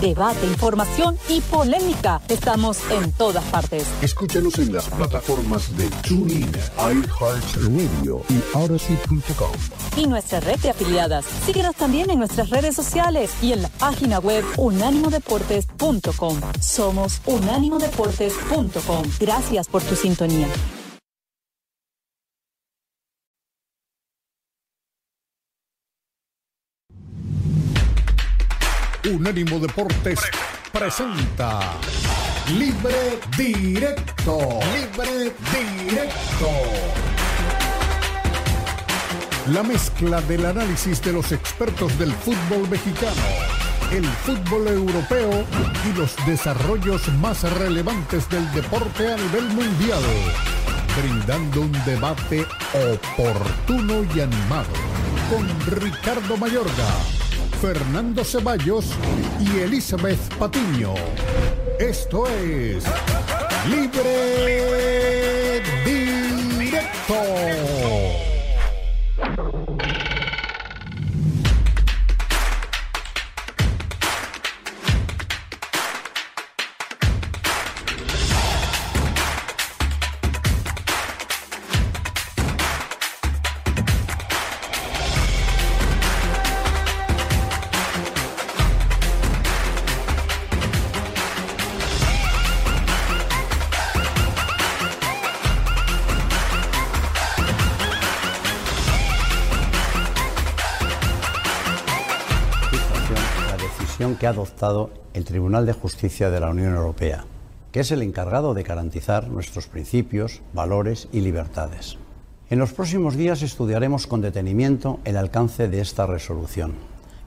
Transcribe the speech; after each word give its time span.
Debate, 0.00 0.46
información 0.46 1.18
y 1.28 1.42
polémica. 1.42 2.22
Estamos 2.28 2.78
en 2.90 3.12
todas 3.12 3.44
partes. 3.44 3.86
Escúchanos 4.00 4.58
en 4.58 4.72
las 4.72 4.88
plataformas 4.88 5.76
de 5.76 5.86
TuneIn, 6.08 6.50
iHeartRadio 6.78 8.22
y 8.30 8.56
Odyssey.com. 8.56 9.50
Y 9.98 10.06
nuestra 10.06 10.40
red 10.40 10.58
de 10.60 10.70
afiliadas. 10.70 11.26
Síguenos 11.44 11.76
también 11.76 12.08
en 12.08 12.18
nuestras 12.20 12.48
redes 12.48 12.74
sociales 12.74 13.32
y 13.42 13.52
en 13.52 13.60
la 13.60 13.68
página 13.68 14.18
web 14.18 14.44
unánimodeportes.com. 14.56 16.40
Somos 16.58 17.20
unánimodeportes.com. 17.26 19.02
Gracias 19.20 19.68
por 19.68 19.82
tu 19.82 19.94
sintonía. 19.94 20.46
Unánimo 29.08 29.58
Deportes 29.58 30.18
presenta 30.70 31.58
Libre 32.58 33.18
Directo. 33.36 34.60
Libre 34.74 35.32
Directo. 35.50 36.50
La 39.46 39.62
mezcla 39.62 40.20
del 40.22 40.44
análisis 40.44 41.00
de 41.02 41.14
los 41.14 41.32
expertos 41.32 41.98
del 41.98 42.12
fútbol 42.12 42.68
mexicano, 42.68 43.22
el 43.90 44.04
fútbol 44.04 44.68
europeo 44.68 45.46
y 45.88 45.98
los 45.98 46.14
desarrollos 46.26 47.08
más 47.20 47.42
relevantes 47.58 48.28
del 48.28 48.52
deporte 48.52 49.12
a 49.12 49.16
nivel 49.16 49.44
mundial, 49.48 50.02
brindando 51.00 51.62
un 51.62 51.72
debate 51.86 52.46
oportuno 52.74 54.04
y 54.14 54.20
animado 54.20 54.68
con 55.30 55.48
Ricardo 55.80 56.36
Mayorga 56.36 57.29
Fernando 57.60 58.24
Ceballos 58.24 58.86
y 59.38 59.58
Elizabeth 59.58 60.18
Patiño. 60.38 60.94
Esto 61.78 62.26
es 62.26 62.84
Libre 63.68 65.62
Directo. 65.84 67.79
Que 104.20 104.26
ha 104.26 104.30
adoptado 104.30 104.90
el 105.14 105.24
Tribunal 105.24 105.64
de 105.64 105.72
Justicia 105.72 106.28
de 106.28 106.40
la 106.40 106.50
Unión 106.50 106.74
Europea, 106.74 107.24
que 107.72 107.80
es 107.80 107.90
el 107.90 108.02
encargado 108.02 108.52
de 108.52 108.64
garantizar 108.64 109.28
nuestros 109.28 109.66
principios, 109.66 110.42
valores 110.52 111.08
y 111.10 111.22
libertades. 111.22 111.96
En 112.50 112.58
los 112.58 112.74
próximos 112.74 113.16
días 113.16 113.40
estudiaremos 113.40 114.06
con 114.06 114.20
detenimiento 114.20 115.00
el 115.06 115.16
alcance 115.16 115.68
de 115.68 115.80
esta 115.80 116.04
resolución, 116.04 116.74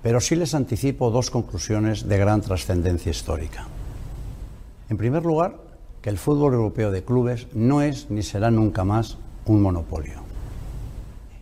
pero 0.04 0.22
sí 0.22 0.36
les 0.36 0.54
anticipo 0.54 1.10
dos 1.10 1.32
conclusiones 1.32 2.08
de 2.08 2.20
gran 2.20 2.42
trascendencia 2.42 3.10
histórica. 3.10 3.66
En 4.88 4.98
primer 4.98 5.26
lugar, 5.26 5.58
que 6.04 6.12
el 6.12 6.20
fútbol 6.20 6.54
europeo 6.54 6.92
de 6.92 7.04
clubes 7.04 7.48
no 7.54 7.82
es 7.82 8.12
ni 8.12 8.22
será 8.22 8.52
nunca 8.52 8.84
más 8.84 9.18
un 9.48 9.64
monopolio. 9.64 10.22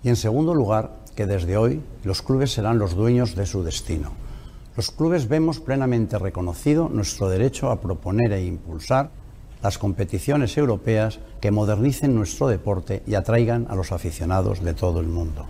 Y 0.01 0.07
en 0.07 0.16
segundo 0.16 0.56
lugar, 0.56 0.95
que 1.13 1.25
desde 1.25 1.57
hoy 1.57 1.81
los 2.06 2.22
clubes 2.22 2.53
serán 2.53 2.79
los 2.79 2.95
dueños 2.95 3.35
de 3.35 3.45
su 3.45 3.63
destino 3.63 4.21
los 4.76 4.90
clubes 4.92 5.28
vemos 5.28 5.59
plenamente 5.59 6.18
reconocido 6.18 6.90
nuestro 6.90 7.30
derecho 7.30 7.72
a 7.72 7.82
proponer 7.82 8.32
e 8.32 8.46
impulsar 8.46 9.12
las 9.62 9.78
competiciones 9.78 10.58
europeas 10.58 11.20
que 11.40 11.52
modernicen 11.52 12.16
nuestro 12.16 12.48
deporte 12.48 13.04
y 13.06 13.16
atraigan 13.16 13.68
a 13.70 13.76
los 13.76 13.92
aficionados 13.92 14.64
de 14.64 14.74
todo 14.74 15.02
el 15.02 15.08
mundo. 15.08 15.46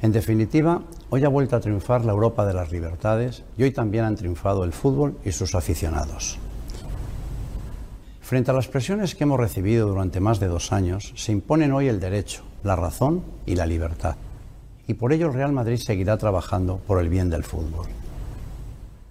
En 0.00 0.12
definitiva, 0.12 0.82
hoy 1.10 1.24
ha 1.24 1.28
vuelto 1.28 1.56
a 1.56 1.60
triunfar 1.60 2.04
la 2.04 2.12
Europa 2.12 2.46
de 2.46 2.54
las 2.54 2.70
libertades 2.70 3.42
y 3.58 3.64
hoy 3.64 3.72
también 3.72 4.04
han 4.04 4.16
triunfado 4.16 4.64
el 4.64 4.72
fútbol 4.72 5.18
y 5.24 5.32
sus 5.32 5.54
aficionados. 5.54 6.38
Frente 8.20 8.50
a 8.50 8.54
las 8.54 8.68
presiones 8.68 9.14
que 9.14 9.24
hemos 9.24 9.40
recibido 9.40 9.88
durante 9.88 10.20
más 10.20 10.40
de 10.40 10.46
dos 10.46 10.72
años, 10.72 11.12
se 11.16 11.32
imponen 11.32 11.72
hoy 11.72 11.88
el 11.88 12.00
derecho, 12.00 12.44
la 12.62 12.76
razón 12.76 13.22
y 13.44 13.56
la 13.56 13.66
libertad 13.66 14.16
y 14.86 14.94
por 14.94 15.12
ello 15.12 15.26
el 15.26 15.34
Real 15.34 15.52
Madrid 15.52 15.76
seguirá 15.76 16.16
trabajando 16.16 16.78
por 16.78 17.00
el 17.00 17.08
bien 17.08 17.30
del 17.30 17.44
fútbol. 17.44 17.86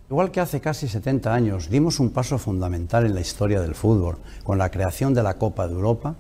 Igual 0.09 0.31
que 0.31 0.41
hace 0.41 0.61
casi 0.61 0.88
70 0.88 1.34
años 1.34 1.69
dimos 1.69 2.00
un 2.00 2.11
paso 2.11 2.38
fundamental 2.38 3.06
en 3.06 3.16
la 3.16 3.22
historia 3.22 3.61
del 3.61 3.73
fútbol 3.73 4.17
con 4.44 4.57
la 4.57 4.69
creación 4.69 5.13
de 5.13 5.23
la 5.23 5.39
Copa 5.39 5.67
de 5.67 5.73
Europa, 5.73 6.16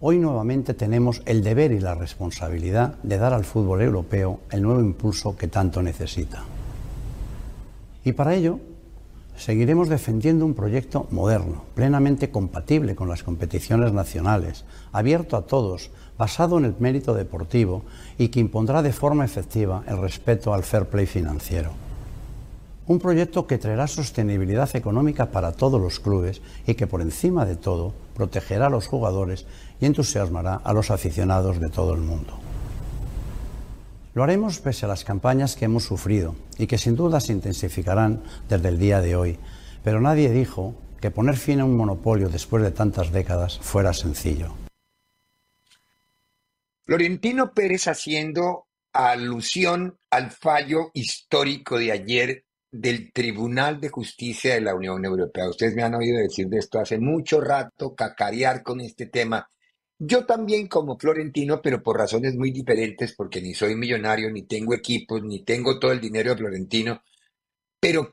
hoy 0.00 0.18
nuevamente 0.18 0.74
tenemos 0.74 1.22
el 1.24 1.42
deber 1.42 1.72
y 1.72 1.80
la 1.80 1.94
responsabilidad 1.94 2.94
de 3.02 3.18
dar 3.18 3.32
al 3.32 3.44
fútbol 3.44 3.82
europeo 3.82 4.40
el 4.50 4.62
nuevo 4.62 4.80
impulso 4.80 5.36
que 5.36 5.48
tanto 5.48 5.82
necesita. 5.82 6.44
Y 8.04 8.12
para 8.12 8.34
ello 8.34 8.60
seguiremos 9.36 9.88
defendiendo 9.88 10.44
un 10.44 10.54
proyecto 10.54 11.08
moderno, 11.10 11.64
plenamente 11.74 12.30
compatible 12.30 12.94
con 12.94 13.08
las 13.08 13.22
competiciones 13.22 13.92
nacionales, 13.92 14.64
abierto 14.92 15.36
a 15.36 15.46
todos, 15.46 15.90
basado 16.18 16.58
en 16.58 16.64
el 16.64 16.74
mérito 16.78 17.14
deportivo 17.14 17.82
y 18.18 18.28
que 18.28 18.40
impondrá 18.40 18.82
de 18.82 18.92
forma 18.92 19.24
efectiva 19.24 19.82
el 19.86 19.98
respeto 19.98 20.54
al 20.54 20.62
fair 20.62 20.86
play 20.86 21.06
financiero. 21.06 21.70
Un 22.86 22.98
proyecto 22.98 23.46
que 23.46 23.56
traerá 23.56 23.86
sostenibilidad 23.86 24.68
económica 24.76 25.30
para 25.30 25.52
todos 25.52 25.80
los 25.80 26.00
clubes 26.00 26.42
y 26.66 26.74
que 26.74 26.86
por 26.86 27.00
encima 27.00 27.46
de 27.46 27.56
todo 27.56 27.94
protegerá 28.14 28.66
a 28.66 28.70
los 28.70 28.86
jugadores 28.86 29.46
y 29.80 29.86
entusiasmará 29.86 30.56
a 30.62 30.72
los 30.74 30.90
aficionados 30.90 31.60
de 31.60 31.70
todo 31.70 31.94
el 31.94 32.02
mundo. 32.02 32.34
Lo 34.12 34.22
haremos 34.22 34.60
pese 34.60 34.84
a 34.84 34.88
las 34.88 35.02
campañas 35.02 35.56
que 35.56 35.64
hemos 35.64 35.84
sufrido 35.84 36.36
y 36.58 36.66
que 36.66 36.78
sin 36.78 36.94
duda 36.94 37.20
se 37.20 37.32
intensificarán 37.32 38.22
desde 38.48 38.68
el 38.68 38.78
día 38.78 39.00
de 39.00 39.16
hoy, 39.16 39.38
pero 39.82 40.00
nadie 40.00 40.30
dijo 40.30 40.74
que 41.00 41.10
poner 41.10 41.36
fin 41.36 41.60
a 41.60 41.64
un 41.64 41.76
monopolio 41.76 42.28
después 42.28 42.62
de 42.62 42.70
tantas 42.70 43.10
décadas 43.10 43.58
fuera 43.58 43.92
sencillo. 43.92 44.63
Florentino 46.86 47.52
Pérez 47.54 47.88
haciendo 47.88 48.66
alusión 48.92 49.98
al 50.10 50.30
fallo 50.30 50.90
histórico 50.92 51.78
de 51.78 51.92
ayer 51.92 52.44
del 52.70 53.10
Tribunal 53.12 53.80
de 53.80 53.88
Justicia 53.88 54.54
de 54.54 54.60
la 54.60 54.74
Unión 54.74 55.02
Europea. 55.04 55.48
Ustedes 55.48 55.74
me 55.74 55.82
han 55.82 55.94
oído 55.94 56.18
decir 56.18 56.48
de 56.48 56.58
esto 56.58 56.78
hace 56.78 56.98
mucho 56.98 57.40
rato, 57.40 57.94
cacarear 57.94 58.62
con 58.62 58.80
este 58.80 59.06
tema. 59.06 59.48
Yo 59.98 60.26
también 60.26 60.66
como 60.68 60.98
Florentino, 60.98 61.62
pero 61.62 61.82
por 61.82 61.96
razones 61.96 62.34
muy 62.34 62.50
diferentes, 62.50 63.14
porque 63.14 63.40
ni 63.40 63.54
soy 63.54 63.76
millonario, 63.76 64.30
ni 64.30 64.42
tengo 64.42 64.74
equipos, 64.74 65.22
ni 65.22 65.42
tengo 65.42 65.78
todo 65.78 65.92
el 65.92 66.00
dinero 66.00 66.30
de 66.30 66.36
Florentino, 66.36 67.02
pero 67.80 68.12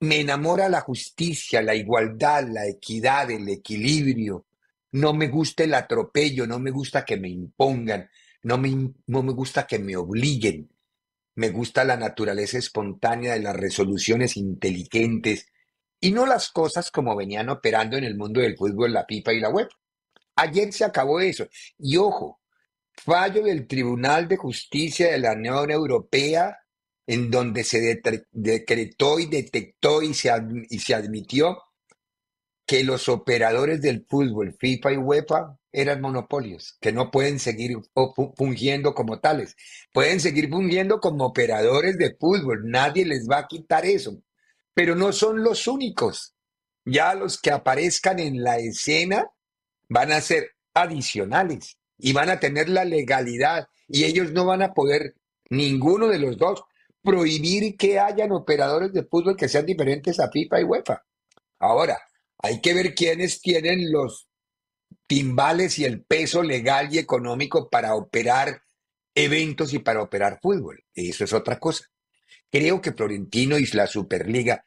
me 0.00 0.20
enamora 0.20 0.68
la 0.68 0.80
justicia, 0.80 1.60
la 1.60 1.74
igualdad, 1.74 2.48
la 2.48 2.66
equidad, 2.66 3.30
el 3.30 3.48
equilibrio, 3.48 4.45
no 4.96 5.12
me 5.12 5.28
gusta 5.28 5.62
el 5.64 5.74
atropello, 5.74 6.46
no 6.46 6.58
me 6.58 6.70
gusta 6.70 7.04
que 7.04 7.18
me 7.18 7.28
impongan, 7.28 8.08
no 8.42 8.56
me, 8.56 8.94
no 9.06 9.22
me 9.22 9.32
gusta 9.32 9.66
que 9.66 9.78
me 9.78 9.94
obliguen. 9.94 10.70
Me 11.34 11.50
gusta 11.50 11.84
la 11.84 11.98
naturaleza 11.98 12.56
espontánea 12.56 13.34
de 13.34 13.40
las 13.40 13.54
resoluciones 13.54 14.38
inteligentes 14.38 15.48
y 16.00 16.12
no 16.12 16.24
las 16.24 16.50
cosas 16.50 16.90
como 16.90 17.14
venían 17.14 17.50
operando 17.50 17.98
en 17.98 18.04
el 18.04 18.16
mundo 18.16 18.40
del 18.40 18.56
fútbol, 18.56 18.94
la 18.94 19.06
pipa 19.06 19.34
y 19.34 19.40
la 19.40 19.50
web. 19.50 19.68
Ayer 20.34 20.72
se 20.72 20.84
acabó 20.84 21.20
eso. 21.20 21.46
Y 21.78 21.98
ojo, 21.98 22.40
fallo 22.94 23.42
del 23.42 23.66
Tribunal 23.66 24.26
de 24.28 24.38
Justicia 24.38 25.10
de 25.10 25.18
la 25.18 25.32
Unión 25.32 25.70
Europea 25.70 26.56
en 27.06 27.30
donde 27.30 27.64
se 27.64 28.00
decretó 28.32 29.20
y 29.20 29.26
detectó 29.26 30.00
y 30.00 30.14
se, 30.14 30.32
y 30.70 30.78
se 30.78 30.94
admitió 30.94 31.58
que 32.66 32.82
los 32.82 33.08
operadores 33.08 33.80
del 33.80 34.04
fútbol, 34.06 34.56
FIFA 34.58 34.92
y 34.92 34.96
UEFA, 34.96 35.58
eran 35.72 36.00
monopolios, 36.00 36.76
que 36.80 36.90
no 36.90 37.10
pueden 37.10 37.38
seguir 37.38 37.76
fungiendo 38.34 38.94
como 38.94 39.20
tales. 39.20 39.56
Pueden 39.92 40.20
seguir 40.20 40.50
fungiendo 40.50 41.00
como 41.00 41.26
operadores 41.26 41.98
de 41.98 42.16
fútbol, 42.18 42.68
nadie 42.68 43.04
les 43.04 43.28
va 43.28 43.38
a 43.38 43.46
quitar 43.46 43.84
eso, 43.84 44.22
pero 44.74 44.96
no 44.96 45.12
son 45.12 45.42
los 45.42 45.66
únicos. 45.68 46.34
Ya 46.84 47.14
los 47.14 47.40
que 47.40 47.50
aparezcan 47.50 48.18
en 48.20 48.42
la 48.42 48.58
escena 48.58 49.30
van 49.88 50.12
a 50.12 50.20
ser 50.20 50.52
adicionales 50.74 51.76
y 51.98 52.12
van 52.12 52.30
a 52.30 52.40
tener 52.40 52.68
la 52.68 52.84
legalidad 52.84 53.68
y 53.88 54.04
ellos 54.04 54.32
no 54.32 54.44
van 54.46 54.62
a 54.62 54.72
poder, 54.72 55.14
ninguno 55.50 56.08
de 56.08 56.18
los 56.18 56.36
dos, 56.36 56.64
prohibir 57.02 57.76
que 57.76 58.00
hayan 58.00 58.32
operadores 58.32 58.92
de 58.92 59.04
fútbol 59.04 59.36
que 59.36 59.48
sean 59.48 59.66
diferentes 59.66 60.18
a 60.18 60.30
FIFA 60.30 60.60
y 60.60 60.64
UEFA. 60.64 61.04
Ahora, 61.58 61.98
hay 62.38 62.60
que 62.60 62.74
ver 62.74 62.94
quiénes 62.94 63.40
tienen 63.40 63.90
los 63.90 64.28
timbales 65.06 65.78
y 65.78 65.84
el 65.84 66.04
peso 66.04 66.42
legal 66.42 66.92
y 66.92 66.98
económico 66.98 67.68
para 67.70 67.94
operar 67.94 68.62
eventos 69.14 69.72
y 69.72 69.78
para 69.78 70.02
operar 70.02 70.38
fútbol. 70.40 70.84
Eso 70.94 71.24
es 71.24 71.32
otra 71.32 71.58
cosa. 71.58 71.84
Creo 72.50 72.80
que 72.80 72.92
Florentino 72.92 73.58
y 73.58 73.66
la 73.66 73.86
Superliga 73.86 74.64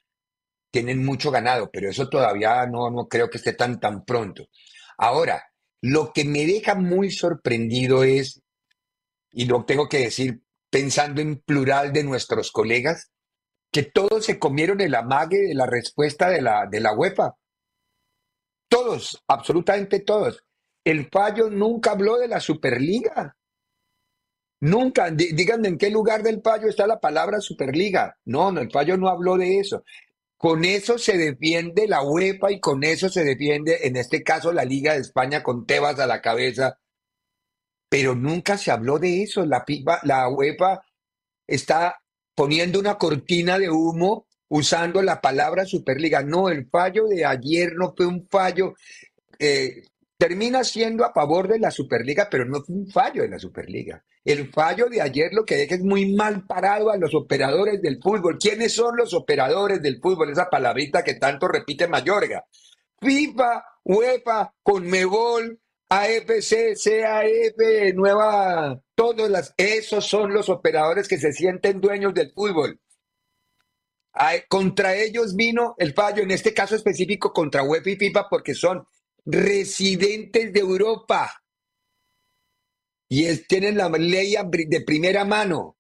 tienen 0.72 1.04
mucho 1.04 1.32
ganado, 1.32 1.70
pero 1.72 1.90
eso 1.90 2.10
todavía 2.10 2.66
no, 2.68 2.90
no 2.90 3.08
creo 3.08 3.30
que 3.30 3.38
esté 3.38 3.54
tan, 3.54 3.80
tan 3.80 4.06
pronto. 4.06 4.48
Ahora, 4.98 5.44
lo 5.82 6.12
que 6.14 6.26
me 6.26 6.46
deja 6.46 6.76
muy 6.76 7.12
sorprendido 7.12 8.04
es, 8.04 8.42
y 9.32 9.46
lo 9.46 9.66
tengo 9.66 9.88
que 9.88 10.00
decir 10.00 10.42
pensando 10.70 11.22
en 11.22 11.38
plural 11.40 11.94
de 11.94 12.04
nuestros 12.04 12.52
colegas, 12.52 13.12
que 13.72 13.84
todos 13.84 14.26
se 14.26 14.40
comieron 14.40 14.82
el 14.82 14.96
amague 14.96 15.40
de 15.40 15.56
la 15.56 15.66
respuesta 15.66 16.30
de 16.30 16.42
la, 16.42 16.68
de 16.70 16.80
la 16.80 16.94
UEFA. 16.94 17.36
Todos, 18.70 19.22
absolutamente 19.28 20.00
todos. 20.02 20.44
El 20.84 21.10
fallo 21.10 21.50
nunca 21.50 21.92
habló 21.92 22.18
de 22.18 22.28
la 22.28 22.40
Superliga. 22.40 23.36
Nunca, 24.62 25.10
díganme 25.10 25.70
en 25.70 25.78
qué 25.78 25.90
lugar 25.90 26.22
del 26.22 26.42
fallo 26.42 26.68
está 26.70 26.86
la 26.86 27.00
palabra 27.00 27.40
Superliga. 27.42 28.18
No, 28.26 28.52
no, 28.52 28.62
el 28.62 28.72
fallo 28.72 28.96
no 28.98 29.10
habló 29.10 29.38
de 29.38 29.60
eso. 29.60 29.84
Con 30.38 30.64
eso 30.64 30.98
se 30.98 31.18
defiende 31.18 31.88
la 31.88 32.04
UEFA 32.04 32.52
y 32.52 32.60
con 32.60 32.84
eso 32.84 33.10
se 33.10 33.24
defiende, 33.24 33.88
en 33.88 33.98
este 33.98 34.24
caso, 34.24 34.54
la 34.54 34.64
Liga 34.64 34.94
de 34.94 35.00
España 35.00 35.44
con 35.44 35.66
Tebas 35.66 36.00
a 36.00 36.08
la 36.08 36.22
cabeza. 36.22 36.80
Pero 37.90 38.16
nunca 38.16 38.58
se 38.58 38.72
habló 38.72 39.00
de 39.00 39.24
eso. 39.24 39.46
La, 39.46 39.66
la 40.04 40.30
UEFA 40.30 40.82
está 41.48 42.02
poniendo 42.36 42.80
una 42.80 42.98
cortina 42.98 43.60
de 43.60 43.70
humo 43.70 44.29
usando 44.50 45.02
la 45.02 45.22
palabra 45.22 45.66
Superliga. 45.66 46.22
No, 46.22 46.50
el 46.50 46.68
fallo 46.68 47.08
de 47.08 47.26
ayer 47.26 47.74
no 47.76 47.94
fue 47.96 48.06
un 48.06 48.28
fallo. 48.30 48.76
Eh, 49.40 49.84
termina 50.18 50.64
siendo 50.64 51.06
a 51.06 51.14
favor 51.14 51.48
de 51.48 51.60
la 51.60 51.72
Superliga, 51.72 52.28
pero 52.30 52.46
no 52.46 52.62
fue 52.62 52.76
un 52.76 52.92
fallo 52.92 53.22
de 53.22 53.30
la 53.30 53.40
Superliga. 53.40 54.04
El 54.26 54.52
fallo 54.52 54.90
de 54.90 55.02
ayer 55.02 55.32
lo 55.34 55.46
que 55.46 55.56
deja 55.56 55.76
es 55.76 55.82
muy 55.82 56.14
mal 56.14 56.46
parado 56.46 56.90
a 56.90 56.98
los 56.98 57.16
operadores 57.16 57.82
del 57.82 58.00
fútbol. 58.02 58.38
¿Quiénes 58.38 58.74
son 58.74 58.98
los 58.98 59.14
operadores 59.14 59.82
del 59.82 60.02
fútbol? 60.02 60.30
Esa 60.30 60.50
palabrita 60.50 61.04
que 61.04 61.14
tanto 61.14 61.48
repite 61.48 61.88
Mayorga. 61.88 62.44
FIFA, 63.00 63.64
UEFA, 63.86 64.54
Conmebol, 64.62 65.58
AFC, 65.88 66.76
CAF, 66.76 67.96
Nueva, 67.96 68.80
todos 68.94 69.30
las, 69.30 69.54
esos 69.58 70.06
son 70.06 70.34
los 70.34 70.50
operadores 70.50 71.08
que 71.08 71.18
se 71.18 71.32
sienten 71.32 71.80
dueños 71.80 72.14
del 72.14 72.32
fútbol. 72.34 72.80
Contra 74.48 74.96
ellos 74.96 75.36
vino 75.36 75.76
el 75.78 75.94
fallo, 75.94 76.24
en 76.24 76.32
este 76.32 76.54
caso 76.54 76.76
específico 76.76 77.32
contra 77.32 77.64
UEFA 77.64 77.92
y 77.92 77.96
FIFA, 77.96 78.28
porque 78.30 78.54
son 78.54 78.86
residentes 79.26 80.52
de 80.52 80.60
Europa 80.60 81.32
y 83.10 83.36
tienen 83.48 83.76
la 83.78 83.90
ley 83.90 84.36
de 84.68 84.82
primera 84.82 85.26
mano. 85.26 85.76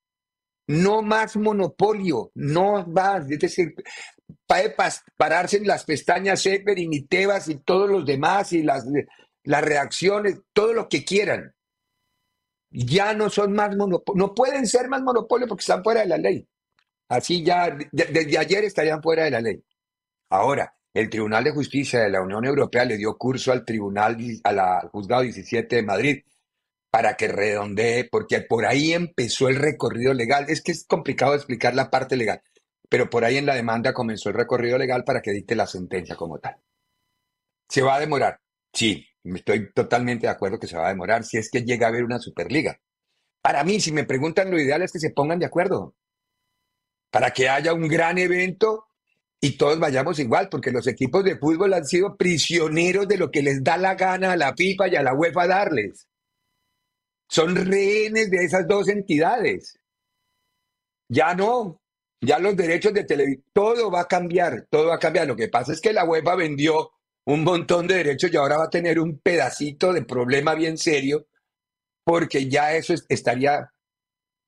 No 0.67 1.01
más 1.01 1.35
monopolio, 1.35 2.31
no 2.35 2.85
más. 2.87 3.29
Es 3.29 3.39
decir, 3.39 3.73
para 4.45 4.73
pararse 5.15 5.57
en 5.57 5.67
las 5.67 5.83
pestañas 5.83 6.41
Severin 6.41 6.93
y 6.93 7.05
Tebas 7.05 7.47
y 7.49 7.55
todos 7.55 7.89
los 7.89 8.05
demás 8.05 8.51
y 8.53 8.63
las, 8.63 8.85
las 9.43 9.63
reacciones, 9.63 10.39
todo 10.53 10.73
lo 10.73 10.89
que 10.89 11.05
quieran. 11.05 11.53
Ya 12.71 13.13
no 13.13 13.29
son 13.29 13.53
más 13.53 13.75
monopolio, 13.75 14.27
no 14.27 14.35
pueden 14.35 14.67
ser 14.67 14.87
más 14.89 15.01
monopolio 15.01 15.47
porque 15.47 15.61
están 15.61 15.83
fuera 15.83 16.01
de 16.01 16.07
la 16.07 16.17
ley. 16.17 16.47
Así 17.09 17.43
ya, 17.43 17.75
desde 17.91 18.37
ayer 18.37 18.63
estarían 18.63 19.01
fuera 19.01 19.23
de 19.23 19.31
la 19.31 19.41
ley. 19.41 19.63
Ahora, 20.29 20.75
el 20.93 21.09
Tribunal 21.09 21.43
de 21.43 21.51
Justicia 21.51 22.01
de 22.01 22.09
la 22.09 22.21
Unión 22.21 22.45
Europea 22.45 22.85
le 22.85 22.97
dio 22.97 23.17
curso 23.17 23.51
al 23.51 23.65
Tribunal, 23.65 24.17
al 24.43 24.89
Juzgado 24.89 25.23
17 25.23 25.75
de 25.75 25.83
Madrid 25.83 26.23
para 26.91 27.15
que 27.15 27.27
redondee, 27.27 28.07
porque 28.09 28.41
por 28.41 28.65
ahí 28.65 28.93
empezó 28.93 29.47
el 29.47 29.55
recorrido 29.55 30.13
legal. 30.13 30.45
Es 30.49 30.61
que 30.61 30.71
es 30.71 30.85
complicado 30.85 31.35
explicar 31.35 31.75
la 31.75 31.89
parte 31.89 32.15
legal, 32.15 32.41
pero 32.89 33.09
por 33.09 33.25
ahí 33.25 33.37
en 33.37 33.45
la 33.45 33.55
demanda 33.55 33.93
comenzó 33.93 34.29
el 34.29 34.35
recorrido 34.35 34.77
legal 34.77 35.03
para 35.03 35.21
que 35.21 35.31
dicte 35.31 35.55
la 35.55 35.67
sentencia 35.67 36.15
como 36.15 36.39
tal. 36.39 36.57
¿Se 37.67 37.81
va 37.81 37.95
a 37.95 37.99
demorar? 37.99 38.39
Sí, 38.73 39.05
estoy 39.23 39.71
totalmente 39.73 40.25
de 40.27 40.31
acuerdo 40.31 40.59
que 40.59 40.67
se 40.67 40.77
va 40.77 40.87
a 40.87 40.89
demorar 40.89 41.23
si 41.23 41.37
es 41.37 41.49
que 41.51 41.61
llega 41.61 41.87
a 41.87 41.89
haber 41.89 42.03
una 42.03 42.19
Superliga. 42.19 42.79
Para 43.41 43.63
mí, 43.63 43.79
si 43.79 43.91
me 43.91 44.03
preguntan, 44.03 44.51
lo 44.51 44.59
ideal 44.59 44.81
es 44.81 44.91
que 44.91 44.99
se 44.99 45.11
pongan 45.11 45.39
de 45.39 45.45
acuerdo, 45.45 45.95
para 47.11 47.31
que 47.31 47.49
haya 47.49 47.73
un 47.73 47.87
gran 47.87 48.17
evento 48.17 48.87
y 49.41 49.57
todos 49.57 49.79
vayamos 49.79 50.19
igual, 50.19 50.49
porque 50.49 50.71
los 50.71 50.85
equipos 50.87 51.23
de 51.23 51.37
fútbol 51.37 51.73
han 51.73 51.85
sido 51.85 52.17
prisioneros 52.17 53.07
de 53.07 53.17
lo 53.17 53.31
que 53.31 53.41
les 53.41 53.63
da 53.63 53.77
la 53.77 53.95
gana 53.95 54.33
a 54.33 54.37
la 54.37 54.53
FIFA 54.55 54.89
y 54.89 54.95
a 54.95 55.03
la 55.03 55.13
UEFA 55.13 55.47
darles 55.47 56.09
son 57.29 57.55
rehenes 57.55 58.31
de 58.31 58.43
esas 58.43 58.67
dos 58.67 58.89
entidades. 58.89 59.79
Ya 61.07 61.35
no, 61.35 61.81
ya 62.21 62.39
los 62.39 62.55
derechos 62.55 62.93
de 62.93 63.03
televisión, 63.03 63.45
todo 63.53 63.91
va 63.91 64.01
a 64.01 64.07
cambiar, 64.07 64.67
todo 64.69 64.87
va 64.87 64.95
a 64.95 64.99
cambiar. 64.99 65.27
Lo 65.27 65.35
que 65.35 65.47
pasa 65.47 65.71
es 65.71 65.79
que 65.79 65.93
la 65.93 66.05
UEFA 66.05 66.35
vendió 66.35 66.91
un 67.25 67.43
montón 67.43 67.87
de 67.87 67.95
derechos 67.95 68.31
y 68.33 68.37
ahora 68.37 68.57
va 68.57 68.65
a 68.65 68.69
tener 68.69 68.99
un 68.99 69.19
pedacito 69.19 69.93
de 69.93 70.03
problema 70.03 70.55
bien 70.55 70.77
serio, 70.77 71.27
porque 72.03 72.49
ya 72.49 72.73
eso 72.73 72.95
estaría 73.07 73.71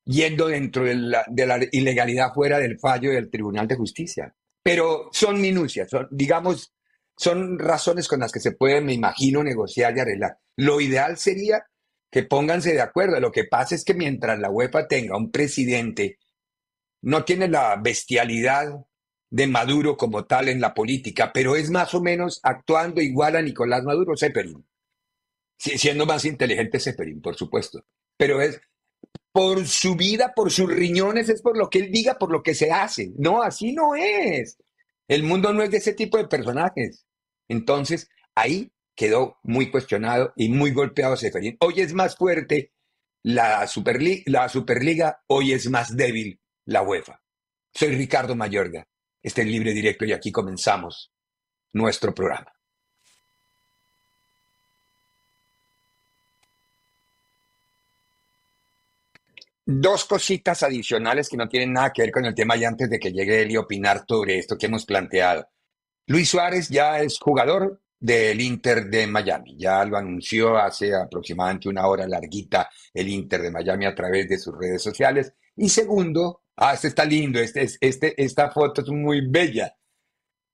yendo 0.06 0.48
dentro 0.48 0.84
de 0.84 0.96
la, 0.96 1.60
ilegalidad 1.72 2.34
fuera 2.34 2.60
del 2.60 2.80
fallo 2.80 3.12
del 3.12 3.30
Tribunal 3.30 3.68
de 3.68 3.76
Justicia. 3.76 4.36
Pero 4.64 5.10
son 5.12 5.42
minucias, 5.42 5.90
son, 5.90 6.08
digamos, 6.12 6.74
son 7.18 7.60
razones 7.60 8.08
con 8.08 8.20
las 8.20 8.32
que 8.32 8.40
se 8.40 8.54
puede, 8.54 8.82
me 8.82 8.94
imagino, 8.94 9.44
negociar 9.44 9.96
y 9.96 10.00
arreglar. 10.00 10.38
Lo 10.58 10.82
ideal 10.82 11.18
sería 11.18 11.66
que 12.12 12.24
pónganse 12.24 12.74
de 12.74 12.82
acuerdo. 12.82 13.20
Lo 13.20 13.32
que 13.32 13.46
pasa 13.46 13.76
es 13.76 13.84
que 13.84 13.94
mientras 13.94 14.40
la 14.40 14.50
UEFA 14.52 14.88
tenga 14.88 15.18
un 15.18 15.32
presidente, 15.32 16.20
no 17.02 17.24
tiene 17.24 17.48
la 17.48 17.76
bestialidad 17.78 18.86
de 19.30 19.48
Maduro 19.48 19.96
como 19.98 20.26
tal 20.26 20.50
en 20.50 20.60
la 20.60 20.74
política, 20.74 21.32
pero 21.34 21.56
es 21.56 21.72
más 21.72 21.94
o 21.94 22.02
menos 22.02 22.40
actuando 22.44 23.02
igual 23.02 23.38
a 23.38 23.42
Nicolás 23.42 23.84
Maduro, 23.84 24.18
Zeppelin. 24.18 24.66
Siendo 25.58 26.06
más 26.06 26.26
inteligente 26.26 26.80
Zeppelin, 26.80 27.22
por 27.22 27.36
supuesto. 27.36 27.86
Pero 28.18 28.42
es 28.42 28.60
por 29.32 29.66
su 29.66 29.96
vida, 29.96 30.34
por 30.36 30.52
sus 30.52 30.70
riñones, 30.70 31.30
es 31.30 31.42
por 31.42 31.58
lo 31.58 31.70
que 31.70 31.80
él 31.80 31.92
diga, 31.92 32.18
por 32.18 32.32
lo 32.32 32.44
que 32.44 32.54
se 32.54 32.72
hace. 32.72 33.12
No, 33.18 33.42
así 33.42 33.74
no 33.74 33.96
es. 33.96 34.58
El 35.08 35.24
mundo 35.24 35.54
no 35.54 35.64
es 35.64 35.72
de 35.72 35.78
ese 35.78 35.94
tipo 35.94 36.18
de 36.18 36.28
personajes. 36.28 37.06
Entonces, 37.48 38.10
ahí 38.36 38.72
quedó 38.96 39.38
muy 39.44 39.72
cuestionado 39.72 40.34
y 40.36 40.50
muy 40.50 40.72
golpeado 40.72 41.16
Seferín. 41.18 41.58
Hoy 41.60 41.82
es 41.82 41.94
más 41.94 42.16
fuerte 42.16 42.72
la, 43.24 43.68
Superliga, 43.68 44.24
la 44.26 44.50
Superliga, 44.50 45.22
hoy 45.28 45.54
es 45.54 45.70
más 45.70 45.96
débil 45.96 46.40
la 46.66 46.82
UEFA. 46.82 47.22
Soy 47.74 47.96
Ricardo 47.96 48.36
Mayorga, 48.36 48.88
este 49.22 49.42
es 49.42 49.48
Libre 49.48 49.74
Directo 49.74 50.06
y 50.06 50.14
aquí 50.14 50.32
comenzamos 50.32 51.12
nuestro 51.74 52.14
programa. 52.14 52.52
Dos 59.74 60.04
cositas 60.04 60.64
adicionales 60.64 61.30
que 61.30 61.38
no 61.38 61.48
tienen 61.48 61.72
nada 61.72 61.94
que 61.94 62.02
ver 62.02 62.12
con 62.12 62.26
el 62.26 62.36
tema 62.36 62.58
y 62.58 62.66
antes 62.66 62.90
de 62.90 63.00
que 63.00 63.14
llegue 63.14 63.42
él 63.42 63.52
y 63.52 63.58
opinar 63.58 64.04
sobre 64.06 64.38
esto 64.38 64.58
que 64.58 64.66
hemos 64.66 64.86
planteado. 64.86 65.48
Luis 66.08 66.28
Suárez 66.28 66.68
ya 66.68 67.00
es 67.00 67.18
jugador 67.18 67.82
del 67.98 68.42
Inter 68.42 68.90
de 68.90 69.08
Miami. 69.08 69.56
Ya 69.58 69.86
lo 69.86 69.96
anunció 69.96 70.58
hace 70.58 70.94
aproximadamente 70.94 71.70
una 71.70 71.88
hora 71.88 72.06
larguita 72.06 72.70
el 72.94 73.08
Inter 73.08 73.44
de 73.44 73.52
Miami 73.52 73.86
a 73.86 73.96
través 73.96 74.28
de 74.28 74.38
sus 74.38 74.54
redes 74.58 74.82
sociales. 74.82 75.34
Y 75.56 75.70
segundo, 75.70 76.42
ah, 76.58 76.74
este 76.74 76.90
está 76.90 77.06
lindo, 77.06 77.40
este, 77.40 77.66
este, 77.80 78.22
esta 78.22 78.52
foto 78.52 78.82
es 78.82 78.90
muy 78.90 79.26
bella. 79.26 79.74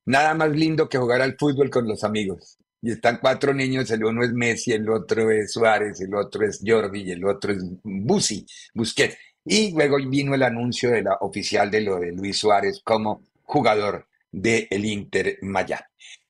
Nada 0.06 0.36
más 0.36 0.52
lindo 0.52 0.88
que 0.88 1.00
jugar 1.00 1.22
al 1.22 1.36
fútbol 1.40 1.72
con 1.72 1.88
los 1.88 2.04
amigos. 2.04 2.60
Y 2.82 2.92
están 2.92 3.18
cuatro 3.20 3.54
niños, 3.54 3.90
el 3.92 4.04
uno 4.06 4.24
es 4.24 4.32
Messi, 4.34 4.72
el 4.72 4.90
otro 4.90 5.32
es 5.32 5.52
Suárez, 5.54 6.00
el 6.02 6.14
otro 6.14 6.46
es 6.46 6.62
Jordi 6.66 7.02
y 7.02 7.12
el 7.12 7.26
otro 7.26 7.52
es 7.54 7.64
Busi, 7.84 8.46
Busquets. 8.74 9.18
Y 9.46 9.72
luego 9.72 9.98
vino 10.08 10.36
el 10.36 10.44
anuncio 10.44 10.92
de 10.92 11.02
la 11.02 11.16
oficial 11.22 11.72
de 11.72 11.82
lo 11.82 12.00
de 12.00 12.12
Luis 12.12 12.38
Suárez 12.38 12.82
como 12.84 13.24
jugador 13.44 14.08
del 14.32 14.68
el 14.70 14.86
Inter 14.86 15.38
Miami. 15.42 15.82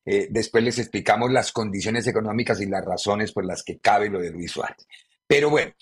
Eh, 0.05 0.27
después 0.29 0.63
les 0.63 0.79
explicamos 0.79 1.29
las 1.31 1.51
condiciones 1.51 2.07
económicas 2.07 2.61
y 2.61 2.65
las 2.67 2.85
razones 2.85 3.33
por 3.33 3.45
las 3.45 3.61
que 3.63 3.79
cabe 3.79 4.09
lo 4.09 4.21
de 4.21 4.31
Luis 4.31 4.51
Suárez. 4.51 4.87
Pero 5.27 5.49
bueno, 5.49 5.73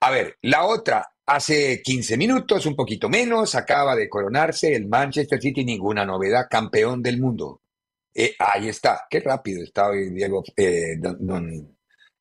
a 0.00 0.10
ver, 0.10 0.36
la 0.42 0.66
otra, 0.66 1.10
hace 1.24 1.80
15 1.80 2.18
minutos, 2.18 2.66
un 2.66 2.76
poquito 2.76 3.08
menos, 3.08 3.54
acaba 3.54 3.96
de 3.96 4.10
coronarse 4.10 4.74
el 4.74 4.88
Manchester 4.88 5.40
City, 5.40 5.64
ninguna 5.64 6.04
novedad, 6.04 6.48
campeón 6.50 7.02
del 7.02 7.18
mundo. 7.18 7.61
Eh, 8.14 8.34
ahí 8.38 8.68
está, 8.68 9.06
qué 9.08 9.20
rápido 9.20 9.62
está 9.62 9.88
hoy 9.88 10.10
Diego, 10.10 10.42
eh, 10.56 10.96
don, 10.98 11.76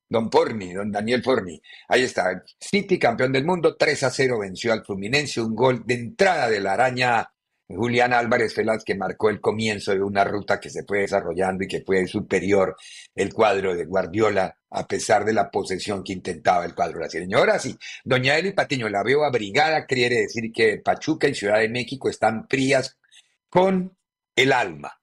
don, 0.10 0.30
Porni, 0.30 0.74
don 0.74 0.92
Daniel 0.92 1.22
Porni. 1.22 1.62
Ahí 1.90 2.04
está, 2.04 2.44
City 2.60 2.98
campeón 2.98 3.32
del 3.32 3.46
mundo, 3.46 3.76
3 3.78 4.04
a 4.04 4.10
0 4.10 4.40
venció 4.40 4.74
al 4.74 4.86
Fluminense, 4.86 5.42
un 5.42 5.56
gol 5.56 5.84
de 5.86 5.96
entrada 5.96 6.50
de 6.50 6.60
la 6.60 6.74
araña 6.74 7.32
Julián 7.76 8.14
Álvarez 8.14 8.54
Felas 8.54 8.84
que 8.84 8.96
marcó 8.96 9.30
el 9.30 9.40
comienzo 9.40 9.92
de 9.92 10.02
una 10.02 10.24
ruta 10.24 10.60
que 10.60 10.70
se 10.70 10.84
fue 10.84 11.00
desarrollando 11.00 11.64
y 11.64 11.68
que 11.68 11.82
fue 11.82 12.08
superior 12.08 12.76
el 13.16 13.34
cuadro 13.34 13.76
de 13.76 13.86
Guardiola 13.86 14.56
a 14.70 14.88
pesar 14.88 15.26
de 15.26 15.34
la 15.34 15.50
posesión 15.50 16.04
que 16.04 16.14
intentaba 16.14 16.66
el 16.66 16.76
cuadro 16.76 17.00
brasileño. 17.00 17.38
Ahora 17.38 17.60
sí, 17.60 17.78
doña 18.04 18.38
Eli 18.38 18.52
Patiño, 18.52 18.90
la 18.90 19.04
veo 19.04 19.24
abrigada, 19.24 19.86
quiere 19.86 20.22
decir 20.22 20.52
que 20.54 20.78
Pachuca 20.78 21.28
y 21.28 21.36
Ciudad 21.36 21.60
de 21.60 21.70
México 21.70 22.10
están 22.10 22.48
frías 22.48 22.98
con 23.50 23.98
el 24.36 24.54
alma. 24.54 25.01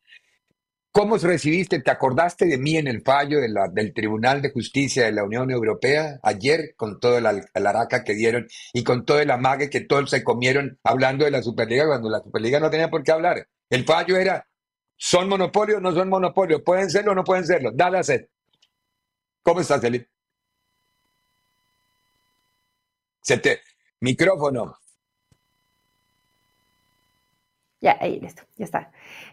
¿Cómo 0.99 1.17
recibiste? 1.17 1.81
¿Te 1.81 1.93
acordaste 1.93 2.45
de 2.45 2.59
mí 2.59 2.76
en 2.76 2.88
el 2.88 3.02
fallo 3.02 3.38
del 3.40 3.95
Tribunal 3.95 4.43
de 4.43 4.50
Justicia 4.50 5.05
de 5.05 5.12
la 5.12 5.23
Unión 5.23 5.49
Europea 5.49 6.19
ayer 6.25 6.75
con 6.75 6.99
todo 6.99 7.19
el, 7.19 7.25
araca 7.25 8.02
que 8.02 8.14
dieron 8.14 8.49
y 8.73 8.83
con 8.83 9.07
todo 9.07 9.21
el 9.21 9.31
amague 9.31 9.71
que 9.71 9.81
todos 9.81 10.11
se 10.11 10.25
comieron 10.25 10.81
hablando 10.83 11.25
de 11.25 11.31
la 11.31 11.40
Superliga 11.40 11.87
cuando 11.87 12.11
la 12.11 12.19
Superliga 12.19 12.59
no 12.59 12.69
tenía 12.69 12.90
por 12.90 13.05
qué 13.05 13.12
hablar? 13.12 13.47
El 13.71 13.85
fallo 13.85 14.17
era, 14.17 14.49
¿son 14.97 15.28
monopolio 15.28 15.76
o 15.76 15.81
no 15.81 15.93
son 15.93 16.09
monopolio? 16.09 16.64
¿Pueden 16.64 16.90
serlo 16.90 17.12
o 17.12 17.14
no 17.14 17.23
pueden 17.23 17.47
serlo? 17.47 17.71
Dale 17.73 17.99
a 17.99 18.00
hacer. 18.00 18.28
¿Cómo 19.45 19.61
estás, 19.61 19.81
Felipe? 19.81 20.09
Se 23.23 23.38
te... 23.38 23.61
Micrófono. 24.00 24.76
Ya, 27.81 27.97
ahí, 28.00 28.19
listo, 28.19 28.43
ya 28.57 28.64
está. 28.64 28.90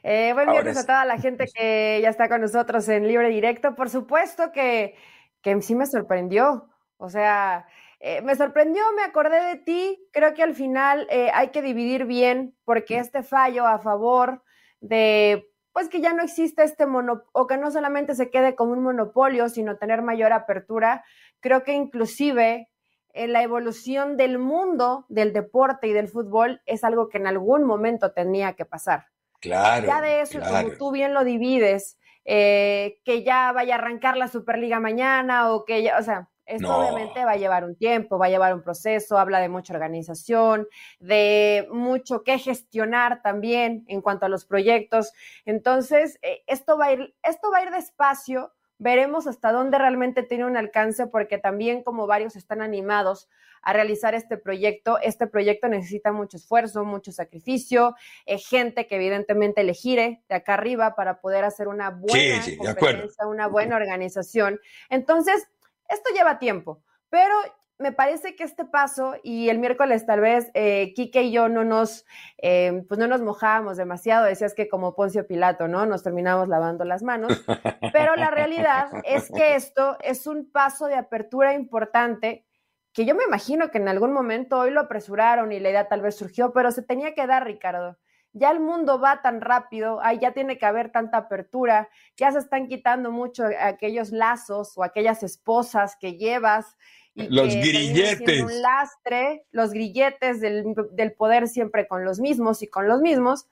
Eh, 0.08 0.34
buen 0.34 0.52
viernes 0.52 0.78
a 0.78 0.86
toda 0.86 1.04
la 1.04 1.18
gente 1.18 1.46
que 1.52 2.00
ya 2.00 2.10
está 2.10 2.30
con 2.30 2.40
nosotros 2.40 2.88
en 2.90 3.08
Libre 3.08 3.30
Directo. 3.30 3.74
Por 3.74 3.90
supuesto 3.90 4.52
que, 4.52 4.94
que 5.42 5.60
sí 5.64 5.74
me 5.74 5.88
sorprendió. 5.88 6.70
O 6.98 7.10
sea, 7.10 7.66
eh, 8.00 8.22
me 8.22 8.36
sorprendió, 8.36 8.84
me 8.96 9.02
acordé 9.02 9.44
de 9.44 9.56
ti. 9.56 10.08
Creo 10.12 10.36
que 10.36 10.44
al 10.44 10.54
final 10.54 11.08
eh, 11.10 11.32
hay 11.34 11.48
que 11.48 11.64
dividir 11.64 12.06
bien, 12.06 12.56
porque 12.66 13.00
este 13.00 13.24
fallo 13.24 13.66
a 13.66 13.80
favor 13.80 14.44
de, 14.80 15.50
pues 15.72 15.90
que 15.90 16.02
ya 16.02 16.14
no 16.14 16.22
existe 16.22 16.64
este 16.64 16.86
monopolio, 16.86 17.28
o 17.32 17.48
que 17.48 17.58
no 17.58 17.72
solamente 17.72 18.14
se 18.14 18.30
quede 18.30 18.54
como 18.54 18.74
un 18.74 18.84
monopolio, 18.84 19.50
sino 19.50 19.80
tener 19.80 20.04
mayor 20.04 20.34
apertura, 20.34 21.04
creo 21.40 21.64
que 21.64 21.74
inclusive 21.74 22.70
la 23.16 23.42
evolución 23.42 24.18
del 24.18 24.38
mundo 24.38 25.08
del 25.10 25.34
deporte 25.34 25.88
y 25.88 25.94
del 25.94 26.10
fútbol 26.10 26.62
es 26.68 26.84
algo 26.84 27.10
que 27.10 27.18
en 27.18 27.26
algún 27.26 27.64
momento 27.64 28.12
tenía 28.12 28.54
que 28.54 28.66
pasar. 28.66 29.08
Claro. 29.46 29.88
Ya 29.88 30.02
de 30.02 30.22
eso, 30.22 30.40
como 30.40 30.72
tú 30.72 30.92
bien 30.92 31.14
lo 31.14 31.24
divides, 31.24 31.98
eh, 32.26 33.00
que 33.06 33.24
ya 33.24 33.52
vaya 33.52 33.76
a 33.76 33.78
arrancar 33.78 34.18
la 34.18 34.28
Superliga 34.28 34.80
mañana 34.80 35.52
o 35.52 35.66
que 35.66 35.84
ya, 35.84 36.00
o 36.00 36.04
sea, 36.04 36.30
esto 36.48 36.76
obviamente 36.76 37.26
va 37.26 37.32
a 37.32 37.38
llevar 37.38 37.64
un 37.64 37.76
tiempo, 37.76 38.20
va 38.20 38.28
a 38.28 38.30
llevar 38.30 38.54
un 38.54 38.62
proceso, 38.62 39.18
habla 39.18 39.40
de 39.40 39.50
mucha 39.50 39.74
organización, 39.74 40.68
de 41.00 41.68
mucho 41.72 42.24
que 42.24 42.38
gestionar 42.38 43.22
también 43.22 43.84
en 43.88 44.02
cuanto 44.02 44.26
a 44.26 44.30
los 44.30 44.46
proyectos. 44.46 45.12
Entonces, 45.46 46.20
eh, 46.22 46.44
esto 46.48 46.78
va 46.78 46.86
a 46.86 46.94
ir, 46.94 47.16
esto 47.24 47.52
va 47.52 47.60
a 47.60 47.64
ir 47.64 47.72
despacio, 47.72 48.52
Veremos 48.78 49.28
hasta 49.28 49.52
dónde 49.52 49.78
realmente 49.78 50.24
tiene 50.24 50.46
un 50.46 50.58
alcance, 50.58 51.08
porque 51.08 51.38
también 51.38 51.84
como 51.84 52.08
varios 52.08 52.36
están 52.36 52.62
animados 52.62 53.30
a 53.62 53.74
realizar 53.74 54.14
este 54.14 54.38
proyecto, 54.38 55.00
este 55.02 55.28
proyecto 55.28 55.68
necesita 55.68 56.12
mucho 56.12 56.38
esfuerzo, 56.38 56.86
mucho 56.86 57.12
sacrificio, 57.12 57.96
eh, 58.26 58.38
gente 58.38 58.86
que 58.86 58.96
evidentemente 58.96 59.64
le 59.64 59.74
gire 59.74 60.24
de 60.30 60.36
acá 60.36 60.54
arriba 60.54 60.96
para 60.96 61.20
poder 61.20 61.44
hacer 61.44 61.68
una 61.68 61.90
buena 61.90 62.44
competencia, 62.58 63.28
una 63.28 63.48
buena 63.48 63.76
organización. 63.76 64.60
Entonces, 64.90 65.48
esto 65.90 66.14
lleva 66.14 66.38
tiempo, 66.38 66.84
pero 67.10 67.34
me 67.78 67.92
parece 67.92 68.36
que 68.36 68.44
este 68.44 68.66
paso 68.66 69.16
y 69.24 69.50
el 69.50 69.60
miércoles 69.60 70.06
tal 70.06 70.22
vez 70.22 70.50
eh, 70.54 70.94
Quique 70.96 71.24
y 71.24 71.32
yo 71.32 71.50
no 71.50 71.64
nos, 71.64 72.06
eh, 72.38 72.84
pues 72.88 73.00
no 73.00 73.08
nos 73.08 73.22
mojábamos 73.22 73.78
demasiado, 73.78 74.26
decías 74.26 74.54
que 74.54 74.70
como 74.70 74.96
Poncio 74.96 75.28
Pilato, 75.28 75.68
¿no? 75.68 75.86
Nos 75.86 76.04
terminamos 76.04 76.48
lavando 76.48 76.86
las 76.86 77.04
manos, 77.04 77.44
pero 77.94 78.16
la 78.16 78.32
realidad 78.32 78.88
es 79.04 79.30
que 79.30 79.56
esto 79.56 79.98
es 80.02 80.26
un 80.26 80.50
paso 80.52 80.88
de 80.88 80.96
apertura 80.96 81.54
importante 81.54 82.46
que 82.94 83.06
yo 83.06 83.14
me 83.14 83.26
imagino 83.26 83.72
que 83.72 83.78
en 83.78 83.90
algún 83.90 84.14
momento 84.14 84.58
hoy 84.58 84.72
lo 84.72 84.80
apresuraron 84.80 85.52
y 85.52 85.60
la 85.60 85.70
idea 85.70 85.90
tal 85.90 86.02
vez 86.02 86.16
surgió, 86.16 86.54
pero 86.54 86.72
se 86.72 86.82
tenía 86.82 87.14
que 87.14 87.28
dar, 87.28 87.44
Ricardo. 87.44 87.98
Ya 88.32 88.52
el 88.52 88.62
mundo 88.62 89.00
va 89.00 89.22
tan 89.22 89.42
rápido, 89.42 90.02
ahí 90.02 90.20
ya 90.20 90.32
tiene 90.32 90.58
que 90.58 90.66
haber 90.66 90.92
tanta 90.92 91.18
apertura, 91.18 91.90
ya 92.16 92.32
se 92.32 92.40
están 92.40 92.68
quitando 92.68 93.12
mucho 93.12 93.46
aquellos 93.60 94.12
lazos 94.12 94.78
o 94.78 94.84
aquellas 94.84 95.24
esposas 95.24 95.98
que 95.98 96.18
llevas 96.18 96.78
los 97.16 97.56
grilletes. 97.56 98.44
Un 98.44 98.62
lastre, 98.62 99.46
los 99.52 99.72
grilletes 99.72 100.42
del, 100.42 101.14
poder 101.18 101.48
siempre 101.48 101.88
con 101.88 102.04
los 102.06 102.20
mismos 102.20 102.62
y 102.62 102.68
con 102.68 102.88
los 102.88 103.02
mismos, 103.02 103.48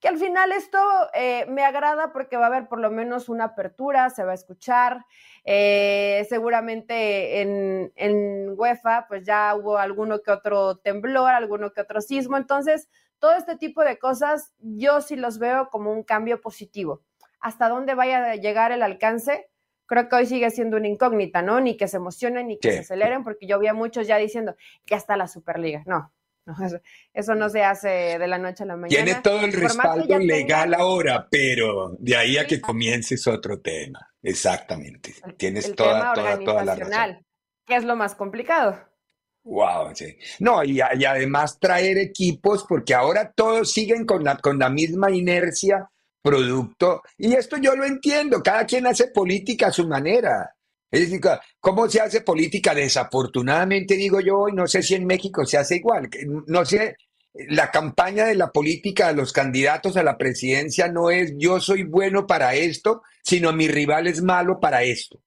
que 0.00 0.08
al 0.08 0.18
final 0.18 0.50
esto 0.50 0.78
eh, 1.14 1.46
me 1.46 1.62
agrada 1.62 2.12
porque 2.12 2.36
va 2.36 2.44
a 2.44 2.48
haber 2.48 2.68
por 2.68 2.80
lo 2.80 2.90
menos 2.90 3.28
una 3.28 3.44
apertura, 3.44 4.10
se 4.10 4.24
va 4.24 4.32
a 4.32 4.34
escuchar, 4.34 5.04
eh, 5.44 6.26
seguramente 6.28 7.40
en, 7.40 7.92
en 7.94 8.58
UEFA 8.58 9.06
pues 9.06 9.24
ya 9.24 9.54
hubo 9.54 9.78
alguno 9.78 10.20
que 10.20 10.32
otro 10.32 10.78
temblor, 10.78 11.30
alguno 11.30 11.72
que 11.72 11.82
otro 11.82 12.00
sismo, 12.00 12.36
entonces 12.36 12.88
todo 13.20 13.34
este 13.36 13.56
tipo 13.56 13.84
de 13.84 14.00
cosas 14.00 14.52
yo 14.58 15.00
sí 15.00 15.14
los 15.14 15.38
veo 15.38 15.68
como 15.70 15.92
un 15.92 16.02
cambio 16.02 16.40
positivo. 16.40 17.02
Hasta 17.38 17.68
dónde 17.68 17.94
vaya 17.94 18.32
a 18.32 18.34
llegar 18.34 18.72
el 18.72 18.82
alcance, 18.82 19.48
creo 19.86 20.08
que 20.08 20.16
hoy 20.16 20.26
sigue 20.26 20.50
siendo 20.50 20.76
una 20.76 20.88
incógnita, 20.88 21.42
¿no? 21.42 21.60
Ni 21.60 21.76
que 21.76 21.88
se 21.88 21.98
emocionen 21.98 22.48
ni 22.48 22.58
que 22.58 22.72
se 22.72 22.78
aceleren, 22.80 23.24
porque 23.24 23.46
yo 23.46 23.58
vi 23.58 23.68
a 23.68 23.74
muchos 23.74 24.06
ya 24.06 24.16
diciendo, 24.16 24.56
ya 24.86 24.96
está 24.96 25.16
la 25.16 25.28
Superliga. 25.28 25.82
No, 25.86 26.12
eso, 27.12 27.34
no 27.34 27.48
se 27.48 27.62
hace 27.62 28.18
de 28.18 28.26
la 28.26 28.38
noche 28.38 28.64
a 28.64 28.66
la 28.66 28.76
mañana. 28.76 29.04
Tiene 29.04 29.20
todo 29.20 29.44
el 29.44 29.52
respaldo 29.52 30.18
legal 30.18 30.74
ahora, 30.74 31.26
pero 31.30 31.96
de 31.98 32.16
ahí 32.16 32.38
a 32.38 32.46
que 32.46 32.60
comience 32.60 33.14
es 33.14 33.26
otro 33.26 33.60
tema. 33.60 34.08
Exactamente. 34.22 35.14
Tienes 35.36 35.74
toda, 35.74 36.12
toda, 36.14 36.38
toda 36.38 36.64
la 36.64 36.74
razón. 36.76 37.26
Que 37.66 37.76
es 37.76 37.84
lo 37.84 37.96
más 37.96 38.14
complicado. 38.14 38.92
Wow, 39.44 39.94
sí. 39.94 40.16
No, 40.38 40.62
y, 40.62 40.78
y, 40.78 41.04
además 41.04 41.58
traer 41.58 41.98
equipos, 41.98 42.64
porque 42.68 42.94
ahora 42.94 43.32
todos 43.34 43.72
siguen 43.72 44.06
con 44.06 44.22
la, 44.22 44.36
con 44.36 44.58
la 44.58 44.68
misma 44.68 45.10
inercia 45.10 45.90
producto. 46.22 47.02
Y 47.18 47.34
esto 47.34 47.56
yo 47.56 47.74
lo 47.74 47.84
entiendo, 47.84 48.42
cada 48.42 48.64
quien 48.64 48.86
hace 48.86 49.08
política 49.08 49.66
a 49.68 49.72
su 49.72 49.86
manera. 49.86 50.54
Es 50.90 51.00
decir, 51.00 51.20
¿cómo 51.58 51.88
se 51.88 52.00
hace 52.00 52.20
política? 52.20 52.74
Desafortunadamente 52.74 53.96
digo 53.96 54.20
yo, 54.20 54.48
y 54.48 54.52
no 54.52 54.66
sé 54.66 54.82
si 54.82 54.94
en 54.94 55.06
México 55.06 55.44
se 55.44 55.58
hace 55.58 55.76
igual. 55.76 56.08
No 56.46 56.64
sé, 56.64 56.96
la 57.34 57.70
campaña 57.70 58.26
de 58.26 58.34
la 58.34 58.50
política 58.50 59.08
de 59.08 59.14
los 59.14 59.32
candidatos 59.32 59.96
a 59.96 60.02
la 60.02 60.18
presidencia 60.18 60.88
no 60.88 61.10
es 61.10 61.32
yo 61.38 61.60
soy 61.60 61.84
bueno 61.84 62.26
para 62.26 62.54
esto, 62.54 63.02
sino 63.22 63.52
mi 63.52 63.68
rival 63.68 64.06
es 64.06 64.22
malo 64.22 64.60
para 64.60 64.82
esto. 64.82 65.22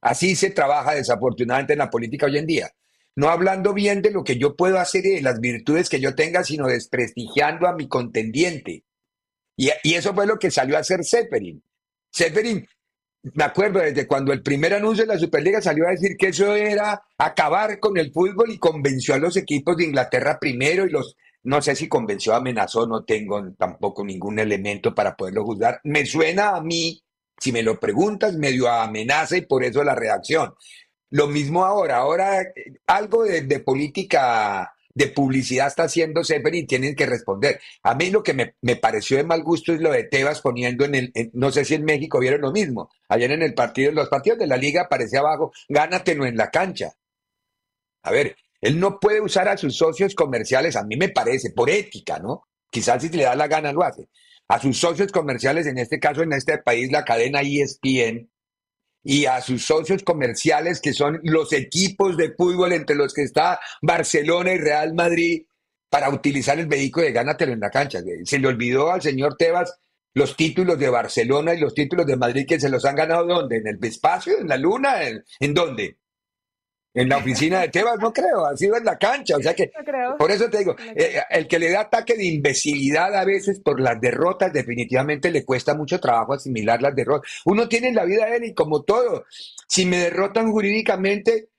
Así 0.00 0.36
se 0.36 0.50
trabaja 0.50 0.94
desafortunadamente 0.94 1.72
en 1.72 1.80
la 1.80 1.90
política 1.90 2.26
hoy 2.26 2.38
en 2.38 2.46
día. 2.46 2.70
No 3.16 3.28
hablando 3.30 3.72
bien 3.72 4.02
de 4.02 4.12
lo 4.12 4.22
que 4.22 4.38
yo 4.38 4.54
puedo 4.54 4.78
hacer 4.78 5.04
y 5.04 5.16
de 5.16 5.22
las 5.22 5.40
virtudes 5.40 5.88
que 5.88 6.00
yo 6.00 6.14
tenga, 6.14 6.44
sino 6.44 6.68
desprestigiando 6.68 7.66
a 7.66 7.74
mi 7.74 7.88
contendiente. 7.88 8.84
Y, 9.56 9.70
eso 9.94 10.14
fue 10.14 10.26
lo 10.26 10.38
que 10.38 10.50
salió 10.50 10.76
a 10.76 10.80
hacer 10.80 11.04
Zeppelin. 11.04 11.62
Zeppelin, 12.14 12.68
me 13.22 13.44
acuerdo 13.44 13.80
desde 13.80 14.06
cuando 14.06 14.32
el 14.32 14.42
primer 14.42 14.74
anuncio 14.74 15.04
de 15.04 15.14
la 15.14 15.18
Superliga 15.18 15.60
salió 15.60 15.86
a 15.86 15.92
decir 15.92 16.16
que 16.16 16.28
eso 16.28 16.54
era 16.54 17.02
acabar 17.18 17.80
con 17.80 17.96
el 17.96 18.12
fútbol 18.12 18.50
y 18.50 18.58
convenció 18.58 19.14
a 19.14 19.18
los 19.18 19.36
equipos 19.36 19.76
de 19.76 19.84
Inglaterra 19.84 20.38
primero 20.38 20.86
y 20.86 20.90
los, 20.90 21.16
no 21.42 21.62
sé 21.62 21.74
si 21.74 21.88
convenció, 21.88 22.34
amenazó, 22.34 22.86
no 22.86 23.04
tengo 23.04 23.52
tampoco 23.54 24.04
ningún 24.04 24.38
elemento 24.38 24.94
para 24.94 25.16
poderlo 25.16 25.44
juzgar. 25.44 25.80
Me 25.84 26.04
suena 26.04 26.50
a 26.50 26.60
mí, 26.60 27.02
si 27.38 27.50
me 27.50 27.62
lo 27.62 27.80
preguntas, 27.80 28.34
medio 28.34 28.70
amenaza 28.70 29.38
y 29.38 29.42
por 29.42 29.64
eso 29.64 29.82
la 29.82 29.94
reacción. 29.94 30.54
Lo 31.10 31.28
mismo 31.28 31.64
ahora, 31.64 31.96
ahora 31.96 32.42
eh, 32.42 32.52
algo 32.86 33.24
de 33.24 33.60
política 33.60 34.75
de 34.96 35.08
publicidad 35.08 35.66
está 35.66 35.84
haciendo 35.84 36.24
Sefer 36.24 36.54
y 36.54 36.66
tienen 36.66 36.96
que 36.96 37.04
responder. 37.04 37.60
A 37.82 37.94
mí 37.94 38.08
lo 38.08 38.22
que 38.22 38.32
me, 38.32 38.76
pareció 38.76 39.18
de 39.18 39.24
mal 39.24 39.42
gusto 39.42 39.74
es 39.74 39.80
lo 39.82 39.92
de 39.92 40.04
Tebas 40.04 40.40
poniendo 40.40 40.86
en 40.86 40.94
el, 40.94 41.12
no 41.34 41.52
sé 41.52 41.66
si 41.66 41.74
en 41.74 41.84
México 41.84 42.18
vieron 42.18 42.40
lo 42.40 42.50
mismo, 42.50 42.90
ayer 43.10 43.30
en 43.30 43.42
el 43.42 43.52
partido, 43.52 43.92
los 43.92 44.08
partidos 44.08 44.38
de 44.38 44.46
la 44.46 44.56
liga 44.56 44.82
aparecía 44.82 45.20
abajo, 45.20 45.52
gánatelo 45.68 46.24
en 46.24 46.38
la 46.38 46.50
cancha. 46.50 46.94
A 48.04 48.10
ver, 48.10 48.36
él 48.62 48.80
no 48.80 48.98
puede 48.98 49.20
usar 49.20 49.48
a 49.48 49.58
sus 49.58 49.76
socios 49.76 50.14
comerciales, 50.14 50.76
a 50.76 50.84
mí 50.84 50.96
me 50.96 51.10
parece, 51.10 51.50
por 51.50 51.68
ética, 51.68 52.18
¿no? 52.18 52.48
Quizás 52.70 53.02
si 53.02 53.10
le 53.10 53.24
da 53.24 53.36
la 53.36 53.48
gana 53.48 53.74
lo 53.74 53.82
hace. 53.82 54.08
A 54.48 54.58
sus 54.58 54.78
socios 54.78 55.12
comerciales, 55.12 55.66
en 55.66 55.76
este 55.76 56.00
caso 56.00 56.22
en 56.22 56.32
este 56.32 56.56
país, 56.56 56.90
la 56.90 57.04
cadena 57.04 57.42
ESPN, 57.42 58.30
y 59.08 59.26
a 59.26 59.40
sus 59.40 59.64
socios 59.64 60.02
comerciales, 60.02 60.80
que 60.80 60.92
son 60.92 61.20
los 61.22 61.52
equipos 61.52 62.16
de 62.16 62.34
fútbol 62.34 62.72
entre 62.72 62.96
los 62.96 63.14
que 63.14 63.22
está 63.22 63.60
Barcelona 63.80 64.52
y 64.52 64.58
Real 64.58 64.94
Madrid, 64.94 65.44
para 65.88 66.10
utilizar 66.10 66.58
el 66.58 66.66
vehículo 66.66 67.06
de 67.06 67.12
gánatelo 67.12 67.52
en 67.52 67.60
la 67.60 67.70
cancha. 67.70 68.00
Se 68.24 68.40
le 68.40 68.48
olvidó 68.48 68.90
al 68.90 69.00
señor 69.00 69.36
Tebas 69.36 69.78
los 70.12 70.36
títulos 70.36 70.76
de 70.80 70.88
Barcelona 70.88 71.54
y 71.54 71.60
los 71.60 71.72
títulos 71.72 72.04
de 72.04 72.16
Madrid 72.16 72.46
que 72.48 72.58
se 72.58 72.68
los 72.68 72.84
han 72.84 72.96
ganado 72.96 73.26
¿dónde? 73.26 73.58
¿En 73.58 73.68
el 73.68 73.78
espacio? 73.84 74.38
¿En 74.40 74.48
la 74.48 74.56
luna? 74.56 74.96
¿En, 75.38 75.54
dónde? 75.54 75.98
En 76.96 77.10
la 77.10 77.18
oficina 77.18 77.60
de 77.60 77.68
Tebas, 77.68 77.98
no 78.00 78.10
creo, 78.12 78.46
ha 78.46 78.56
sido 78.56 78.76
en 78.76 78.84
la 78.84 78.96
cancha, 78.96 79.36
o 79.36 79.42
sea 79.42 79.54
que, 79.54 79.70
por 80.18 80.30
eso 80.30 80.48
te 80.48 80.58
digo, 80.58 80.74
eh, 80.94 81.20
el 81.28 81.46
que 81.46 81.58
le 81.58 81.70
da 81.70 81.82
ataque 81.82 82.16
de 82.16 82.24
imbecilidad 82.24 83.14
a 83.14 83.24
veces 83.24 83.60
por 83.60 83.78
las 83.78 84.00
derrotas, 84.00 84.50
definitivamente 84.50 85.30
le 85.30 85.44
cuesta 85.44 85.74
mucho 85.74 86.00
trabajo 86.00 86.32
asimilar 86.32 86.80
las 86.80 86.96
derrotas. 86.96 87.30
Uno 87.44 87.68
tiene 87.68 87.88
en 87.88 87.96
la 87.96 88.06
vida 88.06 88.24
de 88.24 88.36
él 88.36 88.44
y 88.44 88.54
como 88.54 88.82
todo, 88.82 89.26
si 89.68 89.84
me 89.84 89.98
derrotan 89.98 90.50
jurídicamente, 90.50 91.50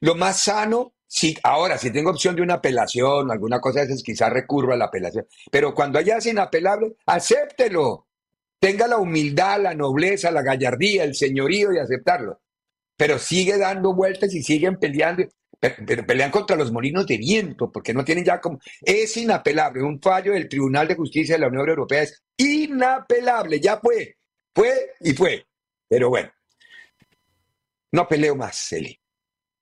lo 0.00 0.14
más 0.14 0.44
sano 0.44 0.94
Sí, 1.06 1.36
ahora, 1.44 1.78
si 1.78 1.92
tengo 1.92 2.10
opción 2.10 2.34
de 2.34 2.42
una 2.42 2.54
apelación 2.54 3.30
o 3.30 3.32
alguna 3.32 3.60
cosa 3.60 3.78
de 3.78 3.86
esas, 3.86 4.02
quizás 4.02 4.32
recurro 4.32 4.72
a 4.72 4.76
la 4.76 4.86
apelación. 4.86 5.24
Pero 5.48 5.72
cuando 5.72 6.00
haya 6.00 6.18
inapelable, 6.24 6.96
acéptelo. 7.06 8.08
Tenga 8.58 8.88
la 8.88 8.96
humildad, 8.96 9.60
la 9.60 9.74
nobleza, 9.74 10.32
la 10.32 10.42
gallardía, 10.42 11.04
el 11.04 11.14
señorío 11.14 11.68
de 11.68 11.80
aceptarlo. 11.80 12.40
Pero 12.96 13.18
sigue 13.18 13.58
dando 13.58 13.94
vueltas 13.94 14.34
y 14.34 14.42
siguen 14.42 14.76
peleando. 14.78 15.24
Pero, 15.60 16.06
pelean 16.06 16.30
contra 16.30 16.56
los 16.56 16.70
molinos 16.70 17.06
de 17.06 17.16
viento, 17.16 17.72
porque 17.72 17.94
no 17.94 18.04
tienen 18.04 18.24
ya 18.24 18.40
como... 18.40 18.58
Es 18.82 19.16
inapelable. 19.16 19.82
Un 19.82 20.00
fallo 20.00 20.32
del 20.32 20.48
Tribunal 20.48 20.86
de 20.86 20.94
Justicia 20.94 21.36
de 21.36 21.40
la 21.40 21.48
Unión 21.48 21.68
Europea 21.68 22.02
es 22.02 22.22
inapelable. 22.36 23.60
Ya 23.60 23.78
fue. 23.78 24.16
Fue 24.54 24.92
y 25.00 25.12
fue. 25.14 25.46
Pero 25.88 26.10
bueno. 26.10 26.30
No 27.92 28.06
peleo 28.06 28.36
más, 28.36 28.56
Celi. 28.56 29.00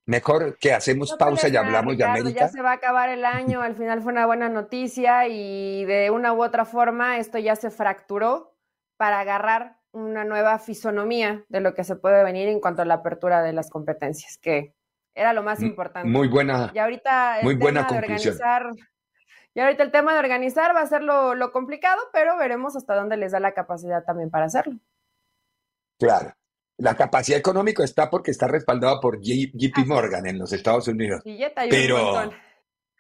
Mejor 0.06 0.58
que 0.58 0.72
hacemos 0.72 1.14
pausa 1.16 1.48
y 1.48 1.56
hablamos 1.56 1.96
de 1.96 2.04
América. 2.04 2.40
Ya 2.40 2.48
se 2.48 2.60
va 2.60 2.72
a 2.72 2.74
acabar 2.74 3.08
el 3.08 3.24
año, 3.24 3.62
al 3.62 3.76
final 3.76 4.02
fue 4.02 4.12
una 4.12 4.26
buena 4.26 4.48
noticia 4.48 5.28
y 5.28 5.84
de 5.84 6.10
una 6.10 6.32
u 6.32 6.42
otra 6.42 6.64
forma 6.64 7.18
esto 7.18 7.38
ya 7.38 7.54
se 7.54 7.70
fracturó 7.70 8.56
para 8.96 9.20
agarrar 9.20 9.81
una 9.92 10.24
nueva 10.24 10.58
fisonomía 10.58 11.44
de 11.48 11.60
lo 11.60 11.74
que 11.74 11.84
se 11.84 11.96
puede 11.96 12.24
venir 12.24 12.48
en 12.48 12.60
cuanto 12.60 12.82
a 12.82 12.84
la 12.84 12.94
apertura 12.94 13.42
de 13.42 13.52
las 13.52 13.70
competencias, 13.70 14.38
que 14.38 14.74
era 15.14 15.32
lo 15.32 15.42
más 15.42 15.62
importante. 15.62 16.08
Muy 16.08 16.28
buena. 16.28 16.70
Y 16.74 16.78
ahorita 16.78 17.38
el 17.38 17.44
muy 17.44 17.54
buena 17.54 17.86
tema 17.86 18.00
de 18.00 18.06
organizar, 18.06 18.70
y 19.54 19.60
ahorita 19.60 19.82
el 19.82 19.90
tema 19.90 20.14
de 20.14 20.20
organizar 20.20 20.74
va 20.74 20.80
a 20.80 20.86
ser 20.86 21.02
lo, 21.02 21.34
lo 21.34 21.52
complicado, 21.52 22.00
pero 22.12 22.36
veremos 22.38 22.74
hasta 22.74 22.94
dónde 22.94 23.18
les 23.18 23.32
da 23.32 23.40
la 23.40 23.52
capacidad 23.52 24.02
también 24.04 24.30
para 24.30 24.46
hacerlo. 24.46 24.78
Claro. 25.98 26.34
La 26.78 26.96
capacidad 26.96 27.38
económica 27.38 27.84
está 27.84 28.08
porque 28.08 28.30
está 28.30 28.48
respaldada 28.48 28.98
por 28.98 29.20
JP 29.20 29.86
Morgan 29.86 30.26
en 30.26 30.38
los 30.38 30.52
Estados 30.52 30.88
Unidos. 30.88 31.22
Billete 31.22 31.60
hay 31.60 31.70
Pero, 31.70 31.96
un 31.96 32.02
montón. 32.02 32.38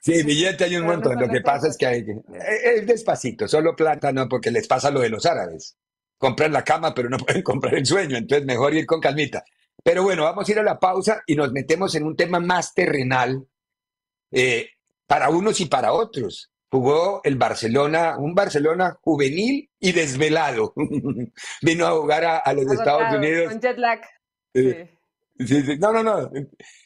Sí, 0.00 0.22
billete 0.24 0.64
hay 0.64 0.76
un 0.76 0.86
montón. 0.86 1.18
Lo 1.18 1.28
que 1.28 1.40
pasa 1.40 1.68
es 1.68 1.76
que 1.76 1.86
hay, 1.86 2.00
eh, 2.00 2.76
es 2.76 2.86
despacito, 2.86 3.48
solo 3.48 3.74
plata 3.74 4.12
no, 4.12 4.28
porque 4.28 4.50
les 4.50 4.68
pasa 4.68 4.90
lo 4.90 5.00
de 5.00 5.08
los 5.08 5.24
árabes. 5.26 5.78
Compran 6.22 6.52
la 6.52 6.62
cama, 6.62 6.94
pero 6.94 7.10
no 7.10 7.16
pueden 7.18 7.42
comprar 7.42 7.74
el 7.74 7.84
sueño, 7.84 8.16
entonces 8.16 8.46
mejor 8.46 8.72
ir 8.74 8.86
con 8.86 9.00
calmita. 9.00 9.42
Pero 9.82 10.04
bueno, 10.04 10.22
vamos 10.22 10.48
a 10.48 10.52
ir 10.52 10.60
a 10.60 10.62
la 10.62 10.78
pausa 10.78 11.20
y 11.26 11.34
nos 11.34 11.50
metemos 11.50 11.96
en 11.96 12.04
un 12.04 12.14
tema 12.14 12.38
más 12.38 12.72
terrenal 12.72 13.44
eh, 14.30 14.68
para 15.04 15.30
unos 15.30 15.60
y 15.60 15.66
para 15.66 15.92
otros 15.92 16.52
jugó 16.70 17.20
el 17.24 17.34
Barcelona, 17.34 18.16
un 18.18 18.36
Barcelona 18.36 18.96
juvenil 19.02 19.68
y 19.80 19.90
desvelado. 19.90 20.72
Vino 21.62 21.86
a 21.88 21.90
jugar 21.90 22.24
a, 22.24 22.52
los 22.52 22.70
Estados 22.72 23.12
Unidos. 23.14 23.48
Con 23.48 23.60
jet 23.60 23.78
lag. 23.78 24.00
sí. 24.54 25.76
No, 25.80 25.92
no, 25.92 26.04
no. 26.04 26.30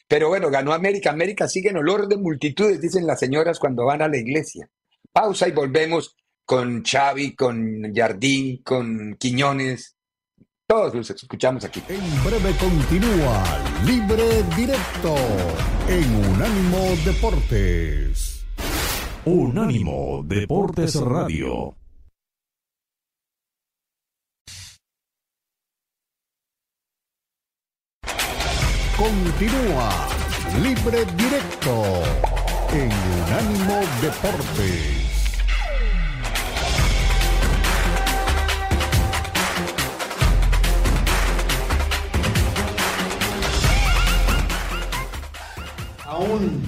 Pero 0.07 0.29
bueno, 0.29 0.49
ganó 0.49 0.73
América. 0.73 1.11
América 1.11 1.47
sigue 1.47 1.69
en 1.69 1.77
olor 1.77 2.07
de 2.07 2.17
multitudes, 2.17 2.81
dicen 2.81 3.05
las 3.05 3.19
señoras 3.19 3.59
cuando 3.59 3.85
van 3.85 4.01
a 4.01 4.07
la 4.07 4.17
iglesia. 4.17 4.67
Pausa 5.11 5.47
y 5.47 5.51
volvemos 5.51 6.15
con 6.47 6.81
Xavi, 6.81 7.35
con 7.35 7.93
Jardín, 7.93 8.61
con 8.63 9.17
Quiñones. 9.19 9.97
Todos 10.65 10.95
los 10.95 11.09
escuchamos 11.09 11.65
aquí. 11.65 11.83
En 11.89 12.23
breve 12.23 12.55
continúa 12.57 13.43
Libre 13.85 14.43
Directo 14.55 15.15
en 15.89 16.15
Unánimo 16.15 16.95
Deportes. 17.03 18.45
Unánimo 19.25 20.23
Deportes 20.25 20.95
Radio. 20.95 21.75
Continúa 28.97 30.07
Libre 30.63 31.03
Directo 31.17 31.83
en 32.71 32.91
Unánimo 33.21 33.81
Deportes. 34.01 34.96
Aún 46.17 46.63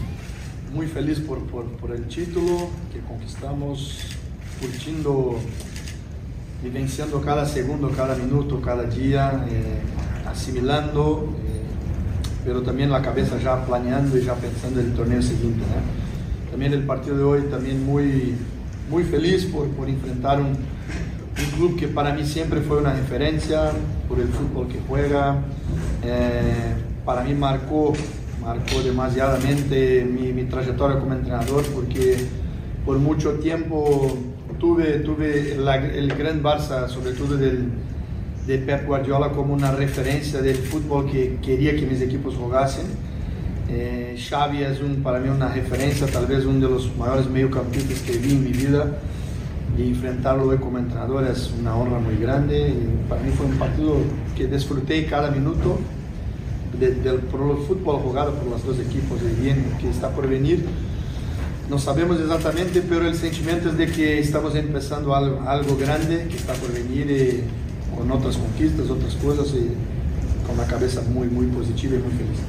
muy 0.76 0.86
feliz 0.86 1.20
por, 1.22 1.40
por, 1.48 1.90
el 1.90 2.04
título 2.04 2.70
que 2.94 3.00
conquistamos, 3.00 3.98
curtindo, 4.62 5.40
vivenciando 6.62 7.20
cada 7.20 7.48
segundo, 7.48 7.90
cada 7.90 8.16
minuto, 8.16 8.62
cada 8.62 8.84
día, 8.84 9.44
eh, 9.50 9.82
asimilando, 10.30 11.34
eh, 11.48 11.64
pero 12.46 12.62
también 12.62 12.92
la 12.92 13.02
cabeza 13.02 13.40
ya 13.44 13.66
planeando 13.66 14.20
y 14.20 14.24
ya 14.24 14.36
pensando 14.36 14.82
en 14.82 14.86
el 14.86 14.94
torneo 14.94 15.22
siguiente. 15.24 15.64
También 16.52 16.74
el 16.74 16.84
partido 16.84 17.18
de 17.18 17.24
hoy, 17.24 17.42
también 17.50 17.84
muy, 17.84 18.36
muy 18.88 19.04
feliz 19.04 19.46
por, 19.46 19.68
por 19.70 19.90
enfrentar 19.90 20.40
un, 20.40 20.50
un 20.50 21.52
club 21.56 21.80
que 21.80 21.88
para 21.88 22.14
mí 22.14 22.24
siempre 22.24 22.62
fue 22.62 22.78
una 22.78 22.94
referencia 22.94 23.72
por 24.08 24.20
el 24.20 24.28
fútbol 24.28 24.68
que 24.68 24.80
juega. 24.88 25.42
Eh, 26.04 26.76
para 27.04 27.24
mí 27.24 27.34
marcó 27.34 27.94
marcó 28.42 28.82
demasiadamente 28.82 30.06
mi, 30.06 30.34
mi, 30.34 30.44
trayectoria 30.44 31.00
como 31.00 31.14
entrenador 31.14 31.64
porque 31.74 32.18
por 32.86 32.98
mucho 32.98 33.34
tiempo 33.34 34.18
tuve, 34.60 35.00
tuve 35.00 35.54
el 35.54 36.08
gran 36.16 36.42
Barça, 36.42 36.88
sobre 36.88 37.14
todo 37.14 37.38
del, 37.38 37.70
de 38.48 38.58
Pep 38.58 38.86
Guardiola, 38.88 39.30
como 39.30 39.54
una 39.54 39.72
referencia 39.72 40.42
del 40.42 40.56
fútbol 40.56 41.10
que 41.10 41.38
quería 41.42 41.76
que 41.76 41.86
mis 41.86 42.02
equipos 42.02 42.36
jugasen. 42.36 42.88
Eh, 43.70 44.18
Xavi 44.18 44.64
es 44.64 44.82
un, 44.82 45.04
para 45.04 45.20
mí 45.20 45.30
una 45.30 45.54
referencia, 45.54 46.08
tal 46.08 46.26
vez 46.26 46.46
uno 46.46 46.68
de 46.68 46.74
los 46.74 46.96
mayores 46.98 47.30
mediocampistas 47.30 48.00
que 48.00 48.18
vi 48.18 48.32
en 48.32 48.44
mi 48.44 48.52
vida 48.52 48.98
y 49.78 49.90
enfrentarlo 49.90 50.48
hoy 50.48 50.58
como 50.58 50.80
entrenador 50.80 51.26
es 51.28 51.54
una 51.60 51.76
honra 51.76 52.00
muy 52.00 52.16
grande. 52.16 52.70
Y 52.70 53.08
para 53.08 53.22
mí 53.22 53.30
fue 53.32 53.46
un 53.46 53.54
partido 53.54 53.98
que 54.36 54.48
disfruté 54.48 55.06
cada 55.06 55.30
minuto 55.30 55.80
del 56.80 57.20
fútbol 57.68 57.98
jugado 57.98 58.34
por 58.34 58.48
los 58.48 58.66
dos 58.66 58.80
equipos 58.80 59.22
de 59.22 59.34
bien 59.34 59.78
que 59.80 59.90
está 59.90 60.10
por 60.10 60.28
venir. 60.28 60.66
No 61.70 61.78
sabemos 61.78 62.20
exactamente, 62.20 62.82
pero 62.82 63.06
el 63.06 63.16
sentimiento 63.16 63.70
es 63.70 63.78
de 63.78 63.88
que 63.88 64.20
estamos 64.20 64.56
empezando 64.56 65.14
algo, 65.14 65.42
algo 65.48 65.78
grande 65.78 66.28
que 66.28 66.38
está 66.38 66.54
por 66.54 66.74
venir 66.74 67.08
eh, 67.10 67.44
con 67.96 68.10
otras 68.12 68.38
conquistas, 68.38 68.90
otras 68.90 69.14
cosas 69.16 69.54
y 69.54 69.70
con 70.48 70.58
la 70.58 70.66
cabeza 70.66 71.02
muy, 71.14 71.28
muy 71.28 71.46
positiva 71.48 71.96
y 71.96 72.00
muy 72.00 72.12
feliz. 72.12 72.40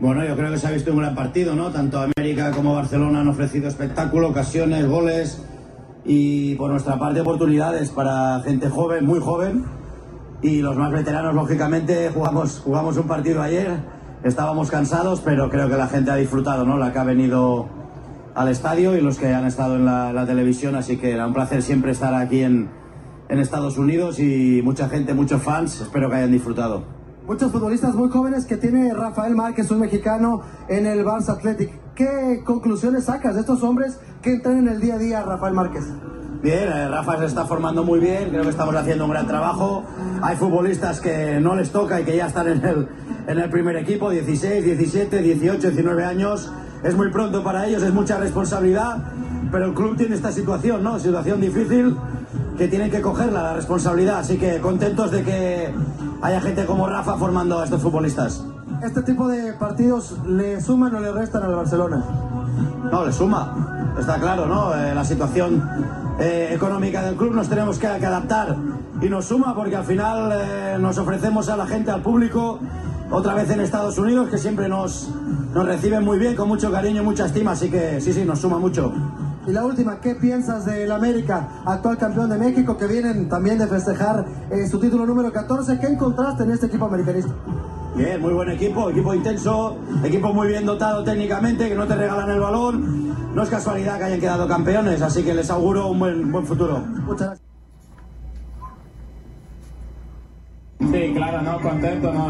Bueno, 0.00 0.24
yo 0.26 0.34
creo 0.34 0.50
que 0.50 0.58
se 0.58 0.66
ha 0.66 0.70
visto 0.70 0.92
un 0.92 0.98
gran 0.98 1.14
partido, 1.14 1.54
¿no? 1.54 1.70
Tanto 1.70 1.98
América 1.98 2.50
como 2.52 2.74
Barcelona 2.74 3.20
han 3.20 3.28
ofrecido 3.28 3.68
espectáculo, 3.68 4.28
ocasiones, 4.28 4.86
goles 4.86 5.42
y 6.04 6.54
por 6.56 6.70
nuestra 6.70 6.98
parte 6.98 7.20
oportunidades 7.20 7.90
para 7.90 8.40
gente 8.40 8.68
joven, 8.68 9.04
muy 9.04 9.20
joven, 9.20 9.64
y 10.42 10.62
los 10.62 10.76
más 10.76 10.90
veteranos, 10.90 11.34
lógicamente, 11.34 12.10
jugamos, 12.12 12.60
jugamos 12.60 12.96
un 12.96 13.06
partido 13.06 13.42
ayer, 13.42 13.78
estábamos 14.24 14.70
cansados, 14.70 15.20
pero 15.20 15.50
creo 15.50 15.68
que 15.68 15.76
la 15.76 15.86
gente 15.86 16.10
ha 16.10 16.16
disfrutado, 16.16 16.64
¿no? 16.64 16.78
La 16.78 16.92
que 16.92 16.98
ha 16.98 17.04
venido 17.04 17.68
al 18.34 18.48
estadio 18.48 18.96
y 18.96 19.00
los 19.00 19.18
que 19.18 19.34
han 19.34 19.46
estado 19.46 19.76
en 19.76 19.84
la, 19.84 20.24
televisión, 20.26 20.76
así 20.76 20.96
que 20.96 21.12
era 21.12 21.26
un 21.26 21.34
placer 21.34 21.62
siempre 21.62 21.92
estar 21.92 22.14
aquí 22.14 22.42
en, 22.42 22.68
Estados 23.28 23.78
Unidos 23.78 24.18
y 24.18 24.60
mucha 24.64 24.88
gente, 24.88 25.14
muchos 25.14 25.40
fans, 25.40 25.80
espero 25.80 26.10
que 26.10 26.16
hayan 26.16 26.32
disfrutado. 26.32 26.82
Muchos 27.28 27.52
futbolistas 27.52 27.94
muy 27.94 28.10
jóvenes 28.10 28.44
que 28.44 28.56
tiene 28.56 28.92
Rafael 28.92 29.36
Márquez, 29.36 29.70
un 29.70 29.78
mexicano, 29.78 30.42
en 30.68 30.84
el 30.84 31.04
Barça 31.04 31.34
Athletic. 31.34 31.70
¿Qué 31.94 32.42
conclusiones 32.44 33.04
sacas 33.04 33.36
de 33.36 33.42
estos 33.42 33.62
hombres 33.62 34.00
que 34.20 34.32
entran 34.32 34.58
en 34.58 34.68
el 34.68 34.80
día 34.80 34.96
a 34.96 34.98
día 34.98 35.22
Rafael 35.22 35.54
Márquez? 35.54 35.84
Bien, 36.42 36.72
eh, 36.72 36.88
Rafa 36.88 37.18
se 37.18 37.26
está 37.26 37.44
formando 37.44 37.84
muy 37.84 38.00
bien, 38.00 38.30
creo 38.30 38.44
que 38.44 38.48
estamos 38.48 38.74
haciendo 38.74 39.04
un 39.04 39.10
gran 39.10 39.26
trabajo. 39.26 39.84
Hay 40.22 40.36
futbolistas 40.36 40.98
que 40.98 41.38
no 41.38 41.54
les 41.54 41.70
toca 41.70 42.00
y 42.00 42.04
que 42.04 42.16
ya 42.16 42.28
están 42.28 42.48
en 42.48 42.64
el, 42.64 42.88
en 43.26 43.38
el 43.38 43.50
primer 43.50 43.76
equipo, 43.76 44.08
16, 44.08 44.64
17, 44.64 45.20
18, 45.20 45.68
19 45.70 46.02
años. 46.04 46.50
Es 46.82 46.96
muy 46.96 47.10
pronto 47.10 47.44
para 47.44 47.66
ellos, 47.66 47.82
es 47.82 47.92
mucha 47.92 48.18
responsabilidad, 48.18 48.96
pero 49.52 49.66
el 49.66 49.74
club 49.74 49.98
tiene 49.98 50.14
esta 50.14 50.32
situación, 50.32 50.82
¿no? 50.82 50.98
Situación 50.98 51.42
difícil 51.42 51.94
que 52.56 52.68
tienen 52.68 52.90
que 52.90 53.02
cogerla, 53.02 53.42
la 53.42 53.54
responsabilidad. 53.54 54.20
Así 54.20 54.38
que 54.38 54.60
contentos 54.60 55.10
de 55.10 55.22
que 55.22 55.74
haya 56.22 56.40
gente 56.40 56.64
como 56.64 56.86
Rafa 56.88 57.18
formando 57.18 57.60
a 57.60 57.64
estos 57.64 57.82
futbolistas. 57.82 58.42
¿Este 58.82 59.02
tipo 59.02 59.28
de 59.28 59.52
partidos 59.52 60.16
le 60.26 60.58
suman 60.62 60.94
o 60.94 61.00
le 61.00 61.12
restan 61.12 61.42
al 61.42 61.54
Barcelona? 61.54 62.02
No, 62.90 63.04
le 63.04 63.12
suma. 63.12 63.92
Está 63.98 64.18
claro, 64.18 64.46
¿no? 64.46 64.74
Eh, 64.74 64.94
la 64.94 65.04
situación 65.04 65.62
eh, 66.20 66.50
económica 66.52 67.02
del 67.02 67.16
club, 67.16 67.34
nos 67.34 67.48
tenemos 67.48 67.78
que, 67.78 67.86
adaptar 67.86 68.54
y 69.00 69.08
nos 69.08 69.24
suma 69.24 69.54
porque 69.54 69.76
al 69.76 69.84
final 69.84 70.30
eh, 70.32 70.76
nos 70.78 70.98
ofrecemos 70.98 71.48
a 71.48 71.56
la 71.56 71.66
gente, 71.66 71.90
al 71.90 72.02
público, 72.02 72.60
otra 73.10 73.34
vez 73.34 73.50
en 73.50 73.60
Estados 73.60 73.96
Unidos, 73.98 74.28
que 74.28 74.36
siempre 74.36 74.68
nos, 74.68 75.08
nos 75.54 75.64
reciben 75.64 76.04
muy 76.04 76.18
bien, 76.18 76.36
con 76.36 76.46
mucho 76.46 76.70
cariño 76.70 77.00
y 77.02 77.04
mucha 77.04 77.24
estima, 77.26 77.52
así 77.52 77.70
que 77.70 78.00
sí, 78.00 78.12
sí, 78.12 78.24
nos 78.24 78.38
suma 78.38 78.58
mucho. 78.58 78.92
Y 79.46 79.52
la 79.52 79.64
última, 79.64 80.00
¿qué 80.00 80.14
piensas 80.14 80.66
del 80.66 80.92
América, 80.92 81.62
actual 81.64 81.96
campeón 81.96 82.28
de 82.28 82.38
México, 82.38 82.76
que 82.76 82.86
vienen 82.86 83.28
también 83.28 83.58
de 83.58 83.66
festejar 83.66 84.26
eh, 84.50 84.66
su 84.66 84.78
título 84.78 85.06
número 85.06 85.32
14? 85.32 85.78
¿Qué 85.78 85.86
encontraste 85.86 86.42
en 86.42 86.50
este 86.50 86.66
equipo 86.66 86.84
americanista? 86.84 87.32
Bien, 87.96 88.20
muy 88.20 88.34
buen 88.34 88.50
equipo, 88.50 88.90
equipo 88.90 89.14
intenso, 89.14 89.78
equipo 90.04 90.32
muy 90.34 90.48
bien 90.48 90.66
dotado 90.66 91.02
técnicamente, 91.04 91.68
que 91.68 91.74
no 91.74 91.86
te 91.86 91.96
regalan 91.96 92.30
el 92.30 92.38
balón. 92.38 93.34
No 93.34 93.42
es 93.42 93.48
casualidad 93.48 93.98
que 93.98 94.04
hayan 94.04 94.20
quedado 94.20 94.46
campeones, 94.46 95.00
así 95.00 95.22
que 95.22 95.32
les 95.32 95.50
auguro 95.50 95.88
un 95.88 95.98
buen, 95.98 96.30
buen 96.30 96.46
futuro. 96.46 96.78
Muchas 96.78 97.28
gracias. 97.28 97.50
Sí, 100.80 101.12
claro, 101.14 101.42
no, 101.42 101.60
contento 101.60 102.12
¿no? 102.12 102.28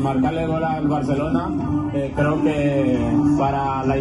marcarle 0.00 0.46
gol 0.46 0.64
al 0.64 0.88
Barcelona. 0.88 1.50
Eh, 1.94 2.12
creo 2.14 2.42
que 2.42 2.98
para 3.38 3.84
la, 3.84 3.96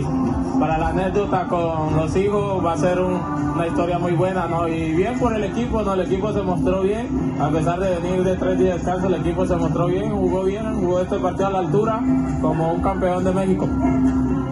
para 0.61 0.77
la 0.77 0.89
anécdota 0.89 1.47
con 1.47 1.97
los 1.97 2.15
hijos 2.15 2.63
va 2.63 2.73
a 2.73 2.77
ser 2.77 3.01
una 3.01 3.65
historia 3.65 3.97
muy 3.97 4.11
buena, 4.11 4.45
¿no? 4.45 4.67
Y 4.67 4.93
bien 4.93 5.17
por 5.17 5.33
el 5.35 5.43
equipo, 5.43 5.81
¿no? 5.81 5.95
El 5.95 6.01
equipo 6.01 6.31
se 6.31 6.43
mostró 6.43 6.83
bien, 6.83 7.07
a 7.41 7.49
pesar 7.49 7.79
de 7.79 7.99
venir 7.99 8.23
de 8.23 8.35
tres 8.35 8.59
días 8.59 8.73
de 8.73 8.77
descanso, 8.77 9.07
el 9.07 9.15
equipo 9.15 9.43
se 9.47 9.55
mostró 9.55 9.87
bien, 9.87 10.11
jugó 10.11 10.43
bien, 10.43 10.79
jugó 10.79 11.01
este 11.01 11.17
partido 11.17 11.47
a 11.47 11.49
la 11.49 11.59
altura 11.59 11.99
como 12.41 12.73
un 12.73 12.81
campeón 12.81 13.23
de 13.23 13.31
México 13.31 13.67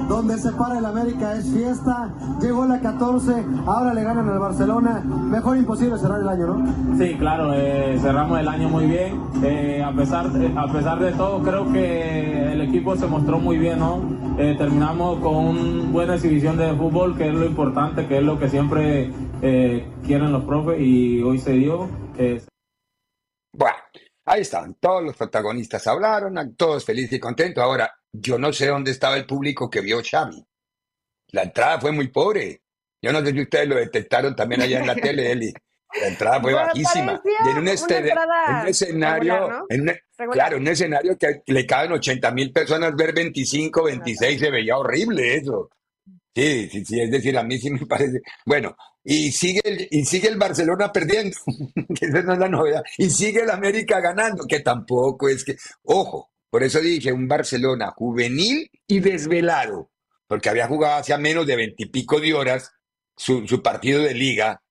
donde 0.09 0.39
se 0.39 0.51
para 0.53 0.79
el 0.79 0.85
América 0.85 1.35
es 1.35 1.45
fiesta, 1.53 2.11
llegó 2.41 2.65
la 2.65 2.81
14, 2.81 3.45
ahora 3.67 3.93
le 3.93 4.03
ganan 4.03 4.27
al 4.27 4.39
Barcelona, 4.39 5.01
mejor 5.01 5.55
imposible 5.55 5.99
cerrar 5.99 6.19
el 6.19 6.27
año, 6.27 6.47
¿no? 6.47 6.97
Sí, 6.97 7.15
claro, 7.15 7.53
eh, 7.53 7.95
cerramos 8.01 8.39
el 8.39 8.47
año 8.47 8.69
muy 8.69 8.87
bien, 8.87 9.21
eh, 9.43 9.83
a, 9.85 9.93
pesar 9.93 10.31
de, 10.31 10.51
a 10.57 10.65
pesar 10.73 10.99
de 10.99 11.11
todo 11.11 11.43
creo 11.43 11.71
que 11.71 12.53
el 12.53 12.61
equipo 12.61 12.95
se 12.95 13.05
mostró 13.05 13.37
muy 13.37 13.59
bien, 13.59 13.77
¿no? 13.77 14.01
Eh, 14.39 14.55
terminamos 14.57 15.19
con 15.19 15.35
una 15.35 15.91
buena 15.91 16.15
exhibición 16.15 16.57
de 16.57 16.73
fútbol, 16.73 17.15
que 17.15 17.27
es 17.27 17.33
lo 17.33 17.45
importante, 17.45 18.07
que 18.07 18.17
es 18.17 18.23
lo 18.23 18.39
que 18.39 18.49
siempre 18.49 19.13
quieren 19.39 20.31
los 20.31 20.43
profes 20.43 20.81
y 20.81 21.21
hoy 21.21 21.37
se 21.37 21.51
dio. 21.53 21.87
Bueno, 23.53 23.77
ahí 24.25 24.41
están, 24.41 24.73
todos 24.75 25.03
los 25.03 25.15
protagonistas 25.15 25.85
hablaron, 25.85 26.55
todos 26.55 26.83
felices 26.83 27.13
y 27.13 27.19
contentos. 27.19 27.63
Ahora, 27.63 27.91
yo 28.11 28.37
no 28.37 28.51
sé 28.53 28.67
dónde 28.67 28.91
estaba 28.91 29.17
el 29.17 29.25
público 29.25 29.69
que 29.69 29.81
vio 29.81 30.01
Xavi. 30.03 30.43
La 31.31 31.43
entrada 31.43 31.79
fue 31.79 31.91
muy 31.91 32.07
pobre. 32.07 32.61
Yo 33.01 33.13
no 33.13 33.23
sé 33.23 33.31
si 33.31 33.41
ustedes 33.41 33.67
lo 33.67 33.75
detectaron 33.75 34.35
también 34.35 34.61
allá 34.61 34.79
en 34.79 34.87
la 34.87 34.95
tele, 34.95 35.31
Eli. 35.31 35.53
La 36.01 36.07
entrada 36.07 36.41
fue 36.41 36.53
bajísima. 36.55 37.21
Y 37.23 37.49
en 37.49 37.57
un, 37.57 37.67
escenario, 37.67 39.65
claro, 40.31 40.57
un 40.57 40.67
escenario 40.67 41.17
que 41.17 41.41
le 41.47 41.65
caben 41.65 41.93
80 41.93 42.31
mil 42.31 42.51
personas, 42.51 42.95
ver 42.95 43.13
25, 43.13 43.83
26, 43.83 44.39
se 44.39 44.51
veía 44.51 44.77
horrible 44.77 45.35
eso. 45.35 45.69
Sí, 46.35 46.69
sí, 46.69 46.85
sí, 46.85 47.01
es 47.01 47.11
decir, 47.11 47.37
a 47.37 47.43
mí 47.43 47.57
sí 47.57 47.71
me 47.71 47.85
parece. 47.85 48.21
Bueno, 48.45 48.75
y 49.03 49.31
sigue 49.31 49.61
el, 49.63 49.87
y 49.89 50.05
sigue 50.05 50.27
el 50.27 50.37
Barcelona 50.37 50.91
perdiendo, 50.91 51.35
que 51.99 52.05
esa 52.05 52.21
no 52.21 52.33
es 52.33 52.39
la 52.39 52.49
novedad, 52.49 52.83
y 52.97 53.09
sigue 53.09 53.41
el 53.41 53.49
América 53.49 53.99
ganando, 53.99 54.45
que 54.45 54.59
tampoco 54.59 55.27
es 55.27 55.43
que. 55.43 55.55
Ojo, 55.83 56.28
por 56.49 56.63
eso 56.63 56.79
dije 56.79 57.12
un 57.13 57.27
Barcelona 57.27 57.91
juvenil 57.95 58.69
y 58.88 58.99
desvelado, 58.99 59.91
porque 60.27 60.49
había 60.49 60.67
jugado 60.67 60.99
hacía 60.99 61.17
menos 61.17 61.45
de 61.45 61.55
veintipico 61.55 62.19
de 62.19 62.33
horas 62.33 62.71
su, 63.15 63.62
partido 63.62 64.01
de 64.01 64.13
liga 64.13 64.62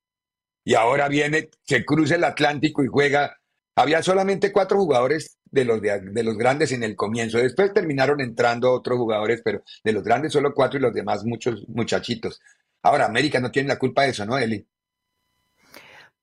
y 0.64 0.74
ahora 0.74 1.08
viene, 1.08 1.50
se 1.64 1.84
cruza 1.84 2.16
el 2.16 2.24
Atlántico 2.24 2.82
y 2.82 2.88
juega. 2.88 3.36
Había 3.76 4.02
solamente 4.02 4.50
cuatro 4.52 4.78
jugadores 4.78 5.38
de 5.44 5.64
los, 5.64 5.80
de, 5.80 6.22
los 6.24 6.36
grandes 6.36 6.72
en 6.72 6.82
el 6.82 6.96
comienzo. 6.96 7.38
Después 7.38 7.72
terminaron 7.72 8.20
entrando 8.20 8.72
otros 8.72 8.98
jugadores, 8.98 9.40
pero 9.44 9.62
de 9.84 9.92
los 9.92 10.02
grandes 10.02 10.32
solo 10.32 10.52
cuatro 10.52 10.78
y 10.78 10.82
los 10.82 10.92
demás 10.92 11.24
muchos 11.24 11.66
muchachitos. 11.68 12.40
Ahora, 12.82 13.06
América 13.06 13.40
no 13.40 13.50
tiene 13.50 13.68
la 13.68 13.78
culpa 13.78 14.02
de 14.02 14.10
eso, 14.10 14.26
¿no, 14.26 14.36
Eli? 14.36 14.66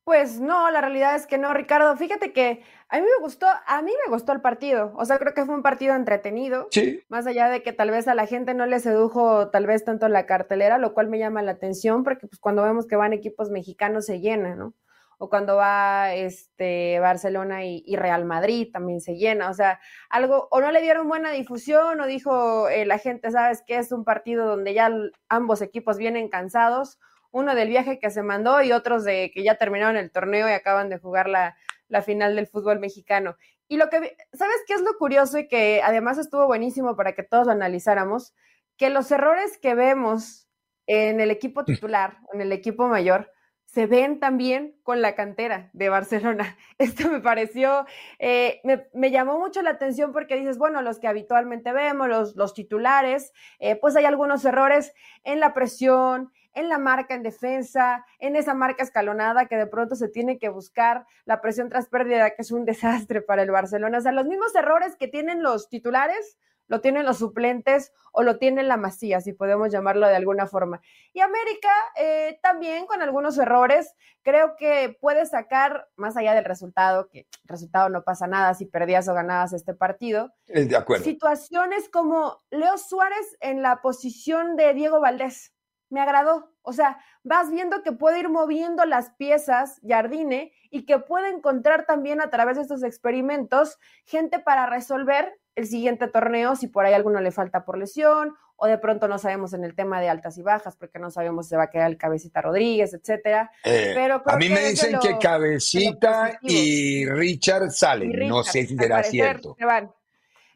Pues 0.04 0.40
no, 0.40 0.70
la 0.70 0.82
realidad 0.82 1.16
es 1.16 1.26
que 1.26 1.38
no, 1.38 1.54
Ricardo. 1.54 1.96
Fíjate 1.98 2.32
que 2.32 2.64
a 2.90 2.98
mí 2.98 3.04
me 3.04 3.24
gustó, 3.24 3.48
a 3.66 3.82
mí 3.82 3.92
me 4.06 4.12
gustó 4.12 4.32
el 4.32 4.42
partido. 4.42 4.94
O 4.96 5.06
sea, 5.06 5.18
creo 5.18 5.34
que 5.34 5.46
fue 5.46 5.56
un 5.56 5.64
partido 5.64 5.96
entretenido. 5.96 6.68
Sí. 6.72 7.04
Más 7.10 7.26
allá 7.26 7.50
de 7.50 7.64
que 7.64 7.74
tal 7.74 7.92
vez 7.92 8.08
a 8.08 8.16
la 8.16 8.28
gente 8.28 8.54
no 8.54 8.66
le 8.66 8.80
sedujo 8.80 9.50
tal 9.50 9.66
vez 9.66 9.84
tanto 9.84 10.08
la 10.08 10.26
cartelera, 10.26 10.78
lo 10.78 10.94
cual 10.94 11.10
me 11.10 11.18
llama 11.18 11.42
la 11.42 11.52
atención 11.52 12.04
porque 12.04 12.28
pues 12.28 12.40
cuando 12.40 12.64
vemos 12.64 12.86
que 12.86 12.96
van 12.96 13.14
equipos 13.14 13.50
mexicanos 13.50 14.06
se 14.06 14.20
llena, 14.20 14.56
¿no? 14.56 14.76
O 15.18 15.30
cuando 15.30 15.56
va 15.56 16.14
este 16.14 17.00
Barcelona 17.00 17.64
y, 17.66 17.96
Real 17.96 18.26
Madrid 18.26 18.70
también 18.72 19.02
se 19.02 19.16
llena. 19.16 19.50
O 19.50 19.54
sea, 19.54 19.80
algo, 20.10 20.48
o 20.52 20.62
no 20.62 20.72
le 20.72 20.82
dieron 20.82 21.08
buena 21.08 21.32
difusión, 21.32 22.00
o 22.02 22.06
dijo 22.06 22.68
eh, 22.70 22.86
la 22.86 22.98
gente, 22.98 23.32
sabes 23.32 23.64
que 23.66 23.78
es 23.78 23.94
un 23.94 24.04
partido 24.04 24.46
donde 24.46 24.74
ya 24.74 24.92
ambos 25.30 25.62
equipos 25.62 25.98
vienen 25.98 26.30
cansados 26.30 27.00
uno 27.32 27.54
del 27.54 27.68
viaje 27.68 28.00
que 28.00 28.10
se 28.12 28.24
mandó 28.24 28.62
y 28.62 28.72
otros 28.72 29.04
de 29.04 29.30
que 29.34 29.44
ya 29.44 29.56
terminaron 29.56 29.98
el 29.98 30.10
torneo 30.10 30.48
y 30.48 30.54
acaban 30.54 30.88
de 30.88 31.00
jugar 31.00 31.28
la, 31.28 31.58
final 32.04 32.36
del 32.36 32.48
fútbol 32.48 32.80
mexicano. 32.80 33.36
Y 33.68 33.78
lo 33.78 33.90
que, 33.90 34.18
¿sabes 34.34 34.58
qué 34.68 34.74
es 34.74 34.82
lo 34.82 34.98
curioso 34.98 35.40
y 35.40 35.48
que 35.48 35.82
además 35.84 36.18
estuvo 36.18 36.46
buenísimo 36.46 36.96
para 36.96 37.14
que 37.14 37.24
todos 37.24 37.48
lo 37.48 37.54
analizáramos? 37.54 38.34
Que 38.78 38.90
los 38.90 39.12
errores 39.12 39.58
que 39.58 39.76
vemos 39.76 40.48
en 40.88 41.20
el 41.20 41.32
equipo 41.32 41.66
titular, 41.66 42.20
en 42.34 42.42
el 42.42 42.52
equipo 42.52 42.88
mayor, 42.88 43.32
se 43.66 43.88
ven 43.88 44.20
también 44.20 44.80
con 44.84 45.02
la 45.02 45.16
cantera 45.16 45.70
de 45.74 45.90
Barcelona. 45.90 46.58
Esto 46.78 47.10
me 47.10 47.20
pareció, 47.20 47.86
eh, 48.20 48.62
me, 48.94 49.12
llamó 49.12 49.40
mucho 49.40 49.62
la 49.62 49.72
atención 49.72 50.14
porque 50.14 50.38
dices, 50.38 50.58
bueno, 50.58 50.82
los 50.82 51.00
que 51.00 51.08
habitualmente 51.08 51.74
vemos, 51.74 52.08
los, 52.08 52.36
los 52.36 52.54
titulares, 52.54 53.34
eh, 53.60 53.76
pues 53.76 53.96
hay 53.96 54.06
algunos 54.06 54.46
errores 54.46 54.94
en 55.24 55.40
la 55.40 55.54
presión, 55.54 56.32
en 56.56 56.70
la 56.70 56.80
marca 56.80 57.14
en 57.14 57.22
defensa, 57.24 58.06
en 58.20 58.36
esa 58.36 58.54
marca 58.54 58.84
escalonada 58.84 59.46
que 59.46 59.58
de 59.58 59.68
pronto 59.68 59.96
se 59.96 60.10
tiene 60.10 60.40
que 60.40 60.50
buscar 60.50 61.06
la 61.26 61.42
presión 61.42 61.70
tras 61.70 61.88
pérdida, 61.88 62.32
que 62.32 62.42
es 62.42 62.52
un 62.52 62.66
desastre 62.66 63.22
para 63.22 63.44
el 63.44 63.52
Barcelona. 63.52 64.00
O 64.00 64.02
sea, 64.02 64.12
los 64.12 64.26
mismos 64.26 64.56
errores 64.56 64.96
que 64.96 65.08
tienen 65.08 65.44
los 65.44 65.70
titulares, 65.70 66.38
lo 66.68 66.82
tienen 66.82 67.06
los 67.06 67.20
suplentes 67.20 67.94
o 68.12 68.24
lo 68.24 68.38
tienen 68.38 68.68
la 68.68 68.78
masía, 68.78 69.22
si 69.22 69.34
podemos 69.34 69.72
llamarlo 69.72 70.08
de 70.08 70.16
alguna 70.16 70.48
forma. 70.48 70.82
Y 71.14 71.20
América 71.20 71.70
eh, 71.96 72.40
también 72.42 72.88
con 72.88 73.02
algunos 73.02 73.38
errores, 73.38 73.94
creo 74.24 74.56
que 74.58 74.98
puede 75.00 75.26
sacar, 75.26 75.88
más 75.96 76.18
allá 76.18 76.34
del 76.34 76.46
resultado, 76.46 77.08
que 77.08 77.20
el 77.20 77.28
resultado 77.44 77.90
no 77.90 78.04
pasa 78.04 78.26
nada 78.26 78.54
si 78.54 78.66
perdías 78.66 79.08
o 79.08 79.14
ganabas 79.14 79.54
este 79.54 79.76
partido, 79.76 80.34
de 80.48 80.76
acuerdo. 80.76 81.04
situaciones 81.04 81.90
como 81.90 82.42
Leo 82.50 82.78
Suárez 82.78 83.38
en 83.42 83.62
la 83.62 83.82
posición 83.82 84.56
de 84.56 84.74
Diego 84.74 85.00
Valdés 85.00 85.55
me 85.90 86.02
agradó. 86.02 86.52
O 86.62 86.74
sea, 86.74 87.00
vas 87.24 87.52
viendo 87.52 87.84
que 87.84 87.92
puede 87.92 88.20
ir 88.20 88.30
moviendo 88.30 88.86
las 88.86 89.12
piezas 89.12 89.80
Jardine 89.88 90.52
y 90.72 90.86
que 90.86 91.00
puede 91.00 91.30
encontrar 91.30 91.86
también 91.86 92.22
a 92.22 92.30
través 92.30 92.58
de 92.58 92.64
estos 92.64 92.84
experimentos 92.84 93.78
gente 94.06 94.40
para 94.40 94.66
resolver 94.66 95.34
el 95.56 95.68
siguiente 95.68 96.08
torneo 96.08 96.56
si 96.56 96.68
por 96.68 96.86
ahí 96.86 96.94
alguno 96.94 97.22
le 97.22 97.32
falta 97.32 97.64
por 97.64 97.78
lesión 97.78 98.36
o 98.58 98.68
de 98.68 98.78
pronto 98.78 99.08
no 99.08 99.20
sabemos 99.20 99.54
en 99.54 99.64
el 99.64 99.76
tema 99.76 100.00
de 100.00 100.10
altas 100.10 100.38
y 100.38 100.42
bajas 100.42 100.76
porque 100.76 101.00
no 101.00 101.12
sabemos 101.12 101.46
si 101.46 101.52
se 101.52 101.58
va 101.58 101.64
a 101.64 101.70
quedar 101.70 101.90
el 101.90 101.98
Cabecita 101.98 102.42
Rodríguez, 102.42 102.94
etcétera. 102.94 103.52
Eh, 103.64 103.92
Pero 103.94 104.22
a 104.26 104.38
mí 104.38 104.50
me 104.50 104.70
dicen 104.70 104.98
que 105.00 105.18
Cabecita 105.18 106.40
y 106.42 107.06
Richard 107.06 107.72
salen, 107.72 108.28
no 108.28 108.44
sé 108.44 108.66
si 108.66 108.78
será 108.78 109.04
cierto. 109.04 109.56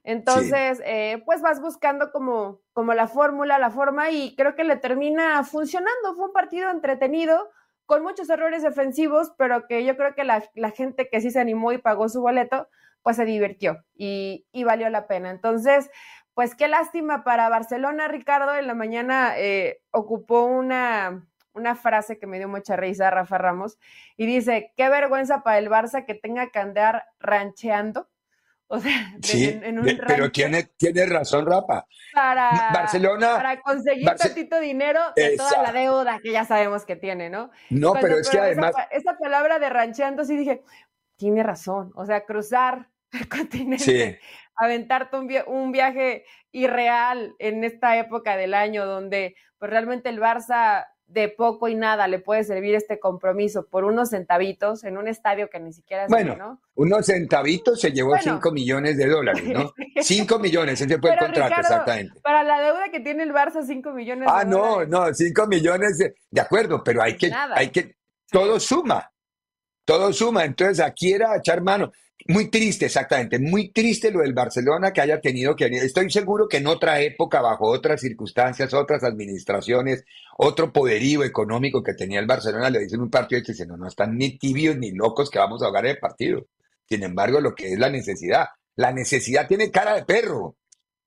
Entonces, 0.09 0.81
eh, 0.85 1.21
pues 1.23 1.43
vas 1.43 1.61
buscando 1.61 2.11
como, 2.11 2.61
como 2.73 2.95
la 2.95 3.07
fórmula, 3.07 3.59
la 3.59 3.69
forma 3.69 4.09
y 4.09 4.35
creo 4.35 4.55
que 4.55 4.63
le 4.63 4.75
termina 4.75 5.43
funcionando. 5.43 6.15
Fue 6.15 6.25
un 6.25 6.33
partido 6.33 6.71
entretenido, 6.71 7.51
con 7.85 8.01
muchos 8.01 8.27
errores 8.31 8.63
defensivos, 8.63 9.31
pero 9.37 9.67
que 9.67 9.85
yo 9.85 9.95
creo 9.95 10.15
que 10.15 10.23
la, 10.23 10.41
gente 10.75 11.09
que 11.09 11.21
sí 11.21 11.29
se 11.29 11.39
animó 11.39 11.73
y 11.73 11.77
pagó 11.77 12.09
su 12.09 12.21
boleto, 12.21 12.67
pues 13.03 13.17
se 13.17 13.25
divirtió 13.25 13.85
y, 13.93 14.47
valió 14.65 14.89
la 14.89 15.05
pena. 15.05 15.29
Entonces, 15.29 15.91
pues 16.33 16.55
qué 16.55 16.67
lástima 16.67 17.23
para 17.23 17.47
Barcelona, 17.47 18.07
Ricardo. 18.07 18.55
En 18.55 18.65
la 18.65 18.73
mañana 18.73 19.37
eh, 19.37 19.79
ocupó 19.91 20.45
una, 20.45 21.23
una 21.53 21.75
frase 21.75 22.17
que 22.17 22.25
me 22.25 22.39
dio 22.39 22.49
mucha 22.49 22.75
risa, 22.75 23.11
Rafa 23.11 23.37
Ramos, 23.37 23.77
y 24.17 24.25
dice, 24.25 24.73
qué 24.75 24.89
vergüenza 24.89 25.43
para 25.43 25.59
el 25.59 25.69
Barça 25.69 26.03
que 26.03 26.15
tenga 26.15 26.49
que 26.49 26.57
andar 26.57 27.05
rancheando 27.19 28.08
o 28.71 28.79
sea, 28.79 29.15
en, 29.33 29.79
un 29.79 29.99
pero 30.07 30.31
tiene, 30.31 30.63
tiene 30.77 31.07
razón, 31.07 31.43
Rapa. 31.47 31.87
Para, 32.13 32.69
Barcelona, 32.71 33.33
para 33.33 33.61
conseguir 33.61 34.07
tantito 34.15 34.59
dinero 34.59 34.99
de 35.15 35.35
toda 35.37 35.63
la 35.63 35.71
deuda 35.71 36.19
que 36.21 36.31
ya 36.31 36.45
sabemos 36.45 36.85
que 36.85 36.95
tiene, 36.95 37.31
¿no? 37.31 37.49
No, 37.71 37.93
pero 37.93 38.19
es 38.19 38.29
que 38.29 38.37
además. 38.37 38.75
Esa, 38.91 39.17
palabra 39.17 39.57
de 39.57 39.69
rancheando, 39.69 40.23
sí 40.23 40.37
dije, 40.37 40.61
tiene 41.17 41.41
razón. 41.41 41.91
O 41.95 42.05
sea, 42.05 42.25
cruzar 42.25 42.89
el 43.11 43.27
continente, 43.27 44.19
aventarte 44.55 45.17
un, 45.17 45.33
un 45.47 45.71
viaje 45.71 46.25
irreal 46.51 47.33
en 47.39 47.63
esta 47.63 47.97
época 47.97 48.37
del 48.37 48.53
año 48.53 48.85
donde 48.85 49.35
pues 49.57 49.71
realmente 49.71 50.09
el 50.09 50.21
Barça 50.21 50.85
de 51.09 51.27
poco 51.27 51.67
y 51.67 51.75
nada 51.75 52.07
le 52.07 52.19
puede 52.19 52.43
servir 52.43 52.75
este 52.75 52.99
compromiso 52.99 53.65
por 53.65 53.83
unos 53.83 54.11
centavitos 54.11 54.83
en 54.83 54.97
un 54.97 55.07
estadio 55.07 55.49
que 55.49 55.59
ni 55.59 55.73
siquiera 55.73 56.03
es 56.03 56.09
bueno, 56.09 56.61
unos 56.75 57.05
centavitos 57.07 57.81
se 57.81 57.91
llevó 57.91 58.15
5 58.15 58.51
millones 58.51 58.95
de 58.95 59.07
dólares, 59.07 59.43
¿no? 59.45 59.73
5 60.01 60.39
millones, 60.39 60.79
ese 60.79 60.99
fue 60.99 61.11
el 61.11 61.17
contrato, 61.17 61.59
exactamente. 61.59 62.19
Para 62.21 62.43
la 62.43 62.61
deuda 62.61 62.89
que 62.91 62.99
tiene 62.99 63.23
el 63.23 63.33
Barça, 63.33 63.65
5 63.65 63.91
millones 63.91 64.27
ah, 64.31 64.43
no, 64.45 64.85
no, 64.85 65.11
5 65.11 65.47
millones, 65.47 65.97
de, 65.97 66.13
de, 66.29 66.41
acuerdo, 66.41 66.83
pero 66.83 67.01
hay 67.01 67.17
que, 67.17 67.31
hay 67.55 67.69
que, 67.69 67.95
todo 68.31 68.59
suma, 68.59 69.11
todo 69.85 70.13
suma, 70.13 70.45
entonces 70.45 70.79
aquí 70.79 71.11
era 71.11 71.35
echar 71.35 71.61
mano. 71.61 71.91
Muy 72.27 72.49
triste, 72.51 72.85
exactamente. 72.85 73.39
Muy 73.39 73.71
triste 73.71 74.11
lo 74.11 74.19
del 74.19 74.33
Barcelona 74.33 74.91
que 74.91 75.01
haya 75.01 75.19
tenido 75.21 75.55
que. 75.55 75.65
Estoy 75.65 76.11
seguro 76.11 76.47
que 76.47 76.57
en 76.57 76.67
otra 76.67 77.01
época, 77.01 77.41
bajo 77.41 77.67
otras 77.67 78.01
circunstancias, 78.01 78.73
otras 78.73 79.03
administraciones, 79.03 80.03
otro 80.37 80.71
poderío 80.71 81.23
económico 81.23 81.81
que 81.81 81.93
tenía 81.93 82.19
el 82.19 82.27
Barcelona, 82.27 82.69
le 82.69 82.79
dicen 82.79 83.01
un 83.01 83.09
partido 83.09 83.41
y 83.41 83.45
dicen: 83.45 83.69
no, 83.69 83.77
no 83.77 83.87
están 83.87 84.17
ni 84.17 84.37
tibios 84.37 84.77
ni 84.77 84.91
locos 84.91 85.29
que 85.29 85.39
vamos 85.39 85.63
a 85.63 85.67
jugar 85.67 85.85
el 85.85 85.97
partido. 85.97 86.45
Sin 86.87 87.03
embargo, 87.03 87.39
lo 87.39 87.55
que 87.55 87.73
es 87.73 87.79
la 87.79 87.89
necesidad. 87.89 88.47
La 88.75 88.91
necesidad 88.91 89.47
tiene 89.47 89.71
cara 89.71 89.95
de 89.95 90.05
perro. 90.05 90.55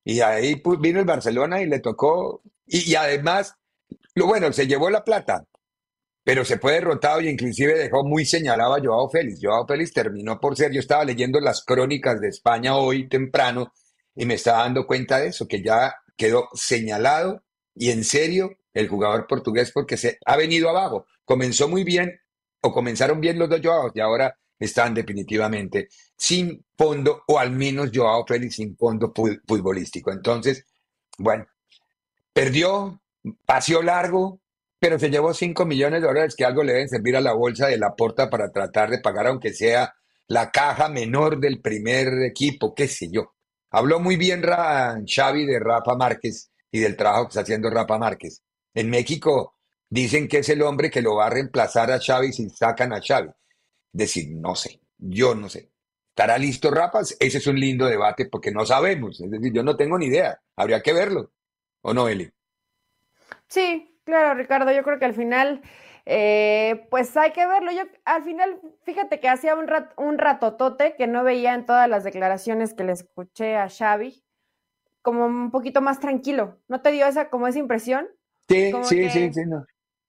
Y 0.05 0.21
ahí 0.21 0.57
pues, 0.57 0.81
vino 0.81 0.99
el 0.99 1.07
Barcelona 1.07 1.61
y 1.63 1.67
le 1.67 1.79
tocó. 1.81 2.43
Y, 2.67 2.91
y 2.91 2.95
además, 2.97 3.55
lo 4.15 4.27
bueno, 4.27 4.53
se 4.53 4.67
llevó 4.67 4.91
la 4.91 5.05
plata, 5.05 5.45
pero 6.25 6.45
se 6.45 6.59
fue 6.59 6.75
derrotado 6.75 7.21
y 7.21 7.29
inclusive 7.29 7.75
dejó 7.75 8.05
muy 8.05 8.25
señalado 8.25 8.75
a 8.75 8.81
Joao 8.81 9.11
Félix. 9.11 9.41
Joao 9.43 9.67
Félix 9.67 9.93
terminó 9.93 10.39
por 10.39 10.57
ser, 10.57 10.73
yo 10.73 10.81
estaba 10.81 11.05
leyendo 11.05 11.41
las 11.41 11.65
crónicas 11.65 12.21
de 12.21 12.29
España 12.29 12.77
hoy 12.77 13.09
temprano 13.09 13.73
y 14.15 14.27
me 14.27 14.35
estaba 14.35 14.63
dando 14.63 14.87
cuenta 14.87 15.19
de 15.19 15.29
eso, 15.29 15.49
que 15.49 15.63
ya 15.63 15.95
quedó 16.17 16.49
señalado 16.55 17.43
y 17.75 17.91
en 17.91 18.05
serio 18.05 18.57
el 18.75 18.89
jugador 18.89 19.27
portugués 19.27 19.73
porque 19.73 19.97
se 19.97 20.19
ha 20.25 20.37
venido 20.37 20.69
abajo. 20.69 21.07
Comenzó 21.25 21.69
muy 21.69 21.83
bien 21.83 22.21
o 22.61 22.73
comenzaron 22.73 23.21
bien 23.21 23.39
los 23.39 23.49
dos 23.49 23.61
Joao 23.63 23.91
y 23.95 24.01
ahora 24.01 24.39
están 24.59 24.95
definitivamente 24.95 25.89
sin 26.17 26.65
fondo 26.79 27.25
o 27.27 27.39
al 27.39 27.51
menos 27.51 27.91
Joao 27.93 28.25
Félix 28.27 28.57
sin 28.57 28.77
fondo 28.77 29.13
futbolístico. 29.13 30.13
Entonces, 30.13 30.67
bueno, 31.19 31.47
perdió, 32.33 33.03
paseó 33.45 33.83
largo, 33.83 34.42
pero 34.83 34.99
se 34.99 35.11
llevó 35.11 35.33
5 35.33 35.65
millones 35.65 36.03
de 36.03 36.09
dólares 36.09 36.35
que 36.35 36.45
algo 36.45 36.65
le 36.65 36.73
deben 36.73 36.89
servir 36.89 37.15
a 37.17 37.21
la 37.21 37.35
bolsa 37.35 37.69
de 37.69 37.79
la 37.79 37.95
porta 37.95 38.29
para 38.29 38.51
tratar 38.51 38.91
de 38.91 38.99
pagar, 38.99 39.29
aunque 39.29 39.53
sea 39.53 39.95
la 40.27 40.51
caja 40.51 40.89
menor 40.89 41.39
del 41.39 41.61
primer 41.61 42.09
equipo, 42.25 42.75
qué 42.75 42.89
sé 42.89 43.09
yo. 43.09 43.33
Habló 43.71 44.01
muy 44.01 44.17
bien 44.17 44.43
Xavi 44.43 45.47
de 45.47 45.61
Rafa 45.61 45.95
Márquez 45.95 46.51
y 46.73 46.81
del 46.81 46.97
trabajo 46.97 47.27
que 47.27 47.29
está 47.29 47.43
haciendo 47.43 47.71
Rafa 47.71 47.97
Márquez. 47.97 48.43
En 48.75 48.91
México 48.91 49.55
dicen 49.89 50.27
que 50.27 50.39
es 50.39 50.49
el 50.49 50.63
hombre 50.63 50.91
que 50.91 51.01
lo 51.01 51.15
va 51.15 51.27
a 51.27 51.31
reemplazar 51.31 51.93
a 51.93 52.01
Xavi 52.01 52.33
si 52.33 52.51
sacan 52.51 52.93
a 52.93 53.01
Xavi. 53.01 53.31
Decir, 53.93 54.33
no 54.33 54.57
sé, 54.57 54.81
yo 54.99 55.37
no 55.37 55.49
sé. 55.49 55.71
¿Estará 56.09 56.39
listo 56.39 56.73
Rafa? 56.73 57.03
Ese 57.03 57.39
es 57.39 57.47
un 57.47 57.61
lindo 57.61 57.87
debate 57.87 58.27
porque 58.27 58.51
no 58.51 58.67
sabemos. 58.67 59.21
Es 59.21 59.31
decir, 59.31 59.53
yo 59.53 59.63
no 59.63 59.77
tengo 59.77 59.97
ni 59.97 60.07
idea. 60.07 60.41
Habría 60.57 60.83
que 60.83 60.93
verlo. 60.93 61.31
¿O 61.83 61.95
no, 61.95 62.09
Eli? 62.09 62.29
Sí, 63.47 63.92
Claro, 64.05 64.35
Ricardo, 64.35 64.73
yo 64.73 64.83
creo 64.83 64.99
que 64.99 65.05
al 65.05 65.15
final, 65.15 65.63
eh, 66.07 66.87
pues 66.91 67.17
hay 67.17 67.33
que 67.33 67.47
verlo. 67.47 67.73
Yo 67.73 67.83
al 68.05 68.23
final, 68.23 68.61
fíjate 68.83 69.21
que 69.21 69.29
hacía 69.29 69.55
un, 69.55 69.67
un 69.97 70.19
ratotote 70.19 70.95
que 70.97 71.07
no 71.07 71.25
veía 71.25 71.55
en 71.55 71.67
todas 71.67 71.89
las 71.89 72.05
declaraciones 72.05 72.75
que 72.75 72.85
le 72.85 72.93
escuché 72.93 73.57
a 73.57 73.69
Xavi, 73.69 74.25
como 75.03 75.27
un 75.27 75.51
poquito 75.51 75.81
más 75.81 76.01
tranquilo. 76.01 76.59
¿No 76.69 76.81
te 76.83 76.91
dio 76.91 77.07
esa 77.07 77.31
como 77.31 77.47
esa 77.47 77.59
impresión? 77.59 78.09
Sí, 78.49 78.73
sí, 78.85 79.09
sí, 79.11 79.33
sí, 79.33 79.41
no 79.47 79.65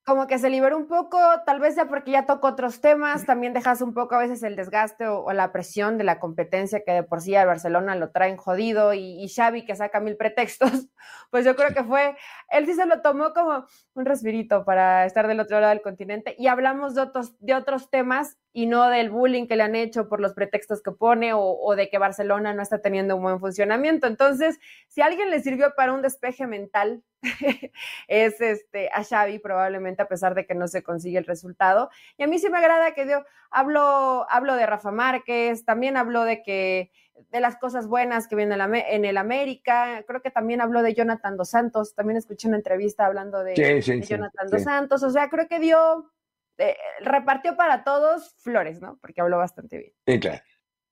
como 0.05 0.27
que 0.27 0.37
se 0.37 0.49
liberó 0.49 0.75
un 0.77 0.87
poco, 0.87 1.17
tal 1.45 1.61
vez 1.61 1.77
ya 1.77 1.85
porque 1.85 2.11
ya 2.11 2.25
tocó 2.25 2.49
otros 2.49 2.81
temas, 2.81 3.25
también 3.25 3.53
dejas 3.53 3.81
un 3.81 3.93
poco 3.93 4.15
a 4.15 4.19
veces 4.19 4.43
el 4.43 4.57
desgaste 4.57 5.07
o, 5.07 5.31
la 5.31 5.53
presión 5.53 5.97
de 5.97 6.03
la 6.03 6.19
competencia 6.19 6.83
que 6.85 6.91
de 6.91 7.03
por 7.03 7.21
sí 7.21 7.35
al 7.35 7.47
Barcelona 7.47 7.95
lo 7.95 8.11
traen 8.11 8.35
jodido 8.35 8.93
y, 8.93 9.27
Xavi 9.33 9.65
que 9.65 9.75
saca 9.75 10.01
mil 10.01 10.17
pretextos, 10.17 10.69
pues 11.31 11.45
yo 11.45 11.55
creo 11.55 11.73
que 11.73 11.83
fue, 11.85 12.17
él 12.49 12.65
sí 12.65 12.73
se 12.73 12.85
lo 12.85 13.01
tomó 13.01 13.33
como 13.33 13.65
un 13.93 14.05
respirito 14.05 14.65
para 14.65 15.05
estar 15.05 15.27
del 15.27 15.39
otro 15.39 15.59
lado 15.61 15.69
del 15.69 15.81
continente 15.81 16.35
y 16.37 16.47
hablamos 16.47 16.95
de 16.95 17.01
otros, 17.01 17.35
de 17.39 17.55
otros 17.55 17.89
temas 17.89 18.37
y 18.51 18.65
no 18.65 18.89
del 18.89 19.09
bullying 19.09 19.47
que 19.47 19.55
le 19.55 19.63
han 19.63 19.75
hecho 19.75 20.09
por 20.09 20.19
los 20.19 20.33
pretextos 20.33 20.83
que 20.83 20.91
pone 20.91 21.33
o, 21.33 21.39
o 21.39 21.75
de 21.77 21.89
que 21.89 21.97
Barcelona 21.97 22.53
no 22.53 22.61
está 22.61 22.81
teniendo 22.81 23.15
un 23.15 23.23
buen 23.23 23.39
funcionamiento. 23.39 24.05
Entonces, 24.05 24.59
si 24.89 25.01
a 25.01 25.05
alguien 25.05 25.31
le 25.31 25.41
sirvió 25.41 25.73
para 25.75 25.93
un 25.93 26.01
despeje 26.01 26.45
mental, 26.45 27.03
es 28.07 28.41
este, 28.41 28.89
a 28.93 29.03
Xavi 29.03 29.39
probablemente 29.39 30.01
a 30.01 30.07
pesar 30.07 30.35
de 30.35 30.45
que 30.45 30.55
no 30.55 30.67
se 30.67 30.83
consigue 30.83 31.17
el 31.17 31.25
resultado. 31.25 31.89
Y 32.17 32.23
a 32.23 32.27
mí 32.27 32.39
sí 32.39 32.49
me 32.49 32.57
agrada 32.57 32.93
que 32.93 33.05
dio, 33.05 33.25
hablo, 33.49 34.25
hablo 34.29 34.55
de 34.55 34.65
Rafa 34.65 34.91
Márquez, 34.91 35.65
también 35.65 35.97
hablo 35.97 36.23
de 36.23 36.43
que 36.43 36.91
de 37.31 37.39
las 37.39 37.57
cosas 37.57 37.87
buenas 37.87 38.27
que 38.27 38.35
vienen 38.35 38.59
en 38.75 39.05
el 39.05 39.17
América, 39.17 40.03
creo 40.07 40.21
que 40.21 40.31
también 40.31 40.61
habló 40.61 40.81
de 40.81 40.93
Jonathan 40.93 41.37
Dos 41.37 41.49
Santos, 41.49 41.95
también 41.95 42.17
escuché 42.17 42.47
una 42.47 42.57
entrevista 42.57 43.05
hablando 43.05 43.43
de, 43.43 43.81
Jonathan 43.81 44.49
Dos 44.49 44.63
Santos, 44.63 45.03
o 45.03 45.09
sea, 45.09 45.29
creo 45.29 45.47
que 45.47 45.59
dio, 45.59 46.11
eh, 46.57 46.75
repartió 47.01 47.55
para 47.55 47.83
todos 47.83 48.35
flores, 48.39 48.81
¿no? 48.81 48.97
Porque 49.01 49.21
habló 49.21 49.37
bastante 49.37 49.77
bien. 49.77 49.93
Sí, 50.05 50.19
claro. 50.19 50.41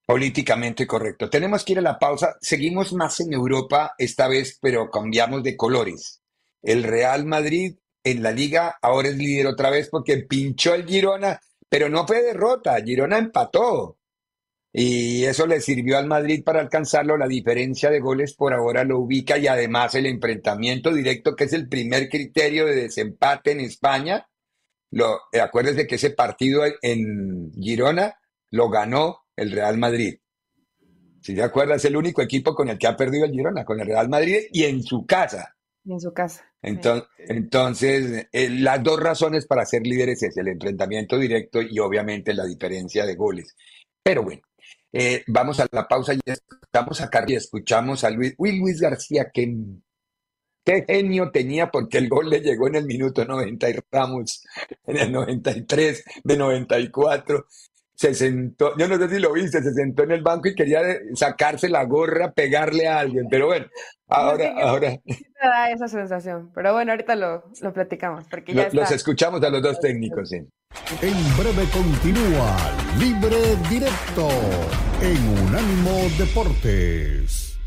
Políticamente 0.06 0.86
correcto. 0.86 1.30
Tenemos 1.30 1.63
que 1.63 1.74
ir 1.74 1.80
a 1.80 1.84
la 1.84 1.98
pausa. 1.98 2.36
Seguimos 2.41 2.91
más 2.94 3.20
en 3.20 3.34
Europa 3.34 3.94
esta 3.98 4.28
vez, 4.28 4.58
pero 4.62 4.89
cambiamos 4.89 5.44
de 5.44 5.56
colores. 5.56 6.20
El 6.62 6.84
Real 6.84 7.26
Madrid 7.26 7.76
en 8.04 8.24
la 8.24 8.32
liga 8.32 8.78
ahora 8.82 9.10
es 9.10 9.17
líder 9.17 9.47
otra 9.47 9.69
vez 9.69 9.89
porque 9.89 10.17
pinchó 10.17 10.74
el 10.74 10.86
Girona, 10.86 11.39
pero 11.69 11.89
no 11.89 12.06
fue 12.06 12.21
derrota, 12.21 12.82
Girona 12.84 13.17
empató. 13.17 13.97
Y 14.74 15.26
eso 15.26 15.47
le 15.47 15.60
sirvió 15.60 15.97
al 15.97 16.08
Madrid 16.08 16.43
para 16.45 16.62
alcanzarlo. 16.62 17.17
La 17.17 17.28
diferencia 17.28 17.89
de 17.89 18.00
goles 18.00 18.36
por 18.36 18.54
ahora 18.54 18.84
lo 18.86 19.00
ubica 19.00 19.38
y 19.38 19.47
además 19.47 19.95
el 19.95 20.06
enfrentamiento 20.06 20.93
directo, 20.93 21.36
que 21.36 21.43
es 21.45 21.54
el 21.54 21.67
primer 21.67 22.08
criterio 22.08 22.65
de 22.65 22.76
desempate 22.76 23.52
en 23.52 23.60
España. 23.60 24.28
Lo, 24.91 25.19
acuérdense 25.41 25.88
que 25.88 25.95
ese 25.95 26.12
partido 26.12 26.63
en 26.82 27.52
Girona 27.54 28.17
lo 28.50 28.69
ganó 28.69 29.26
el 29.36 29.52
Real 29.52 29.78
Madrid. 29.78 30.19
Si 31.21 31.36
te 31.36 31.43
acuerdas, 31.43 31.78
es 31.78 31.86
el 31.86 31.97
único 31.97 32.21
equipo 32.21 32.56
con 32.56 32.69
el 32.69 32.78
que 32.78 32.88
ha 32.88 32.95
perdido 32.95 33.26
el 33.26 33.32
Girona, 33.32 33.65
con 33.65 33.80
el 33.80 33.88
Real 33.88 34.10
Madrid 34.10 34.39
y 34.52 34.63
en 34.63 34.84
su 34.84 35.06
casa. 35.06 35.56
En 35.86 36.00
su 36.00 36.13
casa. 36.13 36.46
Entonces, 36.62 37.10
entonces 37.17 38.28
eh, 38.32 38.50
las 38.50 38.84
dos 38.84 39.00
razones 39.00 39.48
para 39.48 39.65
ser 39.65 39.82
líderes 39.82 40.22
es 40.22 40.38
el 40.38 40.48
enfrentamiento 40.48 41.17
directo 41.17 41.60
y 41.62 41.80
obviamente 41.80 42.34
la 42.34 42.46
diferencia 42.46 43.06
de 43.06 43.15
goles. 43.15 43.56
Pero 44.04 44.24
bueno, 44.24 44.41
eh, 44.94 45.24
vamos 45.28 45.60
a 45.60 45.67
la 45.72 45.88
pausa 45.88 46.13
y 46.13 46.20
estamos 46.26 47.02
acá 47.02 47.24
y 47.28 47.36
escuchamos 47.36 48.04
a 48.04 48.10
Luis, 48.10 48.36
Luis 48.38 48.80
García, 48.80 49.32
que 49.34 49.56
qué 50.63 50.86
genio 50.88 51.32
tenía 51.32 51.72
porque 51.72 51.98
el 51.98 52.10
gol 52.10 52.30
le 52.30 52.41
llegó 52.41 52.67
en 52.67 52.76
el 52.76 52.86
minuto 52.86 53.26
90 53.26 53.70
y 53.70 53.74
Ramos 53.91 54.44
en 54.86 54.98
el 54.98 55.12
93 55.12 56.04
de 56.24 56.38
94 56.38 57.48
se 58.01 58.15
sentó, 58.15 58.75
yo 58.79 58.87
no 58.87 58.97
sé 58.97 59.09
si 59.09 59.19
lo 59.19 59.31
viste, 59.31 59.61
se 59.61 59.73
sentó 59.73 60.01
en 60.01 60.11
el 60.11 60.23
banco 60.23 60.47
y 60.47 60.55
quería 60.55 60.81
sacarse 61.13 61.69
la 61.69 61.83
gorra, 61.85 62.31
pegarle 62.31 62.87
a 62.87 62.97
alguien, 62.97 63.27
pero 63.29 63.45
bueno, 63.45 63.67
ahora, 64.07 64.55
ahora. 64.59 64.97
da 65.39 65.69
esa 65.69 65.87
sensación, 65.87 66.49
pero 66.55 66.73
bueno, 66.73 66.93
ahorita 66.93 67.15
lo, 67.15 67.43
lo 67.61 67.71
platicamos, 67.71 68.25
porque 68.27 68.55
ya 68.55 68.69
Los 68.73 68.89
escuchamos 68.89 69.43
a 69.43 69.51
los 69.51 69.61
dos 69.61 69.79
técnicos, 69.79 70.29
sí. 70.29 70.37
En 71.03 71.37
breve 71.37 71.63
continúa 71.71 72.57
Libre 72.97 73.55
Directo 73.69 74.29
en 74.99 75.45
Unánimo 75.45 76.09
Deportes. 76.17 77.59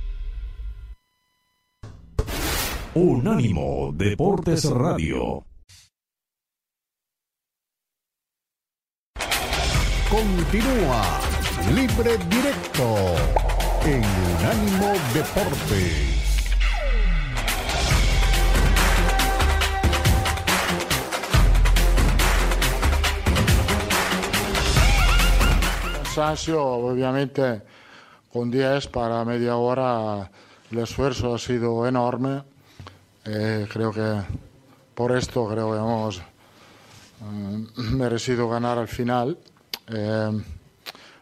Unánimo 2.94 3.92
Deportes 3.94 4.64
Radio. 4.68 5.44
Continúa 10.14 11.02
Libre 11.74 12.16
Directo 12.30 13.16
en 13.84 14.04
Unánimo 14.38 14.92
Deportes. 15.12 16.54
Cansancio, 25.96 26.62
obviamente, 26.62 27.62
con 28.32 28.52
10 28.52 28.86
para 28.86 29.24
media 29.24 29.56
hora 29.56 30.30
el 30.70 30.78
esfuerzo 30.78 31.34
ha 31.34 31.38
sido 31.40 31.88
enorme. 31.88 32.44
Eh, 33.24 33.66
creo 33.68 33.90
que 33.90 34.22
por 34.94 35.10
esto 35.10 35.48
creo 35.48 35.74
hemos 35.74 36.18
eh, 36.18 36.22
merecido 37.90 38.48
ganar 38.48 38.78
al 38.78 38.86
final. 38.86 39.36
Eh, 39.88 40.42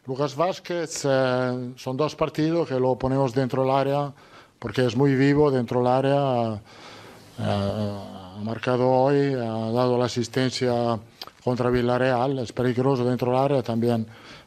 Lucas 0.07 0.35
Vázquez 0.35 1.05
eh, 1.05 1.73
son 1.77 1.97
dos 1.97 2.15
partidos 2.17 2.69
que 2.69 2.79
lo 2.79 2.97
ponemos 2.97 3.33
dentro 3.33 3.63
del 3.63 3.71
área 3.71 4.13
porque 4.59 4.87
es 4.87 4.97
muy 4.97 5.15
vivo 5.17 5.51
dentro 5.51 5.81
del 5.81 5.89
área. 5.89 6.55
Eh, 7.39 7.99
ha 8.37 8.41
marcado 8.43 8.89
hoy, 8.89 9.35
ha 9.35 9.71
dado 9.73 9.99
la 9.99 10.05
asistencia 10.05 10.99
contra 11.43 11.71
Villarreal, 11.71 12.39
es 12.39 12.53
peligroso 12.53 13.05
dentro 13.05 13.33
del 13.33 13.41
área 13.41 13.63
también, 13.63 14.07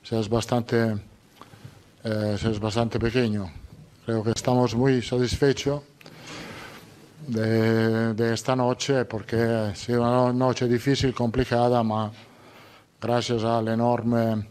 es 0.10 0.30
bastante, 0.30 0.95
eh, 2.04 2.38
es 2.41 2.60
bastante 2.60 2.97
pequeño. 2.97 3.51
Creo 4.06 4.23
que 4.23 4.32
estamos 4.32 4.73
muy 4.75 5.01
satisfechos 5.01 5.82
de, 7.28 8.34
esta 8.34 8.56
noche 8.56 9.04
porque 9.06 9.36
ha 9.36 9.75
sido 9.75 10.01
una 10.01 10.32
noche 10.32 10.67
difícil, 10.67 11.13
complicada, 11.13 11.84
pero 11.84 12.12
gracias 13.06 13.44
al 13.44 13.68
enorme 13.68 14.48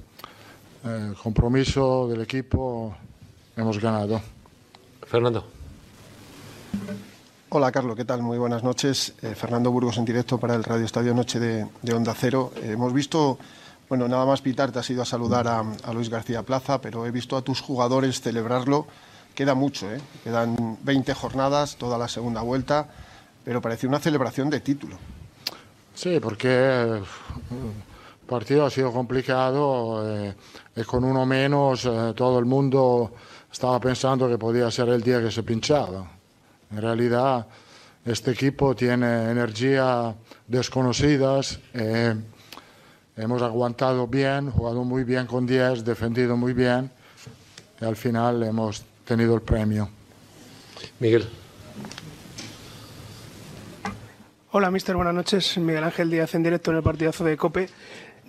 eh, 0.85 1.13
compromiso 1.21 2.07
del 2.07 2.21
equipo 2.21 2.95
hemos 3.57 3.81
ganado. 3.81 4.21
Fernando. 5.03 5.45
Hola 7.49 7.73
Carlos, 7.73 7.97
¿qué 7.97 8.05
tal? 8.05 8.23
Muy 8.23 8.39
buenas 8.39 8.63
noches. 8.63 9.15
Eh, 9.23 9.35
Fernando 9.35 9.73
Burgos 9.73 9.99
en 9.99 10.05
directo 10.05 10.39
para 10.39 10.55
el 10.55 10.63
Radio 10.63 10.85
Estadio 10.85 11.15
Noche 11.15 11.41
de, 11.41 11.95
Onda 11.95 12.15
Cero. 12.17 12.53
Eh, 12.57 12.71
hemos 12.75 12.93
visto, 12.93 13.39
bueno, 13.89 14.07
nada 14.07 14.25
más 14.25 14.41
Pitar 14.41 14.71
te 14.71 14.79
has 14.79 14.89
ido 14.89 15.03
a 15.03 15.07
saludar 15.07 15.49
a, 15.49 15.93
Luis 15.93 16.09
García 16.09 16.45
Plaza, 16.45 16.81
pero 16.81 17.07
he 17.07 17.11
visto 17.11 17.37
a 17.37 17.43
tus 17.43 17.61
jugadores 17.61 18.21
celebrarlo. 18.21 18.87
Queda 19.35 19.57
mucho, 19.57 19.93
¿eh? 19.93 20.01
Quedan 20.23 20.79
20 20.85 21.13
jornadas, 21.15 21.75
toda 21.75 21.99
la 21.99 22.07
segunda 22.07 22.43
vuelta, 22.43 22.87
pero 23.45 23.61
parece 23.61 23.89
una 23.89 23.99
celebración 23.99 24.49
de 24.49 24.61
título. 24.61 24.97
Sí, 25.97 26.21
porque 26.21 27.03
partido 28.25 28.67
ha 28.67 28.71
sido 28.71 28.93
complicado 28.93 30.05
y 30.77 30.83
con 30.83 31.05
uno 31.05 31.25
menos 31.27 31.83
todo 32.15 32.39
el 32.39 32.45
mundo 32.45 33.13
estaba 33.51 33.79
pensando 33.81 34.29
que 34.29 34.39
podía 34.39 34.71
ser 34.71 34.89
el 34.89 35.03
día 35.03 35.21
que 35.21 35.31
se 35.31 35.43
pinchaba 35.43 36.15
en 36.75 36.83
realidad, 36.83 37.47
este 38.05 38.33
equipo 38.33 38.75
tiene 38.75 39.31
energía 39.31 40.15
desconocidas. 40.49 41.61
Eh, 41.73 42.15
hemos 43.17 43.43
aguantado 43.43 44.07
bien, 44.09 44.51
jugado 44.51 44.83
muy 44.83 45.05
bien 45.05 45.27
con 45.27 45.47
10, 45.47 45.85
defendido 45.85 46.37
muy 46.37 46.53
bien 46.53 46.91
y 47.81 47.85
al 47.85 47.97
final 47.97 48.43
hemos 48.43 48.85
tenido 49.05 49.35
el 49.35 49.43
premio. 49.43 49.89
Miguel. 50.99 51.29
Hola, 54.51 54.71
mister. 54.71 54.97
Buenas 54.97 55.15
noches. 55.15 55.57
Miguel 55.59 55.85
Ángel 55.85 56.11
Díaz 56.11 56.35
en 56.35 56.43
directo 56.43 56.71
en 56.71 56.79
el 56.79 56.83
partidazo 56.83 57.25
de 57.25 57.37
COPE. 57.37 57.69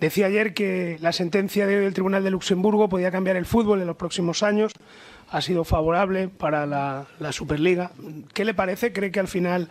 Decía 0.00 0.26
ayer 0.26 0.52
que 0.52 0.98
la 1.00 1.12
sentencia 1.12 1.66
del 1.66 1.94
Tribunal 1.94 2.22
de 2.22 2.30
Luxemburgo 2.30 2.88
podía 2.88 3.10
cambiar 3.10 3.36
el 3.36 3.46
fútbol 3.46 3.80
en 3.80 3.86
los 3.86 3.96
próximos 3.96 4.42
años 4.42 4.72
ha 5.30 5.40
sido 5.40 5.64
favorable 5.64 6.28
para 6.28 6.66
la, 6.66 7.32
Superliga. 7.32 7.90
¿Qué 8.32 8.44
le 8.44 8.54
parece? 8.54 8.92
¿Cree 8.92 9.10
que 9.10 9.20
al 9.20 9.28
final 9.28 9.68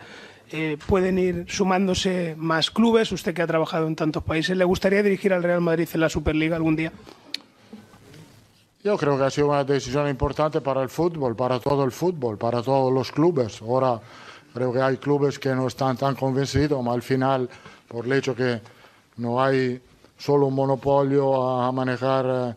eh, 0.50 0.76
pueden 0.86 1.18
ir 1.18 1.46
sumándose 1.48 2.34
más 2.36 2.70
clubes? 2.70 3.10
Usted 3.12 3.34
que 3.34 3.42
ha 3.42 3.46
trabajado 3.46 3.86
en 3.86 3.96
tantos 3.96 4.22
países, 4.22 4.56
¿le 4.56 4.64
gustaría 4.64 5.02
dirigir 5.02 5.32
al 5.32 5.42
Real 5.42 5.60
Madrid 5.60 5.88
en 5.94 6.00
la 6.00 6.08
Superliga 6.08 6.56
algún 6.56 6.76
día? 6.76 6.92
Yo 8.84 8.96
creo 8.96 9.18
que 9.18 9.24
ha 9.24 9.30
sido 9.30 9.48
una 9.48 9.64
decisión 9.64 10.08
importante 10.08 10.60
para 10.60 10.82
el 10.82 10.88
fútbol, 10.88 11.34
para 11.34 11.58
todo 11.58 11.84
el 11.84 11.90
fútbol, 11.90 12.38
para 12.38 12.62
todos 12.62 12.92
los 12.92 13.10
clubes. 13.10 13.60
Ahora 13.62 14.00
creo 14.54 14.72
que 14.72 14.80
hay 14.80 14.96
clubes 14.98 15.38
que 15.38 15.54
no 15.54 15.66
están 15.66 15.96
tan 15.96 16.14
convencidos, 16.14 16.78
pero 16.78 16.92
al 16.92 17.02
final, 17.02 17.48
por 17.88 18.04
el 18.04 18.12
hecho 18.12 18.36
que 18.36 18.60
no 19.16 19.42
hay 19.42 19.80
solo 20.18 20.46
un 20.46 20.54
monopolio 20.54 21.60
a 21.60 21.70
manejar 21.72 22.26
eh, 22.26 22.54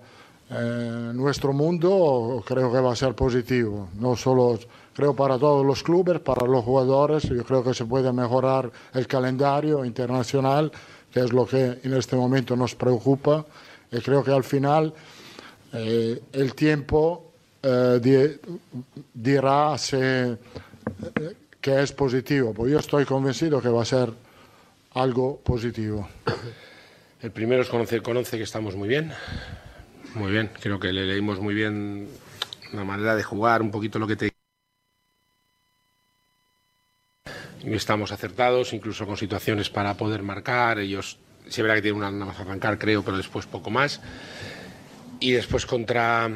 eh, 0.51 1.11
nuestro 1.13 1.53
mundo 1.53 2.43
creo 2.45 2.71
que 2.71 2.79
va 2.79 2.93
a 2.93 2.95
ser 2.95 3.13
positivo, 3.13 3.89
no 3.99 4.15
solo 4.15 4.57
creo 4.93 5.15
para 5.15 5.37
todos 5.37 5.65
los 5.65 5.83
clubes, 5.83 6.19
para 6.19 6.47
los 6.47 6.63
jugadores, 6.63 7.23
yo 7.23 7.43
creo 7.43 7.63
que 7.63 7.73
se 7.73 7.85
puede 7.85 8.11
mejorar 8.11 8.71
el 8.93 9.05
calendario 9.07 9.85
internacional, 9.85 10.71
que 11.11 11.19
es 11.19 11.31
lo 11.31 11.45
que 11.45 11.79
en 11.83 11.93
este 11.93 12.15
momento 12.15 12.55
nos 12.55 12.73
preocupa, 12.75 13.45
y 13.91 13.99
creo 13.99 14.23
que 14.23 14.31
al 14.31 14.43
final 14.43 14.93
eh, 15.73 16.21
el 16.33 16.55
tiempo 16.55 17.25
dirá 19.13 19.75
que 21.61 21.81
es 21.83 21.91
positivo, 21.91 22.53
pues 22.53 22.71
yo 22.71 22.79
estoy 22.79 23.05
convencido 23.05 23.61
que 23.61 23.69
va 23.69 23.81
a 23.81 23.85
ser 23.85 24.11
algo 24.93 25.37
positivo. 25.37 26.07
El 27.21 27.31
primero 27.31 27.61
es 27.61 27.67
conocer, 27.67 28.01
conoce 28.01 28.37
que 28.37 28.43
estamos 28.43 28.77
muy 28.77 28.87
bien, 28.87 29.11
muy 30.15 30.31
bien, 30.31 30.49
creo 30.61 30.79
que 30.79 30.93
le 30.93 31.05
leímos 31.05 31.41
muy 31.41 31.53
bien 31.53 32.07
la 32.71 32.85
manera 32.85 33.13
de 33.17 33.23
jugar, 33.23 33.61
un 33.61 33.71
poquito 33.71 33.99
lo 33.99 34.07
que 34.07 34.15
te... 34.15 34.31
Estamos 37.65 38.13
acertados, 38.13 38.71
incluso 38.71 39.05
con 39.05 39.17
situaciones 39.17 39.69
para 39.69 39.95
poder 39.95 40.23
marcar. 40.23 40.79
Ellos, 40.79 41.19
sí, 41.49 41.61
verá 41.61 41.75
que 41.75 41.81
tienen 41.81 42.01
una 42.01 42.09
más 42.09 42.39
arrancar, 42.39 42.79
creo, 42.79 43.03
pero 43.03 43.17
después 43.17 43.45
poco 43.47 43.69
más. 43.69 43.99
Y 45.19 45.31
después 45.31 45.65
contra, 45.65 46.29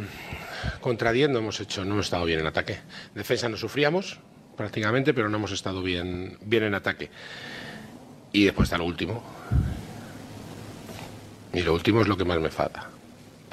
contra 0.82 1.14
10 1.14 1.30
no 1.30 1.40
hemos 1.40 1.62
hecho, 1.62 1.86
no 1.86 1.94
hemos 1.94 2.08
estado 2.08 2.26
bien 2.26 2.42
en 2.42 2.48
ataque. 2.48 2.82
defensa 3.16 3.48
no 3.48 3.56
sufríamos 3.56 4.20
prácticamente, 4.58 5.14
pero 5.14 5.30
no 5.30 5.38
hemos 5.38 5.54
estado 5.54 5.82
bien, 5.82 6.38
bien 6.42 6.64
en 6.64 6.76
ataque. 6.76 7.10
Y 8.34 8.44
después 8.44 8.66
está 8.68 8.78
lo 8.78 8.86
último. 8.86 9.24
Y 11.54 11.62
lo 11.62 11.74
último 11.74 12.02
es 12.02 12.08
lo 12.08 12.18
que 12.18 12.26
más 12.26 12.40
me 12.40 12.50
falta 12.50 12.90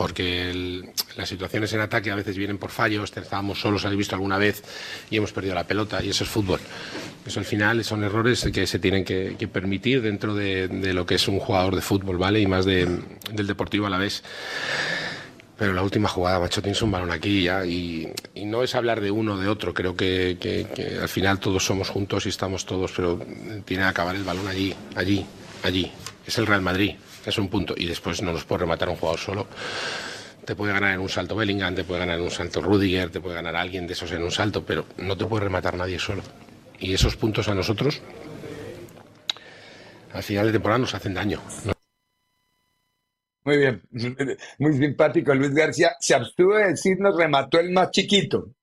porque 0.01 0.91
las 1.19 1.29
situaciones 1.29 1.75
en 1.75 1.81
ataque 1.81 2.11
a 2.11 2.15
veces 2.15 2.35
vienen 2.35 2.57
por 2.57 2.71
fallos, 2.71 3.15
estábamos 3.15 3.61
solos, 3.61 3.85
habéis 3.85 3.99
visto 3.99 4.15
alguna 4.15 4.39
vez 4.39 4.63
y 5.11 5.19
hemos 5.19 5.31
perdido 5.31 5.55
la 5.55 5.65
pelota 5.65 6.03
y 6.03 6.09
eso 6.09 6.25
es 6.25 6.31
fútbol. 6.31 6.59
Eso 7.27 7.39
al 7.39 7.45
final 7.45 7.85
son 7.85 8.03
errores 8.03 8.49
que 8.51 8.67
se 8.67 8.79
tienen 8.79 9.05
que, 9.05 9.37
permitir 9.53 10.01
dentro 10.01 10.35
de, 10.35 10.95
lo 10.95 11.05
que 11.05 11.17
es 11.17 11.29
un 11.29 11.39
jugador 11.39 11.75
de 11.75 11.83
fútbol, 11.83 12.17
¿vale? 12.17 12.41
Y 12.41 12.47
más 12.47 12.65
del 12.65 13.05
deportivo 13.31 13.89
a 13.89 13.91
la 13.91 13.99
vez. 13.99 14.23
Pero 15.59 15.75
la 15.75 15.83
última 15.83 16.09
jugada, 16.09 16.41
macho, 16.41 16.63
tienes 16.63 16.81
un 16.81 16.93
balón 16.93 17.11
aquí 17.11 17.43
ya 17.43 17.67
y, 17.67 18.11
no 18.47 18.63
es 18.63 18.75
hablar 18.75 19.03
de 19.03 19.11
uno 19.11 19.35
o 19.35 19.37
de 19.37 19.49
otro, 19.49 19.75
creo 19.75 19.97
que, 19.97 20.39
que 20.41 20.99
al 20.99 21.11
final 21.11 21.41
todos 21.41 21.63
somos 21.63 21.91
juntos 21.91 22.25
y 22.25 22.31
estamos 22.31 22.65
todos, 22.65 22.91
pero 22.97 23.21
tiene 23.67 23.83
que 23.83 23.89
acabar 23.91 24.17
el 24.17 24.25
balón 24.25 24.49
allí, 24.49 24.75
allí, 24.97 25.27
allí. 25.63 25.93
Es 26.27 26.39
el 26.39 26.47
Real 26.47 26.63
Madrid, 26.63 26.95
es 27.27 27.39
un 27.39 27.49
punto. 27.49 27.75
Y 27.77 27.87
después 27.87 28.23
no 28.23 28.33
nos 28.33 28.45
puede 28.45 28.61
rematar 28.61 28.89
un 28.89 28.97
jugador 28.97 29.21
solo. 29.21 29.47
Te 30.45 30.57
puede 30.57 30.73
ganar 30.73 30.95
en 30.95 31.01
un 31.01 31.09
salto 31.09 31.37
Bellingham, 31.37 31.75
te 31.75 31.85
puede 31.85 32.01
ganar 32.01 32.19
en 32.19 32.25
un 32.25 32.31
salto 32.31 32.61
Rudiger, 32.61 33.11
te 33.11 33.21
puede 33.21 33.35
ganar 33.35 33.57
alguien 33.57 33.87
de 33.87 33.93
esos 33.93 34.11
en 34.13 34.23
un 34.23 34.31
salto, 34.31 34.65
pero 34.65 34.87
no 34.97 35.17
te 35.17 35.27
puede 35.27 35.45
rematar 35.45 35.77
nadie 35.77 35.99
solo. 35.99 36.23
Y 36.79 36.95
esos 36.95 37.17
puntos 37.17 37.49
a 37.49 37.55
nosotros, 37.55 38.01
al 40.13 40.23
final 40.23 40.47
de 40.47 40.53
temporada, 40.53 40.79
nos 40.79 40.95
hacen 40.95 41.15
daño. 41.15 41.41
Muy 43.45 43.59
bien, 43.59 43.83
muy 44.59 44.73
simpático 44.75 45.35
Luis 45.35 45.55
García. 45.55 45.93
Se 46.01 46.15
abstuvo 46.15 46.57
de 46.57 46.69
decir 46.69 46.99
remató 46.99 47.61
el 47.61 47.71
más 47.71 47.91
chiquito. 47.91 48.55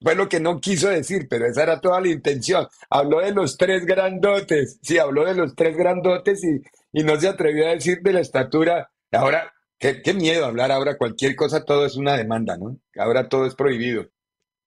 Fue 0.00 0.14
lo 0.14 0.28
que 0.28 0.40
no 0.40 0.60
quiso 0.60 0.88
decir, 0.88 1.26
pero 1.28 1.46
esa 1.46 1.62
era 1.62 1.80
toda 1.80 2.00
la 2.00 2.08
intención. 2.08 2.66
Habló 2.90 3.20
de 3.20 3.32
los 3.32 3.56
tres 3.56 3.86
grandotes. 3.86 4.78
Sí, 4.82 4.98
habló 4.98 5.24
de 5.24 5.34
los 5.34 5.54
tres 5.54 5.76
grandotes 5.76 6.44
y, 6.44 6.60
y 6.92 7.02
no 7.02 7.18
se 7.18 7.28
atrevió 7.28 7.66
a 7.66 7.70
decir 7.70 8.00
de 8.02 8.12
la 8.12 8.20
estatura. 8.20 8.90
Ahora, 9.12 9.52
qué, 9.78 10.14
miedo 10.14 10.44
hablar 10.44 10.72
ahora 10.72 10.96
cualquier 10.96 11.36
cosa, 11.36 11.64
todo 11.64 11.86
es 11.86 11.96
una 11.96 12.16
demanda, 12.16 12.56
¿no? 12.56 12.78
Ahora 12.96 13.28
todo 13.28 13.46
es 13.46 13.54
prohibido. 13.54 14.06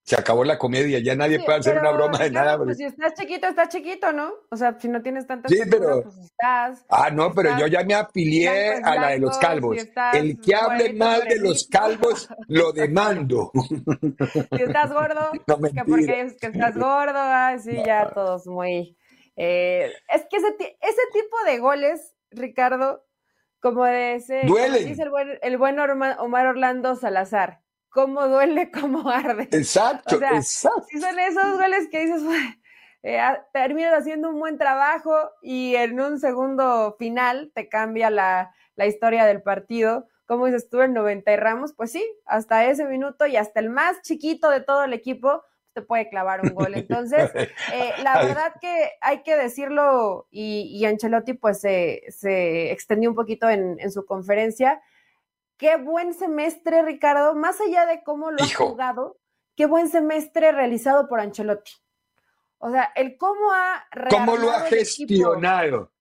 Se 0.10 0.15
acabó 0.15 0.43
la 0.43 0.58
comedia, 0.58 0.98
ya 0.98 1.15
nadie 1.15 1.39
puede 1.39 1.60
hacer 1.60 1.78
una 1.78 1.91
broma 1.91 2.17
de 2.17 2.32
nada. 2.32 2.58
Pues 2.58 2.78
si 2.78 2.86
estás 2.86 3.13
chiquito, 3.13 3.45
estás 3.45 3.69
chiquito, 3.69 4.12
¿no? 4.12 4.34
O 4.50 4.56
sea, 4.56 4.76
si 4.80 4.88
no 4.88 5.04
tienes 5.04 5.28
tanta 5.28 5.48
sí, 5.48 5.60
pero, 5.69 6.02
pues 6.02 6.17
estás. 6.17 6.84
Ah, 6.89 7.12
no, 7.12 7.32
pero 7.32 7.56
yo 7.60 7.67
ya 7.67 7.84
me 7.84 7.93
afilié 7.93 8.82
a 8.84 8.95
la 8.95 9.10
de 9.10 9.19
los 9.19 9.38
calvos. 9.38 9.78
El 10.13 10.41
que 10.41 10.56
hable 10.56 10.93
mal 10.93 11.28
de 11.28 11.38
los 11.39 11.67
calvos, 11.67 12.28
lo 12.48 12.72
demando. 12.74 13.52
Si 13.54 14.63
estás 14.63 14.91
gordo, 14.91 15.30
que 15.76 15.84
porque 15.84 16.22
es 16.22 16.38
que 16.38 16.48
estás 16.48 16.76
gordo, 16.76 17.19
así 17.19 17.78
ya 17.86 18.10
todos 18.10 18.48
muy. 18.48 18.98
Eh, 19.36 19.93
es 20.12 20.26
que 20.28 20.38
ese, 20.38 20.48
ese 20.58 21.02
tipo 21.13 21.38
de 21.46 21.60
goles 21.60 22.15
Ricardo, 22.31 23.06
como 23.60 23.86
de 23.86 24.15
ese, 24.15 24.42
dice 24.42 25.04
el 25.04 25.12
buen, 25.12 25.38
el 25.44 25.58
buen 25.60 25.77
Omar 25.79 26.48
Orlando 26.48 26.96
Salazar, 26.96 27.62
cómo 27.90 28.27
duele, 28.27 28.71
cómo 28.79 29.10
arde. 29.10 29.50
Exacto, 29.52 30.15
exacto. 30.15 30.85
Si 30.90 31.00
son 31.00 31.19
esos 31.19 31.58
goles 31.58 31.87
que 31.92 32.06
dices, 32.06 32.23
eh, 33.04 33.21
terminas 33.54 33.94
haciendo 33.94 34.29
un 34.29 34.40
buen 34.40 34.58
trabajo 34.58 35.15
y 35.42 35.75
en 35.75 36.00
un 36.00 36.19
segundo 36.19 36.96
final 36.98 37.52
te 37.54 37.69
cambia 37.69 38.10
la, 38.10 38.54
la 38.75 38.87
historia 38.87 39.25
del 39.25 39.42
partido. 39.42 40.08
Como 40.25 40.46
dices 40.46 40.69
tú, 40.69 40.81
en 40.81 40.94
90 40.94 41.31
y 41.31 41.35
Ramos, 41.37 41.73
pues 41.73 41.92
sí, 41.92 42.06
hasta 42.25 42.65
ese 42.65 42.85
minuto 42.85 43.25
y 43.25 43.35
hasta 43.35 43.60
el 43.60 43.69
más 43.69 44.02
chiquito 44.04 44.50
de 44.50 44.62
todo 44.62 44.83
el 44.83 44.94
equipo 44.94 45.44
te 45.73 45.81
puede 45.81 46.10
clavar 46.10 46.42
un 46.42 46.54
gol. 46.54 46.73
Entonces, 46.75 47.31
eh, 47.73 47.92
la 48.04 48.23
verdad 48.23 48.54
que 48.60 48.92
hay 49.02 49.23
que 49.23 49.35
decirlo, 49.35 50.27
y, 50.31 50.83
Ancelotti 50.85 51.33
pues 51.33 51.62
se, 51.62 52.71
extendió 52.71 53.10
un 53.10 53.15
poquito 53.15 53.50
en, 53.50 53.92
su 53.92 54.06
conferencia. 54.06 54.81
Qué 55.60 55.75
buen 55.75 56.13
semestre, 56.13 56.81
Ricardo, 56.83 57.35
más 57.35 57.60
allá 57.60 57.85
de 57.85 58.01
cómo 58.01 58.31
lo 58.31 58.41
ha 58.41 58.47
jugado, 58.47 59.19
qué 59.57 59.65
buen 59.65 59.89
semestre 59.89 60.53
realizado 60.53 61.10
por 61.10 61.19
Ancelotti. 61.19 61.73
O 62.60 62.71
sea, 62.71 62.93
el 62.95 63.17
cómo 63.17 63.51
ha 63.51 63.85
¿Cómo 64.10 64.37
lo 64.37 64.51
ha 64.51 64.62
gestionado? 64.62 65.91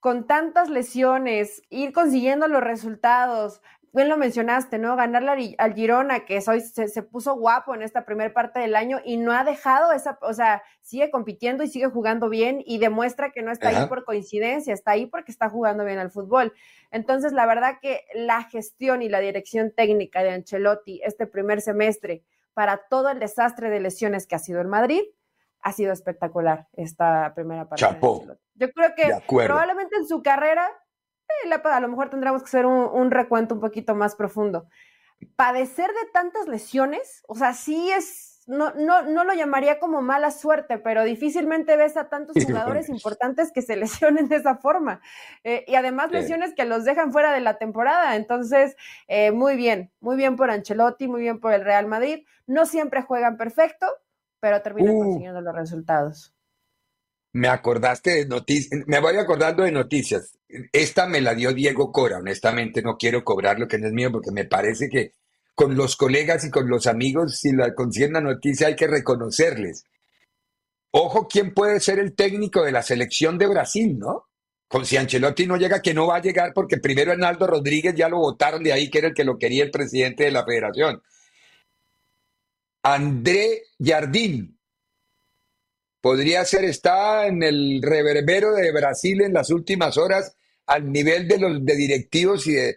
Con 0.00 0.26
tantas 0.26 0.70
lesiones, 0.70 1.62
ir 1.70 1.92
consiguiendo 1.92 2.48
los 2.48 2.64
resultados, 2.64 3.62
bien 3.96 4.08
lo 4.08 4.16
mencionaste, 4.16 4.78
¿no? 4.78 4.94
Ganarle 4.94 5.56
al 5.58 5.74
Girona, 5.74 6.24
que 6.24 6.42
hoy 6.46 6.60
se, 6.60 7.02
puso 7.02 7.34
guapo 7.34 7.74
en 7.74 7.82
esta 7.82 8.04
primera 8.04 8.32
parte 8.32 8.60
del 8.60 8.76
año 8.76 9.00
y 9.04 9.16
no 9.16 9.32
ha 9.32 9.42
dejado 9.42 9.92
esa, 9.92 10.18
o 10.20 10.32
sea, 10.34 10.62
sigue 10.82 11.10
compitiendo 11.10 11.64
y 11.64 11.68
sigue 11.68 11.86
jugando 11.86 12.28
bien 12.28 12.62
y 12.64 12.78
demuestra 12.78 13.32
que 13.32 13.42
no 13.42 13.50
está 13.50 13.70
ahí 13.70 13.88
por 13.88 14.04
coincidencia, 14.04 14.74
está 14.74 14.92
ahí 14.92 15.06
porque 15.06 15.32
está 15.32 15.48
jugando 15.48 15.84
bien 15.84 15.98
al 15.98 16.10
fútbol. 16.10 16.52
Entonces, 16.90 17.32
la 17.32 17.46
verdad 17.46 17.78
que 17.80 18.04
la 18.14 18.42
gestión 18.44 19.02
y 19.02 19.08
la 19.08 19.20
dirección 19.20 19.72
técnica 19.74 20.22
de 20.22 20.30
Ancelotti 20.30 21.00
este 21.02 21.26
primer 21.26 21.60
semestre 21.60 22.22
para 22.54 22.82
todo 22.88 23.10
el 23.10 23.18
desastre 23.18 23.70
de 23.70 23.80
lesiones 23.80 24.26
que 24.26 24.34
ha 24.34 24.38
sido 24.38 24.60
el 24.60 24.68
Madrid, 24.68 25.02
ha 25.60 25.72
sido 25.72 25.92
espectacular 25.92 26.68
esta 26.74 27.32
primera 27.34 27.68
parte. 27.68 27.80
Yo 28.54 28.70
creo 28.70 28.94
que 28.94 29.10
probablemente 29.28 29.96
en 29.96 30.06
su 30.06 30.22
carrera 30.22 30.70
a 31.64 31.80
lo 31.80 31.88
mejor 31.88 32.10
tendríamos 32.10 32.42
que 32.42 32.46
hacer 32.46 32.66
un, 32.66 33.10
recuento 33.10 33.54
un 33.54 33.60
poquito 33.60 33.94
más 33.94 34.14
profundo. 34.14 34.68
Padecer 35.36 35.88
de 35.88 36.10
tantas 36.12 36.46
lesiones, 36.46 37.22
o 37.26 37.34
sea, 37.34 37.54
sí 37.54 37.90
es, 37.90 38.42
no, 38.46 38.72
no, 38.74 39.02
no 39.02 39.24
lo 39.24 39.32
llamaría 39.32 39.78
como 39.78 40.02
mala 40.02 40.30
suerte, 40.30 40.78
pero 40.78 41.04
difícilmente 41.04 41.76
ves 41.76 41.96
a 41.96 42.08
tantos 42.08 42.44
jugadores 42.44 42.88
importantes 42.88 43.50
que 43.50 43.62
se 43.62 43.76
lesionen 43.76 44.28
de 44.28 44.36
esa 44.36 44.56
forma. 44.56 45.00
Eh, 45.42 45.64
y 45.66 45.74
además 45.74 46.10
lesiones 46.10 46.54
que 46.54 46.66
los 46.66 46.84
dejan 46.84 47.12
fuera 47.12 47.32
de 47.32 47.40
la 47.40 47.58
temporada. 47.58 48.16
Entonces, 48.16 48.76
eh, 49.08 49.32
muy 49.32 49.56
bien, 49.56 49.90
muy 50.00 50.16
bien 50.16 50.36
por 50.36 50.50
Ancelotti, 50.50 51.08
muy 51.08 51.22
bien 51.22 51.40
por 51.40 51.52
el 51.52 51.64
Real 51.64 51.86
Madrid. 51.86 52.26
No 52.46 52.66
siempre 52.66 53.02
juegan 53.02 53.36
perfecto, 53.38 53.86
pero 54.40 54.60
terminan 54.62 54.96
uh. 54.96 55.00
consiguiendo 55.00 55.40
los 55.40 55.54
resultados 55.54 56.35
me 57.36 57.48
acordaste 57.48 58.12
de 58.12 58.26
noticias, 58.26 58.82
me 58.86 58.98
voy 58.98 59.16
acordando 59.16 59.62
de 59.62 59.70
noticias. 59.70 60.38
Esta 60.72 61.06
me 61.06 61.20
la 61.20 61.34
dio 61.34 61.52
Diego 61.52 61.92
Cora, 61.92 62.16
honestamente 62.16 62.80
no 62.80 62.96
quiero 62.96 63.24
cobrar 63.24 63.58
lo 63.60 63.68
que 63.68 63.78
no 63.78 63.88
es 63.88 63.92
mío 63.92 64.10
porque 64.10 64.30
me 64.30 64.46
parece 64.46 64.88
que 64.88 65.12
con 65.54 65.76
los 65.76 65.96
colegas 65.96 66.46
y 66.46 66.50
con 66.50 66.68
los 66.70 66.86
amigos, 66.86 67.38
si 67.38 67.52
la 67.52 67.74
consiguen 67.74 68.14
la 68.14 68.22
noticia 68.22 68.68
hay 68.68 68.76
que 68.76 68.86
reconocerles. 68.86 69.84
Ojo, 70.92 71.28
¿quién 71.28 71.52
puede 71.52 71.78
ser 71.80 71.98
el 71.98 72.14
técnico 72.14 72.62
de 72.64 72.72
la 72.72 72.82
selección 72.82 73.36
de 73.36 73.48
Brasil, 73.48 73.98
no? 73.98 74.28
Con 74.66 74.86
si 74.86 74.96
Ancelotti 74.96 75.46
no 75.46 75.58
llega, 75.58 75.82
que 75.82 75.92
no 75.92 76.06
va 76.06 76.16
a 76.16 76.22
llegar 76.22 76.54
porque 76.54 76.78
primero 76.78 77.12
Arnaldo 77.12 77.46
Rodríguez 77.46 77.94
ya 77.94 78.08
lo 78.08 78.16
votaron 78.16 78.62
de 78.62 78.72
ahí, 78.72 78.88
que 78.88 78.98
era 78.98 79.08
el 79.08 79.14
que 79.14 79.24
lo 79.24 79.38
quería 79.38 79.62
el 79.62 79.70
presidente 79.70 80.24
de 80.24 80.30
la 80.30 80.44
federación. 80.44 81.02
André 82.82 83.62
Jardín, 83.78 84.55
podría 86.06 86.44
ser, 86.44 86.62
está 86.62 87.26
en 87.26 87.42
el 87.42 87.82
reverbero 87.82 88.52
de 88.52 88.70
Brasil 88.70 89.22
en 89.22 89.32
las 89.32 89.50
últimas 89.50 89.98
horas 89.98 90.36
al 90.64 90.92
nivel 90.92 91.26
de 91.26 91.36
los 91.36 91.64
de 91.64 91.74
directivos 91.74 92.46
y 92.46 92.52
de, 92.52 92.76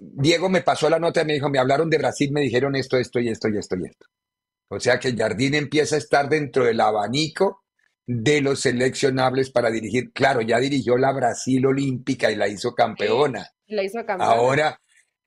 Diego 0.00 0.48
me 0.48 0.62
pasó 0.62 0.90
la 0.90 0.98
nota 0.98 1.22
y 1.22 1.26
me 1.26 1.34
dijo, 1.34 1.48
me 1.48 1.60
hablaron 1.60 1.88
de 1.88 1.98
Brasil, 1.98 2.32
me 2.32 2.40
dijeron 2.40 2.74
esto, 2.74 2.98
esto 2.98 3.20
y 3.20 3.28
esto 3.28 3.46
y 3.46 3.56
esto 3.56 3.76
y 3.76 3.84
esto. 3.86 4.06
O 4.66 4.80
sea 4.80 4.98
que 4.98 5.14
Jardín 5.14 5.54
empieza 5.54 5.94
a 5.94 5.98
estar 5.98 6.28
dentro 6.28 6.64
del 6.64 6.80
abanico 6.80 7.62
de 8.04 8.40
los 8.40 8.62
seleccionables 8.62 9.50
para 9.50 9.70
dirigir. 9.70 10.10
Claro, 10.12 10.40
ya 10.40 10.58
dirigió 10.58 10.96
la 10.96 11.12
Brasil 11.12 11.64
Olímpica 11.66 12.32
y 12.32 12.34
la 12.34 12.48
hizo 12.48 12.74
campeona. 12.74 13.48
la 13.66 13.84
hizo 13.84 14.04
campeona. 14.04 14.24
Ahora 14.24 14.80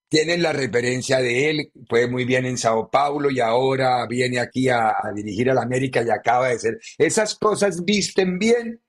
tienen 0.10 0.42
la 0.42 0.52
referencia 0.52 1.20
de 1.20 1.50
él, 1.52 1.72
fue 1.88 2.08
muy 2.08 2.26
bien 2.26 2.46
en 2.46 2.58
Sao 2.58 2.90
Paulo 2.90 3.30
y 3.30 3.40
ahora 3.40 4.06
viene 4.08 4.40
aquí 4.40 4.68
a, 4.68 4.96
dirigir 5.16 5.52
a 5.52 5.54
la 5.54 5.62
América 5.62 6.04
y 6.04 6.10
acaba 6.10 6.50
de 6.50 6.60
ser. 6.60 6.80
Esas 6.98 7.36
cosas 7.36 7.86
visten 7.86 8.40
bien 8.40 8.82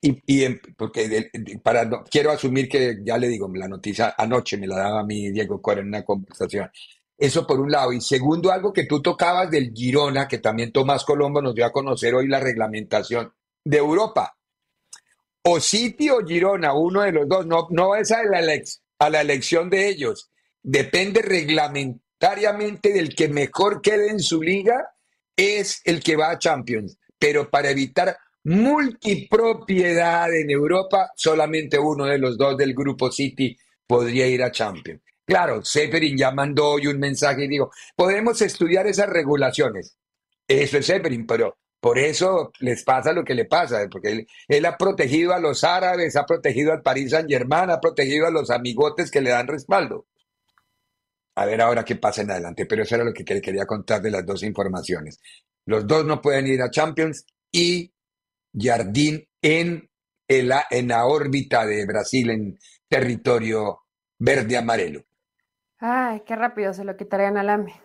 y, 0.00 0.48
porque 0.76 1.30
para 1.62 1.88
quiero 2.10 2.32
asumir 2.32 2.68
que 2.68 2.98
ya 3.04 3.18
le 3.18 3.28
digo, 3.28 3.48
la 3.54 3.68
noticia 3.68 4.14
anoche 4.18 4.56
me 4.56 4.66
la 4.66 4.76
daba 4.76 5.00
a 5.00 5.04
mí 5.04 5.30
Diego 5.30 5.62
Cora 5.62 5.80
en 5.80 5.88
una 5.88 6.04
conversación. 6.04 6.68
Eso 7.16 7.46
por 7.46 7.60
un 7.60 7.70
lado. 7.70 7.92
Y 7.92 8.00
segundo, 8.00 8.50
algo 8.50 8.72
que 8.72 8.86
tú 8.86 9.00
tocabas 9.00 9.50
del 9.50 9.72
Girona, 9.72 10.28
que 10.28 10.38
también 10.38 10.72
Tomás 10.72 11.04
Colombo 11.04 11.40
nos 11.40 11.54
dio 11.54 11.66
a 11.66 11.72
conocer 11.72 12.14
hoy 12.14 12.28
la 12.28 12.40
reglamentación 12.40 13.32
de 13.64 13.76
Europa. 13.76 14.36
O 15.44 15.60
City 15.60 16.10
o 16.10 16.24
Girona, 16.24 16.74
uno 16.74 17.02
de 17.02 17.12
los 17.12 17.28
dos, 17.28 17.46
no, 17.46 17.68
no 17.70 17.96
es 17.96 18.10
a 18.12 18.22
la, 18.24 18.40
a 18.98 19.10
la 19.10 19.20
elección 19.20 19.70
de 19.70 19.88
ellos 19.88 20.30
depende 20.68 21.22
reglamentariamente 21.22 22.92
del 22.92 23.14
que 23.14 23.28
mejor 23.28 23.80
quede 23.80 24.10
en 24.10 24.20
su 24.20 24.42
liga, 24.42 24.90
es 25.34 25.80
el 25.84 26.02
que 26.02 26.14
va 26.14 26.30
a 26.30 26.38
Champions. 26.38 26.98
Pero 27.18 27.48
para 27.48 27.70
evitar 27.70 28.18
multipropiedad 28.44 30.32
en 30.34 30.50
Europa, 30.50 31.10
solamente 31.16 31.78
uno 31.78 32.04
de 32.04 32.18
los 32.18 32.36
dos 32.36 32.56
del 32.58 32.74
grupo 32.74 33.10
City 33.10 33.56
podría 33.86 34.26
ir 34.26 34.42
a 34.42 34.50
Champions. 34.50 35.00
Claro, 35.24 35.64
Seferin 35.64 36.18
ya 36.18 36.32
mandó 36.32 36.72
hoy 36.72 36.86
un 36.86 36.98
mensaje 36.98 37.44
y 37.44 37.48
dijo, 37.48 37.70
podemos 37.96 38.42
estudiar 38.42 38.86
esas 38.86 39.08
regulaciones. 39.08 39.96
Eso 40.46 40.78
es 40.78 40.86
Seferin, 40.86 41.26
pero 41.26 41.56
por 41.80 41.98
eso 41.98 42.52
les 42.60 42.84
pasa 42.84 43.12
lo 43.12 43.24
que 43.24 43.34
le 43.34 43.46
pasa, 43.46 43.86
porque 43.90 44.10
él, 44.10 44.26
él, 44.48 44.66
ha 44.66 44.76
protegido 44.76 45.32
a 45.32 45.38
los 45.38 45.64
árabes, 45.64 46.16
ha 46.16 46.26
protegido 46.26 46.72
al 46.72 46.82
Paris 46.82 47.12
Saint 47.12 47.28
Germain, 47.30 47.70
ha 47.70 47.80
protegido 47.80 48.26
a 48.26 48.30
los 48.30 48.50
amigotes 48.50 49.10
que 49.10 49.22
le 49.22 49.30
dan 49.30 49.46
respaldo 49.46 50.06
a 51.38 51.46
ver 51.46 51.60
ahora 51.60 51.84
qué 51.84 51.94
pasa 51.94 52.22
en 52.22 52.32
adelante. 52.32 52.66
Pero 52.66 52.82
eso 52.82 52.96
era 52.96 53.04
lo 53.04 53.12
que 53.12 53.24
quería 53.24 53.64
contar 53.64 54.02
de 54.02 54.10
las 54.10 54.26
dos 54.26 54.42
informaciones. 54.42 55.20
Los 55.66 55.86
dos 55.86 56.04
no 56.04 56.20
pueden 56.20 56.48
ir 56.48 56.60
a 56.62 56.70
Champions 56.70 57.24
y 57.52 57.92
Jardín 58.52 59.24
en, 59.40 59.88
en 60.26 60.88
la 60.88 61.06
órbita 61.06 61.64
de 61.64 61.86
Brasil, 61.86 62.30
en 62.30 62.58
territorio 62.88 63.82
verde-amarelo. 64.18 65.04
Ay, 65.78 66.22
qué 66.26 66.34
rápido 66.34 66.74
se 66.74 66.84
lo 66.84 66.96
quitarían 66.96 67.36
a 67.36 67.44
Lame. 67.44 67.80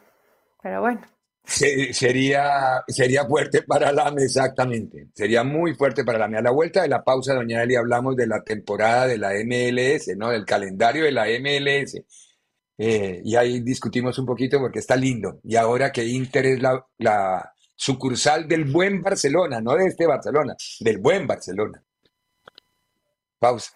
Pero 0.63 0.81
bueno. 0.81 1.01
sería, 1.43 2.83
sería 2.87 3.25
fuerte 3.25 3.61
para 3.61 3.91
Lame, 3.91 4.23
exactamente. 4.23 5.09
Sería 5.13 5.43
muy 5.43 5.75
fuerte 5.75 6.03
para 6.03 6.17
Lame. 6.17 6.39
A 6.39 6.41
la 6.41 6.51
vuelta 6.51 6.81
de 6.81 6.87
la 6.87 7.03
pausa, 7.03 7.35
doña 7.35 7.61
Eli, 7.61 7.75
hablamos 7.75 8.15
de 8.15 8.25
la 8.25 8.43
temporada 8.43 9.05
de 9.05 9.19
la 9.19 9.33
MLS, 9.45 10.17
¿no? 10.17 10.31
Del 10.31 10.45
calendario 10.45 11.03
de 11.03 11.11
la 11.11 11.27
MLS 11.39 12.01
eh, 12.77 13.21
y 13.23 13.35
ahí 13.35 13.61
discutimos 13.61 14.17
un 14.19 14.25
poquito 14.25 14.59
porque 14.59 14.79
está 14.79 14.95
lindo. 14.95 15.39
Y 15.43 15.55
ahora 15.55 15.91
que 15.91 16.05
Inter 16.05 16.45
es 16.45 16.61
la, 16.61 16.85
la 16.97 17.53
sucursal 17.75 18.47
del 18.47 18.65
buen 18.65 19.01
Barcelona, 19.01 19.61
no 19.61 19.75
de 19.75 19.85
este 19.87 20.07
Barcelona, 20.07 20.55
del 20.79 20.97
buen 20.99 21.27
Barcelona. 21.27 21.83
Pausa. 23.39 23.71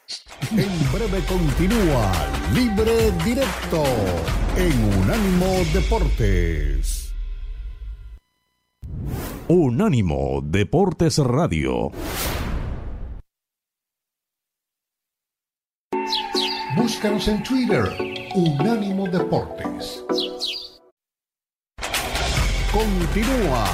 En 0.52 0.93
breve 0.93 1.20
continúa 1.28 2.12
Libre 2.54 3.12
Directo 3.26 3.84
en 4.56 4.98
Unánimo 5.02 5.48
Deportes. 5.74 7.14
Unánimo 9.50 10.39
Deportes 10.41 11.18
Radio. 11.18 11.91
Búscanos 16.78 17.28
en 17.28 17.43
Twitter 17.43 18.07
Unánimo 18.36 19.07
Deportes. 19.07 20.03
Continúa 22.71 23.65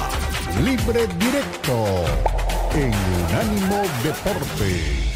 Libre 0.62 1.06
Directo 1.18 1.84
en 2.74 2.92
Unánimo 3.28 3.82
Deportes. 4.02 5.14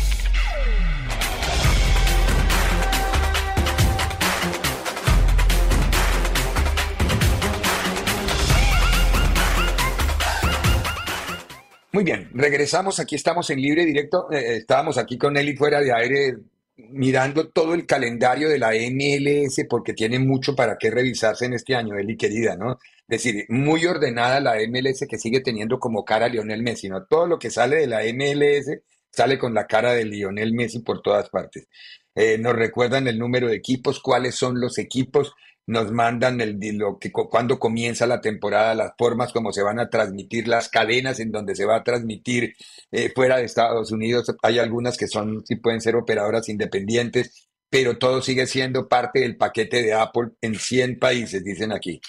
Muy 11.93 12.05
bien, 12.05 12.31
regresamos, 12.33 13.01
aquí 13.01 13.17
estamos 13.17 13.51
en 13.51 13.61
libre 13.61 13.85
directo, 13.85 14.31
eh, 14.31 14.59
estábamos 14.59 14.99
aquí 14.99 15.19
con 15.19 15.37
Eli 15.37 15.57
fuera 15.57 15.81
de 15.81 15.93
aire 15.93 16.37
mirando 16.79 17.49
todo 17.49 17.75
el 17.75 17.87
calendario 17.87 18.49
de 18.49 18.59
la 18.59 18.71
MLS, 18.71 19.67
porque 19.69 19.95
tiene 19.95 20.19
mucho 20.19 20.55
para 20.55 20.79
qué 20.79 20.91
revisarse 20.91 21.47
en 21.47 21.55
este 21.55 21.75
año, 21.75 21.97
Eli 21.97 22.17
querida, 22.17 22.57
¿no? 22.57 22.79
Es 23.09 23.23
decir, 23.23 23.47
muy 23.49 23.85
ordenada 23.87 24.41
la 24.41 24.57
MLS 24.69 25.07
que 25.09 25.19
sigue 25.19 25.41
teniendo 25.41 25.79
como 25.79 26.05
cara 26.05 26.27
a 26.27 26.29
Lionel 26.29 26.63
Messi, 26.63 26.89
¿no? 26.89 27.05
Todo 27.07 27.27
lo 27.27 27.39
que 27.39 27.51
sale 27.51 27.77
de 27.77 27.87
la 27.87 28.03
MLS 28.03 28.81
sale 29.11 29.39
con 29.39 29.55
la 29.55 29.67
cara 29.67 29.93
de 29.95 30.05
Lionel 30.05 30.53
Messi 30.53 30.81
por 30.81 31.03
todas 31.03 31.29
partes. 31.31 31.69
Eh, 32.15 32.39
nos 32.39 32.55
recuerdan 32.55 33.09
el 33.09 33.19
número 33.19 33.49
de 33.49 33.57
equipos, 33.57 34.01
cuáles 34.01 34.35
son 34.35 34.61
los 34.61 34.79
equipos, 34.79 35.33
nos 35.69 35.93
mandan 35.93 36.41
el, 36.41 36.59
lo 36.79 36.99
que 36.99 37.13
cuando 37.13 37.59
comienza 37.59 38.07
la 38.07 38.23
temporada, 38.23 38.75
las 38.75 38.93
formas 38.97 39.35
como 39.35 39.53
se 39.53 39.63
van 39.63 39.79
a 39.79 39.91
transmitir, 39.91 40.49
las 40.49 40.71
cadenas 40.71 41.21
en 41.21 41.31
donde 41.31 41.55
se 41.55 41.67
va 41.67 41.77
a 41.77 41.85
transmitir 41.85 42.55
eh, 42.91 43.13
fuera 43.15 43.37
de 43.37 43.45
Estados 43.45 43.93
Unidos. 43.93 44.35
Hay 44.43 44.59
algunas 44.59 44.97
que 44.97 45.07
son, 45.07 45.45
sí 45.47 45.57
pueden 45.57 45.83
ser 45.83 45.95
operadoras 45.95 46.49
independientes, 46.49 47.51
pero 47.69 47.99
todo 47.99 48.23
sigue 48.23 48.47
siendo 48.47 48.89
parte 48.89 49.21
del 49.21 49.37
paquete 49.37 49.83
de 49.83 49.93
Apple 49.93 50.31
en 50.41 50.55
100 50.55 50.99
países, 50.99 51.45
dicen 51.45 51.71
aquí. 51.73 52.01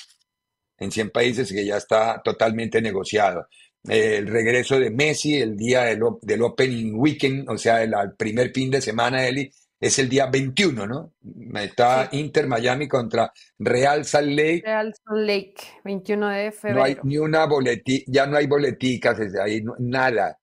En 0.78 0.90
100 0.90 1.10
países 1.10 1.52
que 1.52 1.66
ya 1.66 1.76
está 1.76 2.22
totalmente 2.24 2.82
negociado. 2.82 3.48
el 3.90 4.28
regreso 4.28 4.80
de 4.80 4.90
Messi, 4.90 5.36
el 5.36 5.58
día 5.58 5.84
del, 5.84 6.00
del 6.22 6.42
Opening 6.44 6.94
Weekend, 6.96 7.50
o 7.50 7.58
sea, 7.58 7.84
el, 7.84 7.94
el 7.94 8.16
primer 8.16 8.54
fin 8.54 8.72
de 8.72 8.82
semana, 8.82 9.28
Eli, 9.28 9.52
es 9.80 9.98
el 10.00 10.10
día 10.10 10.26
21, 10.26 10.86
¿no? 10.88 11.14
Está 11.56 12.10
Inter 12.12 12.48
Miami 12.48 12.88
contra 12.88 13.32
Real 13.58 14.04
Salt 14.06 14.28
Lake. 14.30 14.62
Real 14.66 14.94
Salt 14.94 15.20
Lake, 15.26 15.56
21 15.84 16.28
de 16.30 16.52
febrero. 16.52 16.80
No 16.80 16.84
hay 16.84 16.98
ni 17.04 17.18
una 17.18 17.46
boletica, 17.46 18.04
ya 18.12 18.26
no 18.28 18.38
hay 18.38 18.48
boleticas 18.48 19.18
ahí, 19.42 19.62
no- 19.62 19.76
nada. 19.80 20.38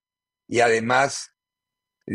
Y 0.48 0.60
además, 0.60 1.32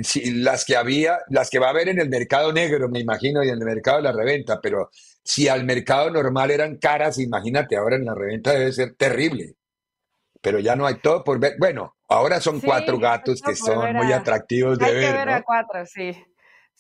si, 0.04 0.32
las 0.42 0.66
que 0.66 0.76
había, 0.76 1.20
las 1.30 1.50
que 1.50 1.60
va 1.60 1.68
a 1.68 1.72
haber 1.72 1.90
en 1.90 2.00
el 2.00 2.10
mercado 2.10 2.52
negro, 2.54 2.90
me 2.90 3.00
imagino, 3.00 3.44
y 3.44 3.50
en 3.50 3.60
el 3.60 3.66
mercado 3.66 3.98
de 3.98 4.04
la 4.04 4.14
reventa, 4.14 4.60
pero 4.62 4.90
si 5.24 5.48
al 5.48 5.64
mercado 5.66 6.10
normal 6.10 6.50
eran 6.50 6.78
caras, 6.78 7.20
imagínate, 7.20 7.76
ahora 7.76 7.98
en 7.98 8.06
la 8.06 8.16
reventa 8.16 8.52
debe 8.54 8.72
ser 8.72 8.96
terrible. 8.96 9.56
Pero 10.42 10.58
ya 10.58 10.76
no 10.76 10.88
hay 10.88 10.96
todo 10.96 11.24
por 11.24 11.40
ver. 11.40 11.54
Bueno, 11.60 11.98
ahora 12.10 12.42
son 12.42 12.60
Sí, 12.60 12.66
cuatro 12.66 12.98
gatos 12.98 13.44
que 13.44 13.56
son 13.56 13.80
ver 13.84 13.94
muy 13.96 14.12
atractivos 14.12 14.80
de 14.80 14.86
Hay 14.86 14.92
que 14.94 14.98
ver, 14.98 15.14
ver 15.14 15.28
¿no? 15.28 15.34
a 15.36 15.44
cuatro, 15.44 15.86
sí. 15.86 16.16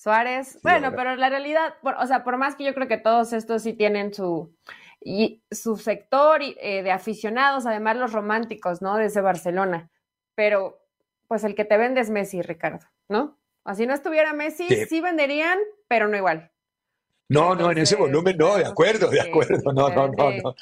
Suárez, 0.01 0.59
bueno, 0.63 0.93
pero 0.95 1.15
la 1.15 1.29
realidad, 1.29 1.75
por- 1.83 1.95
o 1.99 2.07
sea, 2.07 2.23
por 2.23 2.37
más 2.37 2.55
que 2.55 2.63
yo 2.63 2.73
creo 2.73 2.87
que 2.87 2.97
todos 2.97 3.33
estos 3.33 3.61
sí 3.61 3.73
tienen 3.73 4.11
su, 4.13 4.51
y, 4.99 5.43
su 5.51 5.77
sector 5.77 6.41
y, 6.41 6.57
eh, 6.59 6.81
de 6.81 6.91
aficionados, 6.91 7.67
además 7.67 7.97
los 7.97 8.11
románticos, 8.11 8.81
¿no? 8.81 8.97
De 8.97 9.05
ese 9.05 9.21
Barcelona. 9.21 9.91
Pero, 10.33 10.79
pues 11.27 11.43
el 11.43 11.53
que 11.53 11.65
te 11.65 11.77
vende 11.77 12.01
es 12.01 12.09
Messi, 12.09 12.41
Ricardo, 12.41 12.85
¿no? 13.09 13.37
Así 13.63 13.85
no 13.85 13.93
estuviera 13.93 14.33
Messi, 14.33 14.67
Sí. 14.67 14.85
sí 14.87 15.01
venderían, 15.01 15.59
pero 15.87 16.07
no 16.07 16.17
igual. 16.17 16.51
No, 17.29 17.53
no, 17.55 17.69
en 17.71 17.77
ese 17.77 17.95
volumen 17.95 18.35
no, 18.37 18.57
de 18.57 18.65
acuerdo, 18.65 19.07
de 19.09 19.21
acuerdo, 19.21 19.71
no, 19.71 19.87
no, 19.89 20.07
no, 20.07 20.31
no. 20.31 20.55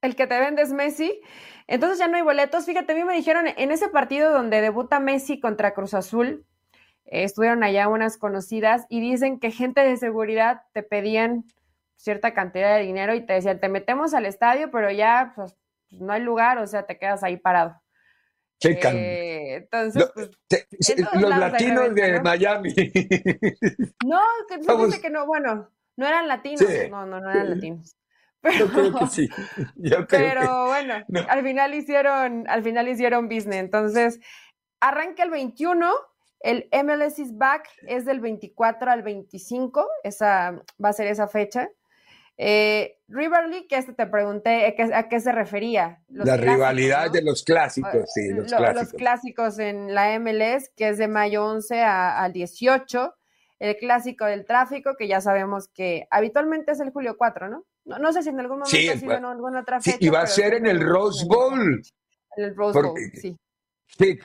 el 0.00 0.16
que 0.16 0.26
te 0.26 0.40
vende 0.40 0.62
es 0.62 0.72
Messi. 0.72 1.20
Entonces 1.66 1.98
ya 1.98 2.08
no 2.08 2.16
hay 2.16 2.22
boletos. 2.22 2.64
Fíjate, 2.64 2.92
a 2.92 2.96
mí 2.96 3.04
me 3.04 3.14
dijeron 3.14 3.44
en 3.46 3.70
ese 3.70 3.88
partido 3.88 4.32
donde 4.32 4.60
debuta 4.62 4.98
Messi 4.98 5.38
contra 5.40 5.74
Cruz 5.74 5.92
Azul, 5.94 6.46
eh, 7.12 7.24
estuvieron 7.24 7.62
allá 7.62 7.88
unas 7.88 8.16
conocidas 8.16 8.86
y 8.88 9.00
dicen 9.00 9.38
que 9.38 9.50
gente 9.50 9.82
de 9.82 9.96
seguridad 9.96 10.62
te 10.72 10.82
pedían 10.82 11.44
cierta 11.96 12.34
cantidad 12.34 12.76
de 12.76 12.82
dinero 12.82 13.14
y 13.14 13.24
te 13.24 13.34
decían, 13.34 13.60
te 13.60 13.68
metemos 13.68 14.14
al 14.14 14.26
estadio, 14.26 14.70
pero 14.70 14.90
ya 14.90 15.32
pues, 15.36 15.54
no 15.90 16.12
hay 16.12 16.22
lugar, 16.22 16.58
o 16.58 16.66
sea, 16.66 16.84
te 16.86 16.98
quedas 16.98 17.22
ahí 17.22 17.36
parado. 17.36 17.80
Qué 18.58 18.78
Eh, 18.84 19.54
entonces, 19.56 20.10
pues, 20.14 20.30
te- 20.48 20.66
en 20.96 21.04
todos 21.04 21.20
los 21.20 21.36
latinos 21.36 21.94
de 21.94 22.12
¿no? 22.12 22.22
Miami. 22.22 22.72
no, 24.06 24.20
que 24.48 25.00
que 25.00 25.10
no, 25.10 25.26
bueno, 25.26 25.68
no 25.96 26.06
eran 26.06 26.28
latinos, 26.28 26.60
Sí. 26.60 26.88
no, 26.90 27.04
no, 27.06 27.20
no 27.20 27.30
eran 27.30 27.50
latinos. 27.50 27.96
Yo 28.58 28.68
creo 28.68 28.94
que 28.94 29.06
sí. 29.08 29.28
Yo 29.76 30.06
creo 30.06 30.06
Pero 30.08 30.40
que- 30.42 30.46
bueno, 30.66 30.94
no. 31.08 31.20
al 31.28 31.42
final 31.42 31.74
hicieron, 31.74 32.44
al 32.48 32.62
final 32.62 32.88
hicieron 32.88 33.28
business. 33.28 33.56
Entonces, 33.60 34.20
arranca 34.80 35.22
el 35.24 35.30
21, 35.30 35.92
el 36.42 36.68
MLS 36.84 37.18
is 37.18 37.36
back 37.36 37.68
es 37.86 38.04
del 38.04 38.20
24 38.20 38.90
al 38.90 39.02
25, 39.02 39.86
esa 40.04 40.62
va 40.82 40.88
a 40.88 40.92
ser 40.92 41.06
esa 41.06 41.28
fecha. 41.28 41.68
Eh, 42.38 42.98
River 43.08 43.46
League, 43.48 43.66
que 43.68 43.76
este 43.76 43.92
te 43.92 44.06
pregunté 44.06 44.66
a 44.66 44.74
qué, 44.74 44.94
a 44.94 45.08
qué 45.08 45.20
se 45.20 45.32
refería. 45.32 46.00
Los 46.08 46.26
la 46.26 46.34
clásicos, 46.34 46.54
rivalidad 46.56 47.06
¿no? 47.06 47.12
de 47.12 47.22
los 47.22 47.44
clásicos, 47.44 48.10
sí, 48.12 48.30
los 48.30 48.50
Lo- 48.50 48.56
clásicos. 48.56 48.92
clásicos 48.94 49.58
en 49.58 49.94
la 49.94 50.14
MLS, 50.18 50.70
que 50.76 50.88
es 50.88 50.98
de 50.98 51.08
mayo 51.08 51.44
11 51.46 51.82
a- 51.82 52.22
al 52.22 52.32
18. 52.32 53.14
El 53.58 53.76
clásico 53.76 54.24
del 54.24 54.44
tráfico, 54.44 54.96
que 54.98 55.06
ya 55.06 55.20
sabemos 55.20 55.68
que 55.68 56.08
habitualmente 56.10 56.72
es 56.72 56.80
el 56.80 56.90
julio 56.90 57.16
4, 57.16 57.48
¿no? 57.48 57.64
No, 57.84 57.98
no 57.98 58.12
sé 58.12 58.22
si 58.24 58.30
en 58.30 58.40
algún 58.40 58.58
momento 58.60 58.70
Sí, 58.76 58.88
ha 58.88 58.96
sido 58.98 59.12
en 59.12 59.24
alguna 59.24 59.60
otra 59.60 59.80
Sí, 59.80 59.92
fecha. 59.92 60.04
y 60.04 60.08
va 60.08 60.22
a 60.22 60.26
ser 60.26 60.54
en 60.54 60.66
el 60.66 60.80
Rose 60.80 61.24
Bowl. 61.26 61.82
En 62.36 62.44
el 62.44 62.56
Rose 62.56 62.80
Bowl, 62.80 62.98
sí. 63.14 63.36
Sí. 63.98 64.18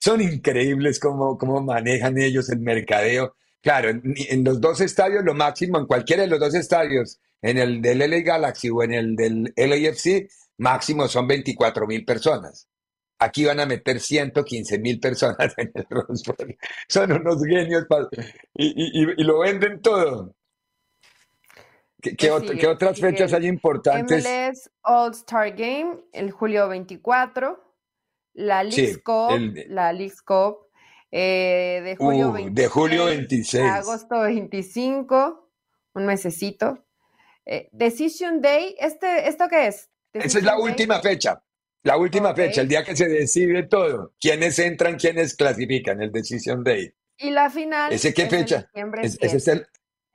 Son 0.00 0.20
increíbles 0.20 0.98
cómo, 1.00 1.36
cómo 1.38 1.60
manejan 1.62 2.18
ellos 2.18 2.48
el 2.50 2.60
mercadeo. 2.60 3.36
Claro, 3.60 3.88
en, 3.90 4.02
en 4.16 4.44
los 4.44 4.60
dos 4.60 4.80
estadios, 4.80 5.24
lo 5.24 5.34
máximo, 5.34 5.78
en 5.78 5.86
cualquiera 5.86 6.22
de 6.22 6.28
los 6.28 6.38
dos 6.40 6.54
estadios, 6.54 7.20
en 7.42 7.58
el 7.58 7.82
del 7.82 7.98
LA 7.98 8.20
Galaxy 8.20 8.70
o 8.70 8.82
en 8.82 8.92
el 8.94 9.16
del 9.16 9.52
LAFC, 9.56 10.28
máximo 10.58 11.08
son 11.08 11.26
24 11.26 11.86
mil 11.86 12.04
personas. 12.04 12.68
Aquí 13.20 13.44
van 13.44 13.58
a 13.58 13.66
meter 13.66 13.98
115 13.98 14.78
mil 14.78 15.00
personas 15.00 15.52
en 15.56 15.72
el 15.74 15.86
Rose 15.90 16.22
Bowl. 16.26 16.56
Son 16.88 17.10
unos 17.12 17.42
genios 17.44 17.84
y, 18.54 18.66
y- 18.66 19.02
y- 19.02 19.14
y 19.16 19.24
lo 19.24 19.40
venden 19.40 19.80
todo. 19.82 20.34
¿Qué, 22.00 22.14
qué 22.14 22.28
Pues 22.28 22.52
qué 22.60 22.66
otras 22.68 23.00
fechas 23.00 23.32
hay 23.32 23.46
importantes? 23.48 24.24
MLS 24.24 24.70
All-Star 24.82 25.50
Game, 25.56 25.96
el 26.12 26.30
julio 26.30 26.68
24. 26.68 27.67
La 28.34 28.62
Leagues 28.62 28.94
Sí, 28.94 29.34
el- 29.34 29.66
la 29.74 29.92
Cup, 30.24 30.66
eh, 31.10 31.80
de 31.84 31.96
julio 31.96 32.28
Uh, 32.28 32.32
26 32.32 32.54
de 32.54 32.68
julio 32.68 33.04
26. 33.06 33.64
a 33.64 33.76
agosto 33.76 34.20
25, 34.20 35.50
un 35.94 36.06
mesecito. 36.06 36.84
Eh, 37.46 37.68
Decision 37.72 38.40
Day, 38.40 38.76
este, 38.78 39.28
¿esto 39.28 39.48
qué 39.48 39.68
es? 39.68 39.90
Esa 40.12 40.38
es 40.38 40.44
la 40.44 40.52
Day. 40.52 40.62
última 40.62 41.00
fecha. 41.00 41.42
La 41.82 41.96
última 41.96 42.34
fecha, 42.34 42.60
el 42.60 42.68
día 42.68 42.84
que 42.84 42.94
se 42.96 43.08
decide 43.08 43.62
todo. 43.62 44.12
¿Quiénes 44.20 44.58
entran, 44.58 44.96
quiénes 44.96 45.34
clasifican? 45.34 46.02
El 46.02 46.12
Decision 46.12 46.62
Day. 46.64 46.92
Y 47.16 47.30
la 47.30 47.48
final. 47.50 47.92
¿Ese 47.92 48.12
qué 48.12 48.22
es 48.24 48.30
fecha? 48.30 48.62
diciembre 48.74 49.02
Es- 49.04 49.12
7, 49.12 49.26
ese 49.26 49.36
es 49.38 49.48
el, 49.48 49.66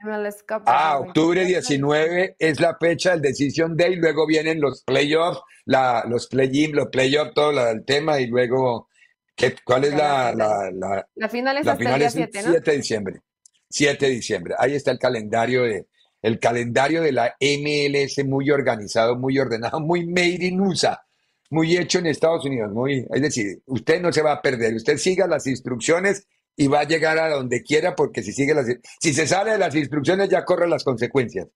Cup 0.04 0.64
ah, 0.66 0.98
2024. 1.00 1.08
octubre 1.08 1.46
19 1.46 2.36
es 2.38 2.60
la 2.60 2.78
fecha 2.80 3.12
del 3.12 3.22
Decision 3.22 3.78
Day. 3.78 3.96
Luego 3.96 4.28
vienen 4.28 4.60
los 4.60 4.84
playoffs, 4.84 5.42
la, 5.66 6.04
los 6.08 6.28
play-in, 6.28 6.76
los 6.76 6.88
playoffs, 6.90 7.34
todo 7.34 7.52
la- 7.52 7.72
el 7.72 7.86
tema. 7.86 8.20
Y 8.20 8.28
luego, 8.28 8.90
¿qué, 9.36 9.56
¿cuál 9.64 9.86
es 9.86 9.94
la, 9.96 10.34
la 10.34 10.70
la, 10.72 11.08
la, 11.16 11.30
final 11.30 11.58
es 11.58 11.66
la 11.66 11.72
hasta 11.74 11.84
el 11.84 11.88
final 11.88 12.00
día 12.00 12.08
es 12.10 12.16
el 12.16 12.30
7, 12.32 12.42
¿no? 12.44 12.52
7 12.52 12.72
de 12.72 12.78
diciembre. 12.78 13.22
7 13.70 14.06
de 14.06 14.12
diciembre. 14.12 14.56
Ahí 14.60 14.76
está 14.76 14.92
el 14.92 15.00
calendario 15.00 15.64
de, 15.64 15.88
el 16.22 16.40
calendario 16.40 17.02
de 17.02 17.12
la 17.12 17.36
MLS 17.40 18.24
muy 18.26 18.52
organizado, 18.52 19.16
muy 19.18 19.40
ordenado, 19.40 19.80
muy 19.80 20.06
made 20.06 20.46
in 20.46 20.60
USA, 20.62 21.02
muy 21.50 21.76
hecho 21.78 22.00
en 22.00 22.08
Estados 22.08 22.46
Unidos. 22.46 22.72
Muy, 22.72 23.06
es 23.12 23.22
decir, 23.22 23.62
usted 23.66 24.02
no 24.02 24.12
se 24.12 24.22
va 24.22 24.34
a 24.34 24.42
perder, 24.42 24.76
usted 24.76 24.98
siga 24.98 25.28
las 25.28 25.48
instrucciones 25.48 26.28
y 26.56 26.68
va 26.68 26.82
a 26.82 26.84
llegar 26.84 27.18
a 27.18 27.30
donde 27.30 27.64
quiera, 27.64 27.96
porque 27.96 28.22
si 28.24 28.32
sigue 28.34 28.54
las, 28.54 28.68
si 29.00 29.14
se 29.14 29.26
sale 29.28 29.52
de 29.52 29.58
las 29.58 29.74
instrucciones 29.76 30.30
ya 30.30 30.46
corre 30.46 30.68
las 30.68 30.84
consecuencias. 30.84 31.48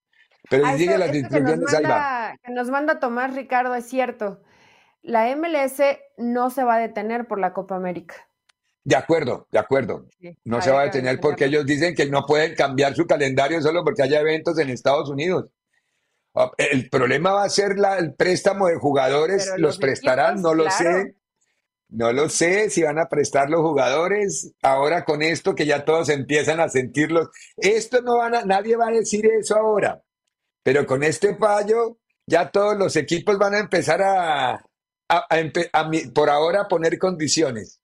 Pero 0.50 0.66
Ah, 0.66 0.72
si 0.74 0.80
sigue 0.80 0.94
esto- 0.94 1.06
las 1.06 1.16
esto 1.16 1.30
que 1.30 1.42
nos 1.42 1.50
instrucciones, 1.52 1.86
ahí 1.86 1.92
va. 1.92 2.00
manda, 2.00 2.38
que 2.44 2.52
nos 2.54 2.70
manda 2.70 3.00
Tomás 3.00 3.36
Ricardo 3.36 3.76
es 3.76 3.86
cierto. 3.86 4.42
La 5.02 5.28
MLS 5.30 5.82
no 6.18 6.50
se 6.50 6.64
va 6.64 6.76
a 6.76 6.80
detener 6.80 7.28
por 7.28 7.40
la 7.40 7.54
Copa 7.54 7.76
América. 7.76 8.16
De 8.84 8.96
acuerdo, 8.96 9.48
de 9.52 9.60
acuerdo. 9.60 10.08
Sí, 10.20 10.38
No 10.46 10.62
se 10.62 10.72
va 10.72 10.82
a 10.82 10.86
detener 10.86 11.20
porque 11.20 11.46
ellos 11.46 11.66
dicen 11.66 11.94
que 11.94 12.06
no 12.06 12.26
pueden 12.26 12.56
cambiar 12.56 12.96
su 12.96 13.06
calendario 13.06 13.62
solo 13.62 13.84
porque 13.84 14.04
haya 14.04 14.22
eventos 14.22 14.58
en 14.60 14.70
Estados 14.70 15.10
Unidos. 15.10 15.48
Ah, 16.34 16.52
El 16.58 16.90
problema 16.90 17.32
va 17.34 17.44
a 17.44 17.50
ser 17.50 17.78
la- 17.78 17.98
el 17.98 18.14
préstamo 18.14 18.68
de 18.68 18.76
jugadores. 18.78 19.44
Pero 19.46 19.58
¿Los 19.58 19.62
los 19.76 19.78
prestarán? 19.80 20.36
equipos, 20.36 20.44
No 20.44 20.54
lo 20.56 20.64
claro. 20.66 20.78
sé. 21.04 21.16
No 21.90 22.12
lo 22.12 22.28
sé 22.30 22.70
si 22.70 22.84
van 22.84 23.00
a 23.00 23.08
prestar 23.08 23.50
los 23.50 23.62
jugadores. 23.62 24.54
Ahora 24.62 25.06
con 25.06 25.22
esto 25.22 25.56
que 25.56 25.66
ya 25.66 25.86
todos 25.86 26.10
empiezan 26.10 26.60
a 26.60 26.70
sentirlos. 26.70 27.30
Esto 27.56 28.02
no 28.02 28.18
van 28.18 28.36
a, 28.36 28.46
nadie 28.46 28.76
va 28.76 28.88
a 28.88 28.92
decir 28.92 29.26
eso 29.26 29.56
ahora. 29.56 30.04
Pero 30.64 30.86
con 30.86 31.04
este 31.04 31.36
fallo, 31.36 31.98
ya 32.26 32.52
todos 32.52 32.78
los 32.78 32.96
equipos 32.98 33.38
van 33.38 33.56
a 33.56 33.60
empezar 33.60 34.02
a, 34.02 34.66
por 36.14 36.30
ahora 36.30 36.68
poner 36.68 36.98
condiciones. 36.98 37.80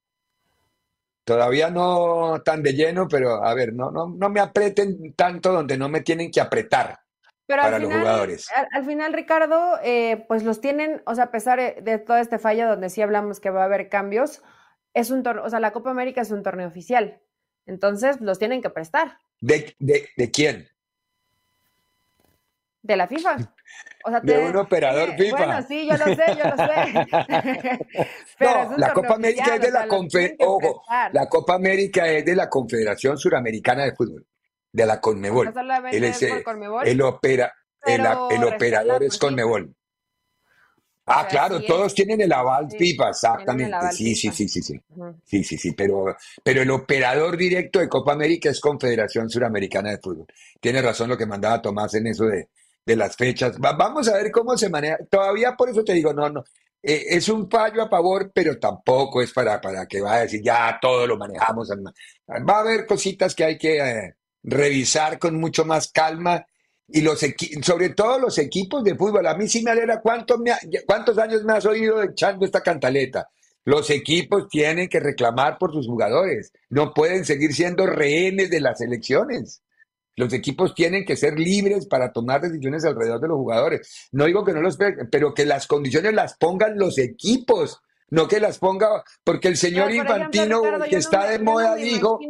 Todavía 1.24 1.70
no 1.70 2.42
tan 2.44 2.62
de 2.62 2.74
lleno, 2.74 3.08
pero 3.08 3.42
a 3.42 3.54
ver, 3.54 3.72
no, 3.72 3.90
no, 3.90 4.08
no 4.08 4.28
me 4.28 4.40
aprieten 4.40 5.14
tanto 5.14 5.52
donde 5.52 5.78
no 5.78 5.88
me 5.88 6.02
tienen 6.02 6.30
que 6.30 6.42
apretar 6.42 7.03
Pero 7.46 7.62
para 7.62 7.76
al 7.76 7.82
los 7.82 7.90
final, 7.90 8.04
jugadores. 8.06 8.48
al, 8.56 8.68
al 8.72 8.84
final, 8.86 9.12
Ricardo, 9.12 9.78
eh, 9.82 10.24
pues 10.28 10.44
los 10.44 10.60
tienen, 10.60 11.02
o 11.06 11.14
sea, 11.14 11.24
a 11.24 11.30
pesar 11.30 11.58
de- 11.58 11.80
de 11.82 11.98
todo 11.98 12.16
este 12.16 12.38
fallo 12.38 12.66
donde 12.68 12.88
sí 12.90 13.02
hablamos 13.02 13.38
que 13.40 13.50
va 13.50 13.62
a 13.62 13.64
haber 13.66 13.88
cambios, 13.90 14.42
es 14.94 15.10
un 15.10 15.22
torneo, 15.22 15.44
o 15.44 15.50
sea, 15.50 15.60
la 15.60 15.72
Copa 15.72 15.90
América 15.90 16.22
es 16.22 16.30
un 16.30 16.42
torneo 16.42 16.66
oficial. 16.68 17.20
Entonces, 17.66 18.20
los 18.20 18.38
tienen 18.38 18.62
que 18.62 18.70
prestar 18.70 19.18
¿De, 19.40 19.74
de, 19.78 20.08
de 20.16 20.30
quién? 20.30 20.68
de 22.82 22.96
la 22.96 23.06
FIFA. 23.06 23.36
O 24.04 24.10
sea, 24.10 24.20
De 24.20 24.32
te- 24.34 24.46
un 24.46 24.56
operador 24.56 25.12
FIFA. 25.16 25.36
Bueno, 25.36 25.62
sí, 25.66 25.86
yo 25.88 25.96
lo 25.96 26.04
sé, 26.14 26.22
yo 26.36 26.50
lo 26.50 26.56
sé. 26.56 27.06
Pero 28.38 28.62
es 28.62 28.68
No, 28.68 28.74
un 28.74 28.80
la 28.80 28.92
Copa 28.92 29.14
América 29.14 29.42
oficial, 29.42 29.54
es 29.56 29.60
de 29.62 29.70
la 29.70 29.86
Confe- 29.88 30.36
ojo, 30.40 30.82
prestar. 30.86 31.14
la 31.14 31.26
Copa 31.28 31.54
América 31.54 32.06
es 32.08 32.24
de 32.26 32.36
la 32.36 32.48
Confederación 32.50 33.16
Suramericana 33.16 33.84
de 33.84 33.94
Fútbol, 33.94 34.26
de 34.74 34.86
la 34.86 35.00
Conmebol. 35.00 35.54
No 35.54 35.86
Él 35.90 36.04
es 36.04 36.16
es, 36.16 36.28
por 36.28 36.38
eh, 36.38 36.44
Conmebol, 36.44 36.86
el 36.86 37.00
opera, 37.02 37.54
el, 37.86 38.00
el 38.30 38.44
operador 38.44 39.02
es. 39.04 39.18
Conmebol. 39.18 39.74
Ah, 41.06 41.20
sea, 41.20 41.28
claro, 41.28 41.58
sí 41.58 41.66
todos 41.66 41.86
es. 41.88 41.94
tienen 41.94 42.20
el 42.22 42.32
aval 42.32 42.66
Sí, 42.70 42.96
el 42.98 43.08
exactamente. 43.10 43.64
aval 43.74 43.92
Sí, 43.94 44.14
sí, 44.16 44.30
sí, 44.32 44.48
sí, 44.48 44.62
sí. 44.62 44.80
Sí, 45.24 45.44
sí, 45.44 45.58
sí, 45.58 45.72
pero, 45.72 46.16
pero 46.42 46.62
el 46.62 46.70
operador 46.70 47.36
directo 47.36 47.78
de 47.78 47.88
Copa 47.88 48.12
América 48.12 48.50
es 48.50 48.58
Confederación 48.60 49.28
Suramericana 49.28 49.90
de 49.90 49.98
Fútbol. 49.98 50.26
Tiene 50.60 50.80
razón 50.82 51.08
lo 51.10 51.16
que 51.18 51.26
mandaba 51.26 51.60
Tomás 51.62 51.94
en 51.94 52.06
eso 52.06 52.24
de, 52.24 52.48
de 52.86 52.96
las 52.96 53.16
fechas. 53.16 53.58
Va- 53.62 53.74
vamos 53.76 54.08
a 54.08 54.14
ver 54.14 54.30
cómo 54.32 54.56
se 54.56 54.68
maneja. 54.70 54.96
Todavía 55.10 55.54
por 55.56 55.68
eso 55.68 55.84
te 55.84 55.92
digo, 55.92 56.12
no, 56.14 56.28
no. 56.30 56.42
eh, 56.82 57.04
es 57.10 57.28
un 57.28 57.50
fallo 57.50 57.82
a 57.82 57.88
favor, 57.88 58.32
pero 58.34 58.58
tampoco 58.58 59.20
es 59.22 59.30
para, 59.32 59.60
para 59.60 59.86
que 59.86 60.00
vaya 60.00 60.16
a 60.16 60.20
decir 60.22 60.40
ya 60.42 60.78
todo 60.80 61.06
lo 61.06 61.18
manejamos. 61.18 61.68
Va 61.70 62.56
a 62.56 62.60
haber 62.60 62.86
cositas 62.86 63.34
que 63.34 63.44
hay 63.44 63.58
que 63.58 63.78
eh, 63.78 64.14
revisar 64.44 65.18
con 65.18 65.40
mucho 65.40 65.64
más 65.64 65.90
calma 65.90 66.46
y 66.86 67.00
los 67.00 67.24
sobre 67.62 67.90
todo 67.90 68.18
los 68.18 68.38
equipos 68.38 68.84
de 68.84 68.94
fútbol. 68.94 69.26
A 69.26 69.34
mí 69.34 69.48
sí 69.48 69.62
me 69.62 69.70
alegra 69.70 70.00
cuántos, 70.00 70.38
cuántos 70.86 71.18
años 71.18 71.42
me 71.42 71.54
has 71.54 71.66
oído 71.66 72.02
echando 72.02 72.44
esta 72.44 72.62
cantaleta. 72.62 73.28
Los 73.64 73.88
equipos 73.88 74.48
tienen 74.50 74.88
que 74.88 75.00
reclamar 75.00 75.56
por 75.58 75.72
sus 75.72 75.86
jugadores, 75.86 76.52
no 76.68 76.92
pueden 76.92 77.24
seguir 77.24 77.54
siendo 77.54 77.86
rehenes 77.86 78.50
de 78.50 78.60
las 78.60 78.82
elecciones. 78.82 79.62
Los 80.16 80.32
equipos 80.32 80.74
tienen 80.74 81.04
que 81.04 81.16
ser 81.16 81.38
libres 81.38 81.86
para 81.86 82.12
tomar 82.12 82.42
decisiones 82.42 82.84
alrededor 82.84 83.20
de 83.20 83.28
los 83.28 83.36
jugadores. 83.38 84.08
No 84.12 84.26
digo 84.26 84.44
que 84.44 84.52
no 84.52 84.60
los, 84.60 84.78
pero 85.10 85.34
que 85.34 85.46
las 85.46 85.66
condiciones 85.66 86.12
las 86.12 86.36
pongan 86.36 86.78
los 86.78 86.98
equipos, 86.98 87.80
no 88.10 88.28
que 88.28 88.38
las 88.38 88.58
ponga, 88.58 89.02
porque 89.24 89.48
el 89.48 89.56
señor 89.56 89.90
Infantino, 89.92 90.62
que 90.88 90.96
está 90.96 91.26
de 91.30 91.38
moda, 91.38 91.74
dijo... 91.74 92.20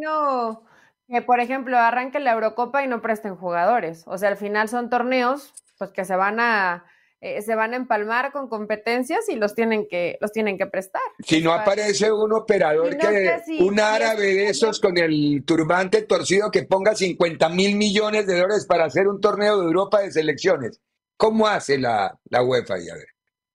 Que, 1.09 1.23
por 1.23 1.41
ejemplo, 1.41 1.79
arranquen 1.79 2.25
la 2.25 2.33
Eurocopa 2.33 2.83
y 2.83 2.89
no 2.89 3.03
presten 3.03 3.37
jugadores. 3.37 4.05
O 4.07 4.17
sea, 4.19 4.31
al 4.31 4.37
final 4.37 4.69
son 4.69 4.91
torneos 4.91 5.53
pues 5.77 5.91
que 5.91 6.05
se 6.05 6.17
van 6.17 6.41
a 6.41 6.85
eh, 7.27 7.41
se 7.41 7.55
van 7.55 7.73
a 7.73 7.77
empalmar 7.77 8.33
con 8.33 8.51
competencias 8.51 9.31
y 9.31 9.37
los 9.37 9.55
tienen 9.55 9.87
que, 9.89 10.19
los 10.21 10.31
tienen 10.31 10.59
que 10.59 10.67
prestar. 10.67 11.01
Si 11.21 11.41
no 11.41 11.55
aparece 11.55 12.13
un 12.13 12.35
operador 12.35 12.99
que, 12.99 13.41
un 13.61 13.81
árabe 13.81 14.35
de 14.35 14.49
esos 14.51 14.79
con 14.79 14.99
el 14.99 15.43
turbante 15.47 16.03
torcido 16.03 16.51
que 16.51 16.65
ponga 16.65 16.95
50 16.95 17.49
mil 17.49 17.77
millones 17.77 18.27
de 18.27 18.39
dólares 18.39 18.67
para 18.67 18.85
hacer 18.85 19.09
un 19.09 19.23
torneo 19.23 19.59
de 19.59 19.65
Europa 19.65 20.03
de 20.03 20.13
selecciones, 20.13 20.83
¿cómo 21.17 21.47
hace 21.47 21.79
la, 21.79 22.15
la 22.29 22.43
UEFA? 22.43 22.79
Y 22.79 22.91
a 22.91 22.95
ver, 22.95 23.09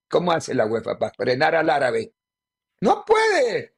¿cómo 0.10 0.32
hace 0.32 0.56
la 0.56 0.66
UEFA 0.66 0.98
para 0.98 1.14
frenar 1.16 1.54
al 1.54 1.70
árabe? 1.70 2.12
No 2.82 3.06
puede. 3.06 3.76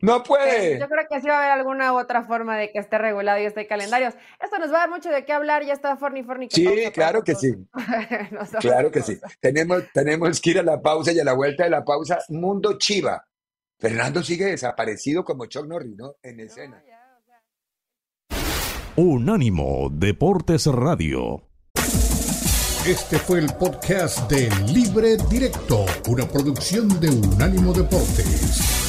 No 0.00 0.22
puede. 0.24 0.78
Yo 0.78 0.88
creo 0.88 1.06
que 1.08 1.20
sí 1.20 1.28
va 1.28 1.34
a 1.34 1.38
haber 1.38 1.50
alguna 1.52 1.92
otra 1.94 2.24
forma 2.24 2.56
de 2.56 2.70
que 2.70 2.78
esté 2.78 2.98
regulado 2.98 3.40
y 3.40 3.44
esté 3.44 3.66
calendario. 3.66 4.08
Esto 4.08 4.58
nos 4.58 4.72
va 4.72 4.76
a 4.76 4.80
dar 4.80 4.90
mucho 4.90 5.10
de 5.10 5.24
qué 5.24 5.32
hablar, 5.32 5.64
ya 5.64 5.72
está 5.72 5.96
Forni 5.96 6.22
Forni. 6.22 6.48
Sí, 6.50 6.66
claro 6.92 7.22
que 7.22 7.34
sí. 7.34 7.54
claro 8.60 8.90
que 8.90 9.02
sí. 9.02 9.18
Tenemos, 9.40 9.84
tenemos 9.92 10.40
que 10.40 10.50
ir 10.50 10.58
a 10.58 10.62
la 10.62 10.80
pausa 10.80 11.12
y 11.12 11.20
a 11.20 11.24
la 11.24 11.34
vuelta 11.34 11.64
de 11.64 11.70
la 11.70 11.84
pausa, 11.84 12.18
Mundo 12.28 12.78
Chiva. 12.78 13.24
Fernando 13.78 14.22
sigue 14.22 14.46
desaparecido 14.46 15.24
como 15.24 15.46
Chuck 15.46 15.66
Norris, 15.66 15.96
¿no? 15.96 16.16
En 16.22 16.40
escena. 16.40 16.82
Unánimo 18.96 19.88
Deportes 19.92 20.66
Radio. 20.66 21.44
Este 22.84 23.18
fue 23.18 23.38
el 23.40 23.52
podcast 23.54 24.30
de 24.30 24.48
Libre 24.72 25.16
Directo, 25.30 25.84
una 26.08 26.26
producción 26.26 26.88
de 27.00 27.10
Unánimo 27.10 27.72
Deportes. 27.72 28.87